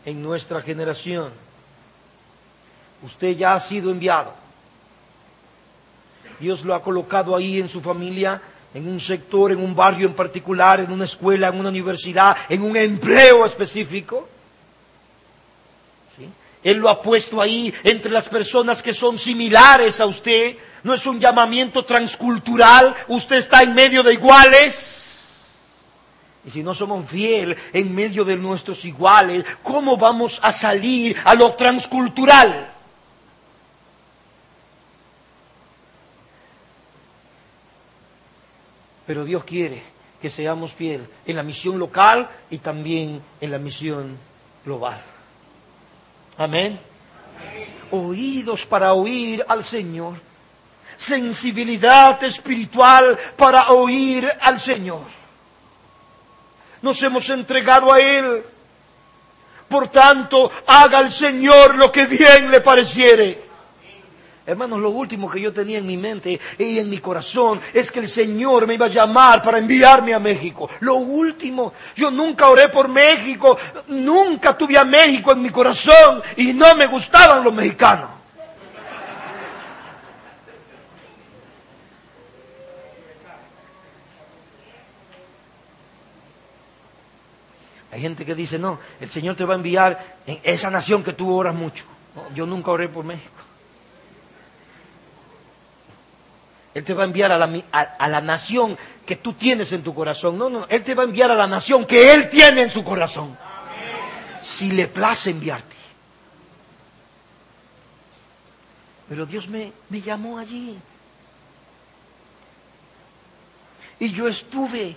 en 0.04 0.20
nuestra 0.20 0.60
generación. 0.60 1.30
Usted 3.04 3.36
ya 3.36 3.54
ha 3.54 3.60
sido 3.60 3.92
enviado. 3.92 4.34
Dios 6.40 6.64
lo 6.64 6.74
ha 6.74 6.82
colocado 6.82 7.36
ahí 7.36 7.60
en 7.60 7.68
su 7.68 7.80
familia, 7.80 8.42
en 8.76 8.86
un 8.86 9.00
sector, 9.00 9.52
en 9.52 9.58
un 9.58 9.74
barrio 9.74 10.06
en 10.06 10.12
particular, 10.12 10.80
en 10.80 10.92
una 10.92 11.06
escuela, 11.06 11.48
en 11.48 11.58
una 11.58 11.70
universidad, 11.70 12.36
en 12.46 12.62
un 12.62 12.76
empleo 12.76 13.46
específico. 13.46 14.28
Él 16.62 16.76
lo 16.76 16.90
ha 16.90 17.00
puesto 17.00 17.40
ahí 17.40 17.72
entre 17.82 18.10
las 18.10 18.28
personas 18.28 18.82
que 18.82 18.92
son 18.92 19.16
similares 19.16 19.98
a 19.98 20.04
usted, 20.04 20.56
no 20.82 20.92
es 20.92 21.06
un 21.06 21.18
llamamiento 21.18 21.86
transcultural, 21.86 22.94
usted 23.08 23.36
está 23.36 23.62
en 23.62 23.74
medio 23.74 24.02
de 24.02 24.12
iguales. 24.12 25.24
Y 26.44 26.50
si 26.50 26.62
no 26.62 26.74
somos 26.74 27.08
fieles 27.08 27.56
en 27.72 27.94
medio 27.94 28.26
de 28.26 28.36
nuestros 28.36 28.84
iguales, 28.84 29.42
¿cómo 29.62 29.96
vamos 29.96 30.38
a 30.42 30.52
salir 30.52 31.16
a 31.24 31.34
lo 31.34 31.54
transcultural? 31.54 32.75
Pero 39.06 39.24
Dios 39.24 39.44
quiere 39.44 39.82
que 40.20 40.30
seamos 40.30 40.72
fieles 40.72 41.08
en 41.26 41.36
la 41.36 41.42
misión 41.42 41.78
local 41.78 42.28
y 42.50 42.58
también 42.58 43.22
en 43.40 43.50
la 43.50 43.58
misión 43.58 44.18
global. 44.64 45.00
Amén. 46.38 46.78
Oídos 47.90 48.66
para 48.66 48.92
oír 48.92 49.44
al 49.46 49.64
Señor. 49.64 50.14
Sensibilidad 50.96 52.22
espiritual 52.24 53.18
para 53.36 53.70
oír 53.70 54.30
al 54.40 54.58
Señor. 54.58 55.02
Nos 56.82 57.02
hemos 57.02 57.28
entregado 57.30 57.92
a 57.92 58.00
Él. 58.00 58.42
Por 59.68 59.88
tanto, 59.88 60.50
haga 60.66 61.00
el 61.00 61.10
Señor 61.10 61.76
lo 61.76 61.90
que 61.92 62.06
bien 62.06 62.50
le 62.50 62.60
pareciere. 62.60 63.45
Hermanos, 64.46 64.80
lo 64.80 64.90
último 64.90 65.28
que 65.28 65.40
yo 65.40 65.52
tenía 65.52 65.78
en 65.78 65.86
mi 65.86 65.96
mente 65.96 66.40
y 66.56 66.78
en 66.78 66.88
mi 66.88 66.98
corazón 66.98 67.60
es 67.74 67.90
que 67.90 67.98
el 67.98 68.08
Señor 68.08 68.64
me 68.64 68.74
iba 68.74 68.86
a 68.86 68.88
llamar 68.88 69.42
para 69.42 69.58
enviarme 69.58 70.14
a 70.14 70.20
México. 70.20 70.70
Lo 70.80 70.94
último, 70.94 71.72
yo 71.96 72.12
nunca 72.12 72.48
oré 72.48 72.68
por 72.68 72.86
México, 72.86 73.58
nunca 73.88 74.56
tuve 74.56 74.78
a 74.78 74.84
México 74.84 75.32
en 75.32 75.42
mi 75.42 75.50
corazón 75.50 76.22
y 76.36 76.52
no 76.52 76.76
me 76.76 76.86
gustaban 76.86 77.42
los 77.42 77.52
mexicanos. 77.52 78.10
Hay 87.90 88.00
gente 88.00 88.24
que 88.24 88.36
dice, 88.36 88.60
no, 88.60 88.78
el 89.00 89.08
Señor 89.08 89.34
te 89.34 89.44
va 89.44 89.54
a 89.54 89.56
enviar 89.56 90.18
en 90.24 90.38
esa 90.44 90.70
nación 90.70 91.02
que 91.02 91.14
tú 91.14 91.34
oras 91.34 91.54
mucho. 91.54 91.84
Yo 92.32 92.46
nunca 92.46 92.70
oré 92.70 92.88
por 92.88 93.04
México. 93.04 93.35
Él 96.76 96.84
te 96.84 96.92
va 96.92 97.04
a 97.04 97.06
enviar 97.06 97.32
a 97.32 97.38
la, 97.38 97.48
a, 97.72 98.06
la, 98.06 98.20
nación 98.20 98.76
que 99.06 99.16
tú 99.16 99.32
tienes 99.32 99.72
en 99.72 99.82
tu 99.82 99.94
corazón. 99.94 100.36
No, 100.36 100.50
no, 100.50 100.66
Él 100.68 100.82
te 100.82 100.94
va 100.94 101.04
a 101.04 101.06
enviar 101.06 101.30
a 101.30 101.34
la 101.34 101.46
nación 101.46 101.86
que 101.86 102.12
Él 102.12 102.28
tiene 102.28 102.60
en 102.60 102.70
su 102.70 102.84
corazón. 102.84 103.34
Si 104.42 104.70
le 104.72 104.86
place 104.86 105.30
enviarte. 105.30 105.74
Pero 109.08 109.24
Dios 109.24 109.48
me, 109.48 109.72
me 109.88 110.02
llamó 110.02 110.36
allí. 110.36 110.76
Y 113.98 114.12
yo 114.12 114.28
estuve 114.28 114.94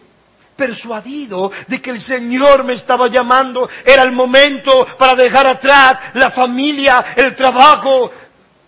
persuadido 0.58 1.50
de 1.68 1.82
que 1.82 1.92
el 1.92 2.02
Señor 2.02 2.66
me 2.66 2.74
estaba 2.74 3.08
llamando. 3.08 3.70
Era 3.86 4.04
el 4.04 4.12
momento 4.12 4.86
para 4.98 5.16
dejar 5.16 5.48
atrás 5.48 5.98
la 6.16 6.30
familia, 6.30 7.06
el 7.16 7.34
trabajo, 7.38 8.12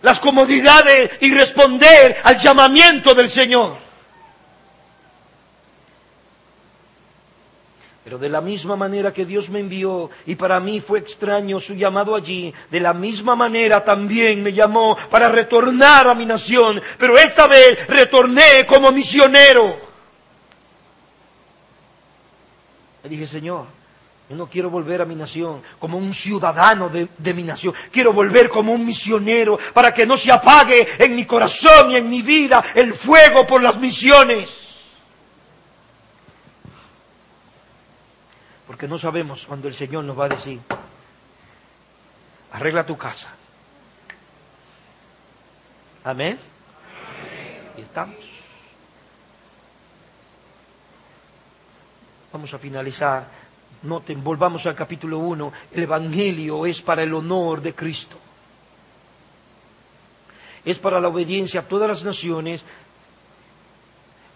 las 0.02 0.20
comodidades 0.20 1.10
y 1.20 1.32
responder 1.32 2.16
al 2.22 2.38
llamamiento 2.38 3.14
del 3.14 3.30
Señor. 3.30 3.76
Pero 8.04 8.18
de 8.18 8.28
la 8.28 8.40
misma 8.40 8.74
manera 8.74 9.12
que 9.12 9.24
Dios 9.24 9.48
me 9.48 9.60
envió 9.60 10.10
y 10.26 10.34
para 10.34 10.58
mí 10.58 10.80
fue 10.80 10.98
extraño 10.98 11.60
su 11.60 11.74
llamado 11.74 12.16
allí, 12.16 12.52
de 12.70 12.80
la 12.80 12.92
misma 12.92 13.36
manera 13.36 13.84
también 13.84 14.42
me 14.42 14.52
llamó 14.52 14.96
para 15.08 15.28
retornar 15.28 16.08
a 16.08 16.14
mi 16.14 16.26
nación, 16.26 16.82
pero 16.98 17.16
esta 17.16 17.46
vez 17.46 17.86
retorné 17.86 18.66
como 18.66 18.90
misionero. 18.90 19.76
Le 23.04 23.08
dije, 23.08 23.26
Señor, 23.26 23.66
yo 24.32 24.38
no 24.38 24.46
quiero 24.46 24.70
volver 24.70 25.02
a 25.02 25.04
mi 25.04 25.14
nación 25.14 25.62
como 25.78 25.98
un 25.98 26.14
ciudadano 26.14 26.88
de, 26.88 27.34
mi 27.34 27.42
nación. 27.42 27.74
Quiero 27.90 28.14
volver 28.14 28.48
como 28.48 28.72
un 28.72 28.86
misionero 28.86 29.58
para 29.74 29.92
que 29.92 30.06
no 30.06 30.16
se 30.16 30.32
apague 30.32 30.88
en 30.98 31.14
mi 31.14 31.26
corazón 31.26 31.90
y 31.90 31.96
en 31.96 32.08
mi 32.08 32.22
vida 32.22 32.64
el 32.74 32.94
fuego 32.94 33.46
por 33.46 33.62
las 33.62 33.76
misiones. 33.76 34.48
Porque 38.66 38.88
no 38.88 38.98
sabemos 38.98 39.44
cuando 39.44 39.68
el 39.68 39.74
Señor 39.74 40.02
nos 40.04 40.18
va 40.18 40.24
a 40.24 40.28
decir, 40.30 40.58
arregla 42.52 42.86
tu 42.86 42.96
casa. 42.96 43.28
Amén. 46.04 46.38
Y 47.76 47.82
estamos. 47.82 48.16
Vamos 52.32 52.54
a 52.54 52.58
finalizar. 52.58 53.41
Noten, 53.82 54.22
volvamos 54.22 54.64
al 54.66 54.76
capítulo 54.76 55.18
1. 55.18 55.52
El 55.72 55.82
Evangelio 55.82 56.66
es 56.66 56.80
para 56.80 57.02
el 57.02 57.12
honor 57.12 57.60
de 57.60 57.74
Cristo. 57.74 58.16
Es 60.64 60.78
para 60.78 61.00
la 61.00 61.08
obediencia 61.08 61.60
a 61.60 61.64
todas 61.64 61.88
las 61.88 62.04
naciones. 62.04 62.62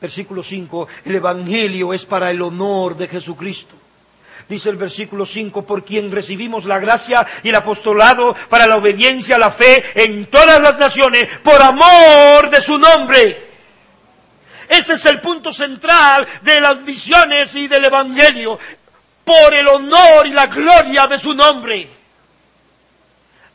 Versículo 0.01 0.43
5. 0.43 0.89
El 1.05 1.15
Evangelio 1.15 1.95
es 1.95 2.05
para 2.05 2.31
el 2.33 2.43
honor 2.43 2.97
de 2.97 3.07
Jesucristo. 3.07 3.75
Dice 4.49 4.69
el 4.69 4.77
versículo 4.77 5.27
5, 5.27 5.65
por 5.65 5.85
quien 5.85 6.11
recibimos 6.11 6.65
la 6.65 6.79
gracia 6.79 7.27
y 7.43 7.49
el 7.49 7.55
apostolado 7.55 8.35
para 8.49 8.67
la 8.67 8.77
obediencia 8.77 9.37
a 9.37 9.41
la 9.41 9.51
fe 9.51 9.85
en 9.95 10.27
todas 10.27 10.61
las 10.61 10.79
naciones, 10.79 11.29
por 11.43 11.61
amor 11.61 12.51
de 12.51 12.61
su 12.61 12.79
nombre. 12.79 13.45
Este 14.69 14.95
es 14.95 15.07
el 15.07 15.21
punto 15.21 15.53
central 15.53 16.27
de 16.43 16.61
las 16.61 16.81
misiones 16.81 17.55
y 17.55 17.67
del 17.67 17.87
Evangelio, 17.87 18.59
por 19.27 19.53
el 19.55 19.67
honor 19.67 20.29
y 20.29 20.31
la 20.31 20.47
gloria 20.47 21.09
de 21.09 21.19
su 21.19 21.35
nombre. 21.35 21.89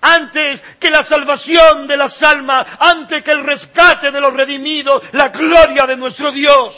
Antes 0.01 0.61
que 0.77 0.89
la 0.89 1.01
salvación 1.01 1.87
de 1.87 1.95
las 1.95 2.21
almas, 2.23 2.67
antes 2.77 3.23
que 3.23 3.31
el 3.31 3.45
rescate 3.45 4.11
de 4.11 4.19
los 4.19 4.33
redimidos, 4.33 5.01
la 5.13 5.29
gloria 5.29 5.87
de 5.87 5.95
nuestro 5.95 6.29
Dios. 6.29 6.75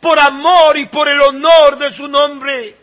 Por 0.00 0.18
amor 0.18 0.76
y 0.76 0.86
por 0.86 1.06
el 1.06 1.22
honor 1.22 1.78
de 1.78 1.92
su 1.92 2.08
nombre. 2.08 2.76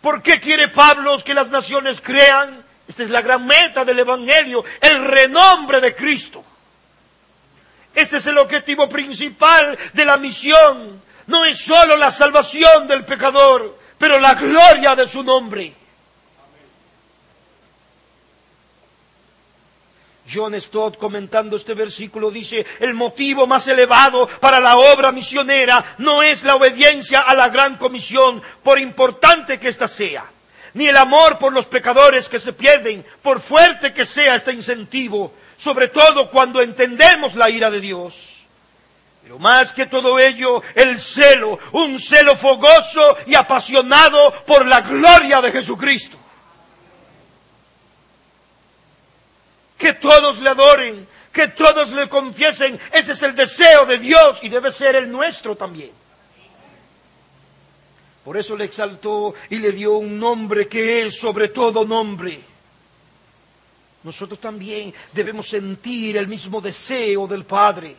¿Por 0.00 0.20
qué 0.20 0.40
quiere 0.40 0.66
Pablo 0.66 1.22
que 1.22 1.34
las 1.34 1.50
naciones 1.50 2.00
crean? 2.00 2.64
Esta 2.88 3.04
es 3.04 3.10
la 3.10 3.22
gran 3.22 3.46
meta 3.46 3.84
del 3.84 4.00
Evangelio, 4.00 4.64
el 4.80 5.04
renombre 5.04 5.80
de 5.80 5.94
Cristo. 5.94 6.44
Este 7.94 8.16
es 8.16 8.26
el 8.26 8.38
objetivo 8.38 8.88
principal 8.88 9.78
de 9.92 10.04
la 10.04 10.16
misión. 10.16 11.00
No 11.26 11.44
es 11.44 11.58
solo 11.58 11.96
la 11.96 12.10
salvación 12.10 12.86
del 12.86 13.04
pecador, 13.04 13.78
pero 13.98 14.18
la 14.18 14.34
gloria 14.34 14.94
de 14.94 15.08
su 15.08 15.22
nombre. 15.22 15.74
John 20.32 20.58
Stott 20.60 20.96
comentando 20.96 21.56
este 21.56 21.74
versículo 21.74 22.30
dice, 22.30 22.64
el 22.80 22.94
motivo 22.94 23.46
más 23.46 23.68
elevado 23.68 24.26
para 24.40 24.58
la 24.58 24.76
obra 24.78 25.12
misionera 25.12 25.96
no 25.98 26.22
es 26.22 26.42
la 26.44 26.56
obediencia 26.56 27.20
a 27.20 27.34
la 27.34 27.48
gran 27.48 27.76
comisión, 27.76 28.42
por 28.62 28.78
importante 28.78 29.60
que 29.60 29.68
ésta 29.68 29.86
sea, 29.86 30.24
ni 30.72 30.88
el 30.88 30.96
amor 30.96 31.38
por 31.38 31.52
los 31.52 31.66
pecadores 31.66 32.28
que 32.28 32.40
se 32.40 32.54
pierden, 32.54 33.04
por 33.22 33.40
fuerte 33.40 33.92
que 33.92 34.06
sea 34.06 34.34
este 34.34 34.52
incentivo, 34.52 35.34
sobre 35.58 35.88
todo 35.88 36.30
cuando 36.30 36.62
entendemos 36.62 37.34
la 37.34 37.50
ira 37.50 37.70
de 37.70 37.80
Dios. 37.80 38.33
Pero 39.24 39.40
más 39.40 39.72
que 39.72 39.86
todo 39.86 40.20
ello, 40.20 40.62
el 40.76 41.00
celo, 41.00 41.58
un 41.72 41.98
celo 41.98 42.36
fogoso 42.36 43.16
y 43.26 43.34
apasionado 43.34 44.44
por 44.44 44.64
la 44.64 44.82
gloria 44.82 45.40
de 45.40 45.50
Jesucristo. 45.50 46.18
que 49.84 49.92
todos 49.92 50.38
le 50.40 50.48
adoren, 50.48 51.06
que 51.30 51.48
todos 51.48 51.90
le 51.90 52.08
confiesen. 52.08 52.80
Este 52.90 53.12
es 53.12 53.22
el 53.22 53.34
deseo 53.34 53.84
de 53.84 53.98
Dios 53.98 54.38
y 54.40 54.48
debe 54.48 54.72
ser 54.72 54.96
el 54.96 55.12
nuestro 55.12 55.56
también. 55.56 55.90
Por 58.24 58.38
eso 58.38 58.56
le 58.56 58.64
exaltó 58.64 59.34
y 59.50 59.56
le 59.56 59.72
dio 59.72 59.98
un 59.98 60.18
nombre 60.18 60.66
que 60.68 61.02
es 61.02 61.18
sobre 61.18 61.48
todo 61.48 61.84
nombre. 61.84 62.40
Nosotros 64.04 64.40
también 64.40 64.94
debemos 65.12 65.48
sentir 65.48 66.16
el 66.16 66.28
mismo 66.28 66.62
deseo 66.62 67.26
del 67.26 67.44
Padre. 67.44 67.94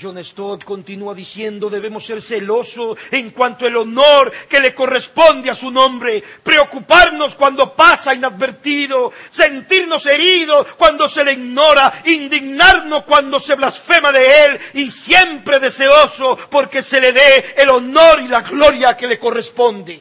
John 0.00 0.22
Stott 0.22 0.62
continúa 0.62 1.12
diciendo, 1.12 1.68
debemos 1.68 2.06
ser 2.06 2.22
celosos 2.22 2.96
en 3.10 3.30
cuanto 3.30 3.66
al 3.66 3.76
honor 3.76 4.30
que 4.48 4.60
le 4.60 4.72
corresponde 4.72 5.50
a 5.50 5.54
su 5.54 5.72
nombre, 5.72 6.22
preocuparnos 6.42 7.34
cuando 7.34 7.74
pasa 7.74 8.14
inadvertido, 8.14 9.12
sentirnos 9.28 10.06
heridos 10.06 10.68
cuando 10.76 11.08
se 11.08 11.24
le 11.24 11.32
ignora, 11.32 12.02
indignarnos 12.04 13.02
cuando 13.04 13.40
se 13.40 13.56
blasfema 13.56 14.12
de 14.12 14.44
él 14.44 14.60
y 14.74 14.90
siempre 14.90 15.58
deseoso 15.58 16.38
porque 16.48 16.80
se 16.80 17.00
le 17.00 17.12
dé 17.12 17.54
el 17.56 17.68
honor 17.68 18.20
y 18.22 18.28
la 18.28 18.42
gloria 18.42 18.96
que 18.96 19.08
le 19.08 19.18
corresponde. 19.18 20.00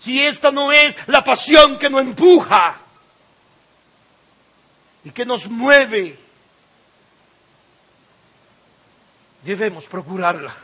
Si 0.00 0.24
esta 0.24 0.50
no 0.50 0.72
es 0.72 0.96
la 1.08 1.22
pasión 1.22 1.78
que 1.78 1.90
nos 1.90 2.00
empuja 2.00 2.78
y 5.04 5.10
que 5.10 5.26
nos 5.26 5.46
mueve, 5.46 6.29
debemos 9.42 9.86
procurarla. 9.86 10.54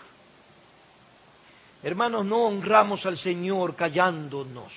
Hermanos, 1.83 2.24
no 2.24 2.47
honramos 2.47 3.07
al 3.07 3.16
Señor 3.16 3.77
callándonos. 3.77 4.72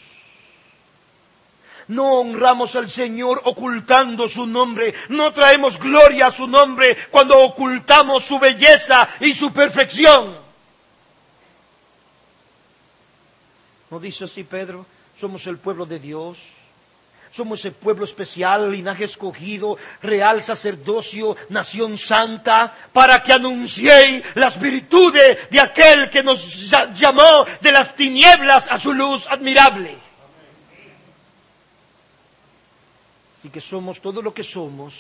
No 1.88 2.20
honramos 2.20 2.76
al 2.76 2.88
Señor 2.89 3.41
ocultando 3.45 4.28
su 4.28 4.45
nombre. 4.45 4.93
No 5.10 5.34
traemos 5.34 5.80
gloria 5.80 6.28
a 6.28 6.32
su 6.32 6.45
nombre 6.45 6.95
cuando 7.10 7.39
ocultamos 7.39 8.24
su 8.26 8.38
belleza 8.38 9.10
y 9.20 9.34
su 9.34 9.52
perfección. 9.52 10.38
¿No 13.89 14.00
dice 14.00 14.26
así 14.26 14.43
Pedro? 14.43 14.86
Somos 15.20 15.47
el 15.47 15.58
pueblo 15.58 15.88
de 15.88 16.00
Dios 16.00 16.38
somos 17.32 17.64
el 17.66 17.74
pueblo 17.74 18.06
especial, 18.06 18.72
linaje 18.72 19.06
escogido, 19.06 19.78
real 20.02 20.44
sacerdocio, 20.44 21.38
nación 21.50 21.98
santa, 21.98 22.74
para 22.92 23.22
que 23.22 23.34
anunciéis 23.34 24.24
las 24.36 24.60
virtudes 24.60 25.50
de 25.50 25.60
aquel 25.60 26.10
que 26.10 26.24
nos 26.24 26.70
llamó 26.96 27.46
de 27.62 27.72
las 27.72 27.96
tinieblas 27.96 28.68
a 28.70 28.80
su 28.80 28.94
luz 28.94 29.28
admirable. 29.28 29.96
Así 33.40 33.50
que 33.50 33.62
somos 33.62 34.02
todo 34.02 34.22
lo 34.22 34.34
que 34.34 34.44
somos 34.44 34.94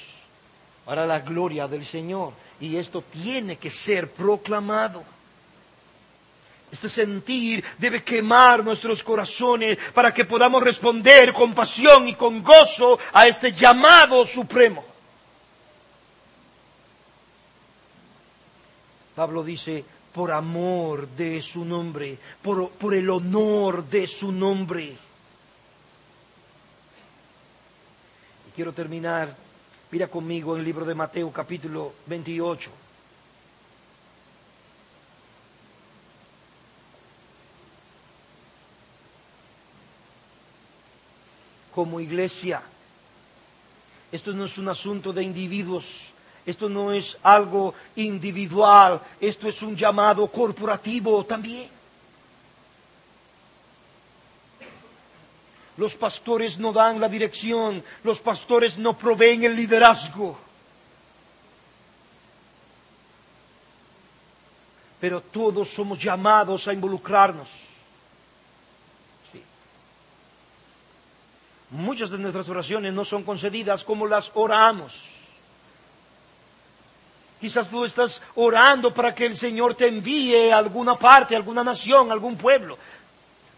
para 0.85 1.05
la 1.05 1.19
gloria 1.19 1.67
del 1.67 1.85
Señor. 1.85 2.33
Y 2.61 2.77
esto 2.77 3.03
tiene 3.03 3.57
que 3.57 3.69
ser 3.69 4.11
proclamado. 4.11 5.03
Este 6.71 6.87
sentir 6.87 7.63
debe 7.77 8.03
quemar 8.03 8.63
nuestros 8.63 9.03
corazones 9.03 9.77
para 9.93 10.13
que 10.13 10.25
podamos 10.25 10.61
responder 10.61 11.33
con 11.33 11.53
pasión 11.53 12.07
y 12.07 12.15
con 12.15 12.43
gozo 12.43 12.99
a 13.13 13.27
este 13.27 13.51
llamado 13.53 14.25
supremo. 14.25 14.85
Pablo 19.15 19.43
dice, 19.43 19.83
por 20.13 20.31
amor 20.31 21.07
de 21.09 21.41
su 21.41 21.65
nombre, 21.65 22.17
por, 22.41 22.69
por 22.71 22.93
el 22.93 23.09
honor 23.09 23.83
de 23.85 24.07
su 24.07 24.31
nombre. 24.31 24.95
Y 28.47 28.51
quiero 28.55 28.73
terminar, 28.73 29.35
mira 29.91 30.07
conmigo 30.07 30.53
en 30.53 30.59
el 30.59 30.65
libro 30.65 30.85
de 30.85 30.95
Mateo 30.95 31.31
capítulo 31.31 31.93
28. 32.05 32.69
Como 41.79 42.01
iglesia. 42.01 42.61
Esto 44.11 44.33
no 44.33 44.43
es 44.43 44.57
un 44.57 44.67
asunto 44.67 45.13
de 45.13 45.23
individuos, 45.23 45.85
esto 46.45 46.67
no 46.67 46.91
es 46.91 47.17
algo 47.23 47.73
individual, 47.95 48.99
esto 49.21 49.47
es 49.47 49.61
un 49.61 49.77
llamado 49.77 50.27
corporativo 50.27 51.23
también. 51.23 51.69
Los 55.77 55.95
pastores 55.95 56.59
no 56.59 56.73
dan 56.73 56.99
la 56.99 57.07
dirección, 57.07 57.81
los 58.03 58.19
pastores 58.19 58.77
no 58.77 58.97
proveen 58.97 59.45
el 59.45 59.55
liderazgo. 59.55 60.37
Pero 64.99 65.21
todos 65.21 65.69
somos 65.69 65.97
llamados 65.97 66.67
a 66.67 66.73
involucrarnos. 66.73 67.68
Muchas 71.71 72.09
de 72.09 72.17
nuestras 72.17 72.49
oraciones 72.49 72.93
no 72.93 73.05
son 73.05 73.23
concedidas 73.23 73.83
como 73.83 74.07
las 74.07 74.31
oramos. 74.33 74.93
Quizás 77.39 77.69
tú 77.69 77.85
estás 77.85 78.21
orando 78.35 78.93
para 78.93 79.13
que 79.13 79.25
el 79.25 79.37
Señor 79.37 79.75
te 79.75 79.87
envíe 79.87 80.51
a 80.51 80.57
alguna 80.57 80.97
parte, 80.97 81.35
a 81.35 81.37
alguna 81.37 81.63
nación, 81.63 82.09
a 82.09 82.13
algún 82.13 82.35
pueblo. 82.35 82.77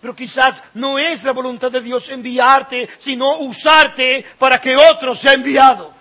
Pero 0.01 0.15
quizás 0.15 0.55
no 0.73 0.99
es 0.99 1.23
la 1.23 1.31
voluntad 1.31 1.71
de 1.71 1.81
Dios 1.81 2.09
enviarte, 2.09 2.89
sino 2.99 3.39
usarte 3.39 4.25
para 4.37 4.59
que 4.59 4.75
otro 4.75 5.15
sea 5.15 5.33
enviado. 5.33 5.93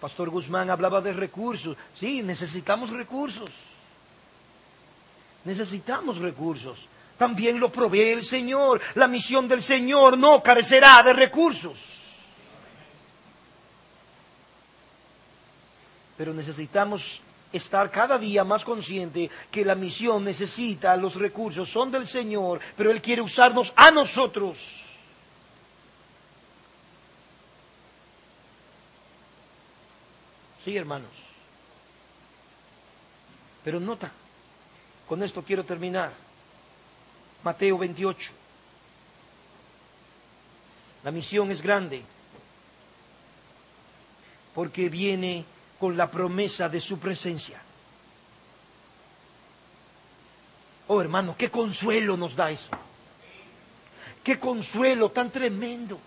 Pastor 0.00 0.30
Guzmán 0.30 0.70
hablaba 0.70 1.00
de 1.00 1.12
recursos. 1.12 1.76
Sí, 1.98 2.22
necesitamos 2.22 2.90
recursos. 2.90 3.50
Necesitamos 5.46 6.18
recursos. 6.18 6.76
También 7.16 7.60
lo 7.60 7.70
provee 7.70 8.10
el 8.10 8.24
Señor. 8.24 8.80
La 8.96 9.06
misión 9.06 9.46
del 9.46 9.62
Señor 9.62 10.18
no 10.18 10.42
carecerá 10.42 11.02
de 11.04 11.12
recursos. 11.12 11.78
Pero 16.18 16.34
necesitamos 16.34 17.22
estar 17.52 17.90
cada 17.92 18.18
día 18.18 18.42
más 18.42 18.64
consciente 18.64 19.30
que 19.50 19.64
la 19.64 19.76
misión 19.76 20.24
necesita 20.24 20.96
los 20.96 21.14
recursos, 21.14 21.70
son 21.70 21.92
del 21.92 22.08
Señor, 22.08 22.60
pero 22.76 22.90
Él 22.90 23.00
quiere 23.00 23.22
usarnos 23.22 23.72
a 23.76 23.92
nosotros. 23.92 24.58
Sí, 30.64 30.76
hermanos. 30.76 31.10
Pero 33.62 33.78
nota, 33.78 34.10
con 35.08 35.22
esto 35.22 35.42
quiero 35.42 35.64
terminar. 35.64 36.12
Mateo 37.42 37.78
28. 37.78 38.32
La 41.04 41.10
misión 41.12 41.50
es 41.50 41.62
grande 41.62 42.02
porque 44.54 44.88
viene 44.88 45.44
con 45.78 45.96
la 45.96 46.10
promesa 46.10 46.68
de 46.68 46.80
su 46.80 46.98
presencia. 46.98 47.60
Oh 50.88 51.00
hermano, 51.00 51.36
qué 51.36 51.50
consuelo 51.50 52.16
nos 52.16 52.34
da 52.34 52.50
eso. 52.50 52.70
Qué 54.24 54.40
consuelo 54.40 55.10
tan 55.10 55.30
tremendo. 55.30 56.00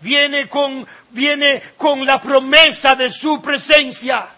Viene 0.00 0.48
con, 0.48 0.86
viene 1.10 1.62
con 1.76 2.04
la 2.04 2.20
promesa 2.20 2.94
de 2.94 3.10
su 3.10 3.40
presencia 3.40 4.37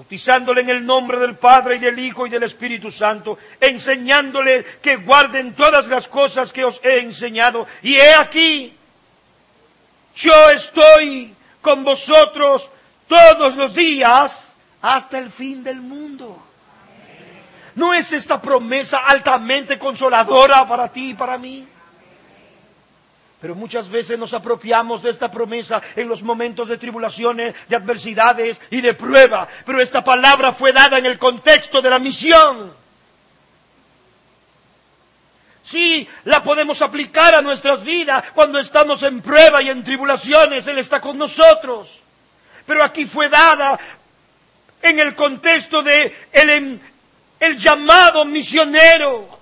bautizándole 0.00 0.62
en 0.62 0.70
el 0.70 0.86
nombre 0.86 1.18
del 1.18 1.36
Padre 1.36 1.76
y 1.76 1.78
del 1.78 1.98
Hijo 1.98 2.26
y 2.26 2.30
del 2.30 2.44
Espíritu 2.44 2.90
Santo, 2.90 3.36
enseñándole 3.60 4.64
que 4.80 4.96
guarden 4.96 5.52
todas 5.52 5.88
las 5.88 6.08
cosas 6.08 6.54
que 6.54 6.64
os 6.64 6.80
he 6.82 7.00
enseñado. 7.00 7.66
Y 7.82 7.96
he 7.96 8.14
aquí, 8.14 8.74
yo 10.16 10.50
estoy 10.52 11.34
con 11.60 11.84
vosotros 11.84 12.70
todos 13.06 13.54
los 13.56 13.74
días 13.74 14.54
hasta 14.80 15.18
el 15.18 15.30
fin 15.30 15.62
del 15.62 15.82
mundo. 15.82 16.46
¿No 17.74 17.92
es 17.92 18.10
esta 18.12 18.40
promesa 18.40 19.00
altamente 19.06 19.78
consoladora 19.78 20.66
para 20.66 20.88
ti 20.88 21.10
y 21.10 21.14
para 21.14 21.36
mí? 21.36 21.68
Pero 23.40 23.54
muchas 23.54 23.88
veces 23.88 24.18
nos 24.18 24.34
apropiamos 24.34 25.02
de 25.02 25.10
esta 25.10 25.30
promesa 25.30 25.80
en 25.96 26.08
los 26.08 26.22
momentos 26.22 26.68
de 26.68 26.76
tribulaciones, 26.76 27.54
de 27.68 27.76
adversidades 27.76 28.60
y 28.70 28.80
de 28.80 28.94
prueba. 28.94 29.48
Pero 29.64 29.80
esta 29.80 30.04
palabra 30.04 30.52
fue 30.52 30.72
dada 30.72 30.98
en 30.98 31.06
el 31.06 31.18
contexto 31.18 31.80
de 31.80 31.90
la 31.90 31.98
misión. 31.98 32.80
Sí, 35.64 36.08
la 36.24 36.42
podemos 36.42 36.82
aplicar 36.82 37.34
a 37.34 37.42
nuestras 37.42 37.84
vidas 37.84 38.24
cuando 38.34 38.58
estamos 38.58 39.02
en 39.04 39.22
prueba 39.22 39.62
y 39.62 39.68
en 39.68 39.84
tribulaciones. 39.84 40.66
Él 40.66 40.78
está 40.78 41.00
con 41.00 41.16
nosotros. 41.16 42.00
Pero 42.66 42.82
aquí 42.82 43.06
fue 43.06 43.28
dada 43.28 43.78
en 44.82 44.98
el 44.98 45.14
contexto 45.14 45.82
de 45.82 46.14
el, 46.32 47.58
llamado 47.58 48.24
misionero. 48.24 49.39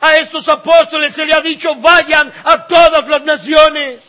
A 0.00 0.16
estos 0.18 0.48
apóstoles 0.48 1.12
se 1.12 1.26
le 1.26 1.32
ha 1.32 1.40
dicho, 1.40 1.74
vayan 1.74 2.32
a 2.44 2.66
todas 2.66 3.06
las 3.08 3.22
naciones. 3.22 4.02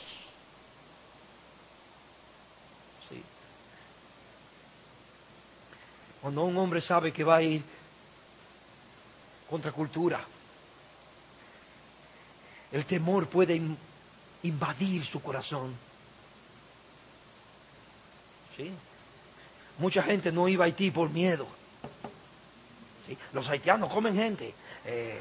Cuando 6.22 6.44
un 6.44 6.58
hombre 6.58 6.82
sabe 6.82 7.12
que 7.12 7.24
va 7.24 7.38
a 7.38 7.42
ir 7.42 7.64
contra 9.50 9.72
cultura, 9.72 10.20
el 12.72 12.86
temor 12.86 13.28
puede 13.28 13.60
invadir 14.44 15.06
su 15.06 15.22
corazón. 15.22 15.76
¿Sí? 18.56 18.72
Mucha 19.80 20.04
gente 20.04 20.32
no 20.32 20.48
iba 20.50 20.66
a 20.66 20.68
Haití 20.68 20.92
por 20.92 21.10
miedo. 21.10 21.48
Los 23.34 23.50
haitianos 23.50 23.92
comen 23.92 24.16
gente. 24.16 24.54
Eh, 24.86 25.20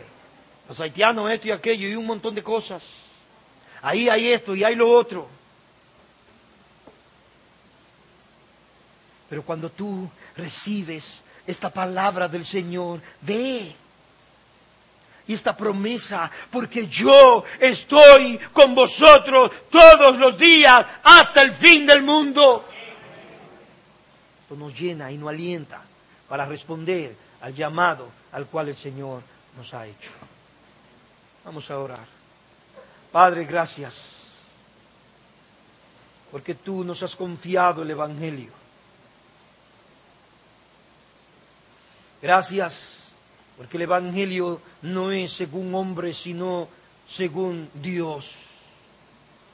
los 0.68 0.78
haitianos 0.80 1.30
esto 1.30 1.48
y 1.48 1.50
aquello 1.50 1.88
y 1.88 1.94
un 1.94 2.06
montón 2.06 2.34
de 2.34 2.42
cosas. 2.42 2.82
Ahí 3.80 4.08
hay 4.08 4.32
esto 4.32 4.54
y 4.54 4.62
hay 4.62 4.74
lo 4.74 4.90
otro. 4.90 5.26
Pero 9.30 9.42
cuando 9.42 9.70
tú 9.70 10.08
recibes 10.36 11.20
esta 11.46 11.70
palabra 11.70 12.28
del 12.28 12.44
Señor, 12.44 13.00
ve. 13.22 13.74
Y 15.26 15.34
esta 15.34 15.54
promesa, 15.54 16.30
porque 16.50 16.86
yo 16.86 17.44
estoy 17.60 18.38
con 18.52 18.74
vosotros 18.74 19.50
todos 19.70 20.16
los 20.16 20.38
días 20.38 20.86
hasta 21.02 21.42
el 21.42 21.52
fin 21.52 21.86
del 21.86 22.02
mundo. 22.02 22.64
Esto 24.42 24.56
nos 24.56 24.78
llena 24.78 25.12
y 25.12 25.18
nos 25.18 25.28
alienta 25.28 25.82
para 26.28 26.46
responder 26.46 27.14
al 27.42 27.54
llamado 27.54 28.08
al 28.32 28.46
cual 28.46 28.68
el 28.68 28.76
Señor 28.76 29.22
nos 29.56 29.74
ha 29.74 29.86
hecho. 29.86 30.10
Vamos 31.48 31.70
a 31.70 31.78
orar. 31.78 32.06
Padre, 33.10 33.46
gracias, 33.46 33.94
porque 36.30 36.54
tú 36.54 36.84
nos 36.84 37.02
has 37.02 37.16
confiado 37.16 37.80
el 37.80 37.90
Evangelio. 37.90 38.50
Gracias, 42.20 42.98
porque 43.56 43.78
el 43.78 43.84
Evangelio 43.84 44.60
no 44.82 45.10
es 45.10 45.32
según 45.32 45.74
hombre, 45.74 46.12
sino 46.12 46.68
según 47.08 47.70
Dios. 47.72 48.30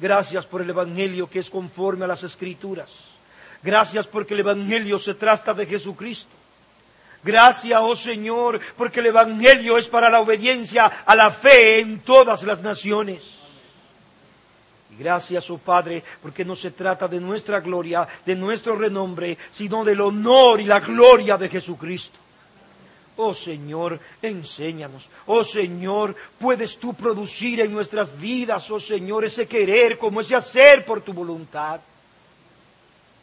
Gracias 0.00 0.46
por 0.46 0.62
el 0.62 0.70
Evangelio 0.70 1.30
que 1.30 1.38
es 1.38 1.48
conforme 1.48 2.06
a 2.06 2.08
las 2.08 2.24
Escrituras. 2.24 2.90
Gracias 3.62 4.08
porque 4.08 4.34
el 4.34 4.40
Evangelio 4.40 4.98
se 4.98 5.14
trata 5.14 5.54
de 5.54 5.64
Jesucristo. 5.64 6.43
Gracias, 7.24 7.80
oh 7.82 7.96
Señor, 7.96 8.60
porque 8.76 9.00
el 9.00 9.06
Evangelio 9.06 9.78
es 9.78 9.88
para 9.88 10.10
la 10.10 10.20
obediencia 10.20 10.84
a 11.06 11.14
la 11.14 11.30
fe 11.30 11.80
en 11.80 12.00
todas 12.00 12.42
las 12.42 12.60
naciones. 12.60 13.22
Y 14.90 15.02
gracias, 15.02 15.48
oh 15.48 15.56
Padre, 15.56 16.04
porque 16.20 16.44
no 16.44 16.54
se 16.54 16.70
trata 16.72 17.08
de 17.08 17.18
nuestra 17.18 17.60
gloria, 17.60 18.06
de 18.26 18.36
nuestro 18.36 18.76
renombre, 18.76 19.38
sino 19.52 19.82
del 19.84 20.02
honor 20.02 20.60
y 20.60 20.64
la 20.64 20.80
gloria 20.80 21.38
de 21.38 21.48
Jesucristo. 21.48 22.18
Oh 23.16 23.32
Señor, 23.32 23.98
enséñanos. 24.20 25.04
Oh 25.26 25.44
Señor, 25.44 26.14
puedes 26.38 26.76
tú 26.76 26.92
producir 26.92 27.62
en 27.62 27.72
nuestras 27.72 28.20
vidas, 28.20 28.70
oh 28.70 28.80
Señor, 28.80 29.24
ese 29.24 29.48
querer 29.48 29.96
como 29.96 30.20
ese 30.20 30.36
hacer 30.36 30.84
por 30.84 31.00
tu 31.00 31.14
voluntad. 31.14 31.80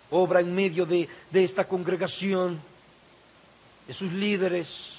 Obra 0.10 0.40
en 0.40 0.56
medio 0.56 0.88
de, 0.88 1.08
de 1.30 1.44
esta 1.44 1.68
congregación 1.68 2.71
de 3.92 3.98
sus 3.98 4.14
líderes, 4.14 4.90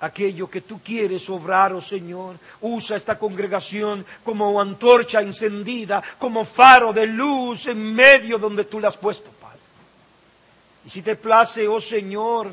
aquello 0.00 0.48
que 0.48 0.62
tú 0.62 0.80
quieres 0.82 1.28
obrar, 1.28 1.74
oh 1.74 1.82
Señor. 1.82 2.36
Usa 2.62 2.96
esta 2.96 3.18
congregación 3.18 4.02
como 4.24 4.58
antorcha 4.58 5.20
encendida, 5.20 6.02
como 6.18 6.46
faro 6.46 6.94
de 6.94 7.06
luz 7.06 7.66
en 7.66 7.94
medio 7.94 8.38
donde 8.38 8.64
tú 8.64 8.80
la 8.80 8.88
has 8.88 8.96
puesto, 8.96 9.28
Padre. 9.28 9.58
Y 10.86 10.88
si 10.88 11.02
te 11.02 11.16
place, 11.16 11.68
oh 11.68 11.78
Señor, 11.78 12.48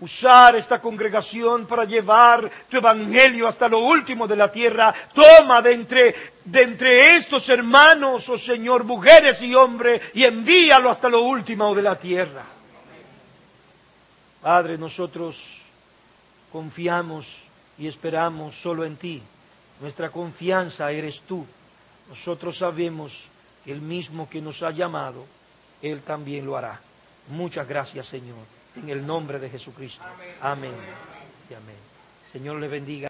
usar 0.00 0.56
esta 0.56 0.80
congregación 0.80 1.66
para 1.66 1.84
llevar 1.84 2.50
tu 2.66 2.78
evangelio 2.78 3.46
hasta 3.46 3.68
lo 3.68 3.80
último 3.80 4.26
de 4.26 4.36
la 4.36 4.50
tierra, 4.50 4.94
toma 5.12 5.60
de 5.60 5.72
entre, 5.74 6.14
de 6.42 6.62
entre 6.62 7.16
estos 7.16 7.50
hermanos, 7.50 8.26
oh 8.30 8.38
Señor, 8.38 8.84
mujeres 8.84 9.42
y 9.42 9.54
hombres, 9.54 10.00
y 10.14 10.24
envíalo 10.24 10.88
hasta 10.88 11.10
lo 11.10 11.20
último 11.20 11.74
de 11.74 11.82
la 11.82 11.98
tierra. 11.98 12.53
Padre, 14.44 14.76
nosotros 14.76 15.42
confiamos 16.52 17.38
y 17.78 17.86
esperamos 17.86 18.54
solo 18.54 18.84
en 18.84 18.96
ti. 18.96 19.22
Nuestra 19.80 20.10
confianza 20.10 20.92
eres 20.92 21.22
tú. 21.22 21.46
Nosotros 22.10 22.58
sabemos 22.58 23.24
que 23.64 23.72
el 23.72 23.80
mismo 23.80 24.28
que 24.28 24.42
nos 24.42 24.62
ha 24.62 24.70
llamado, 24.70 25.24
Él 25.80 26.02
también 26.02 26.44
lo 26.44 26.58
hará. 26.58 26.78
Muchas 27.28 27.66
gracias, 27.66 28.06
Señor. 28.06 28.36
En 28.76 28.90
el 28.90 29.06
nombre 29.06 29.38
de 29.38 29.48
Jesucristo. 29.48 30.04
Amén. 30.42 30.74
Y 31.48 31.54
amén. 31.54 31.76
Señor 32.30 32.60
le 32.60 32.68
bendiga. 32.68 33.02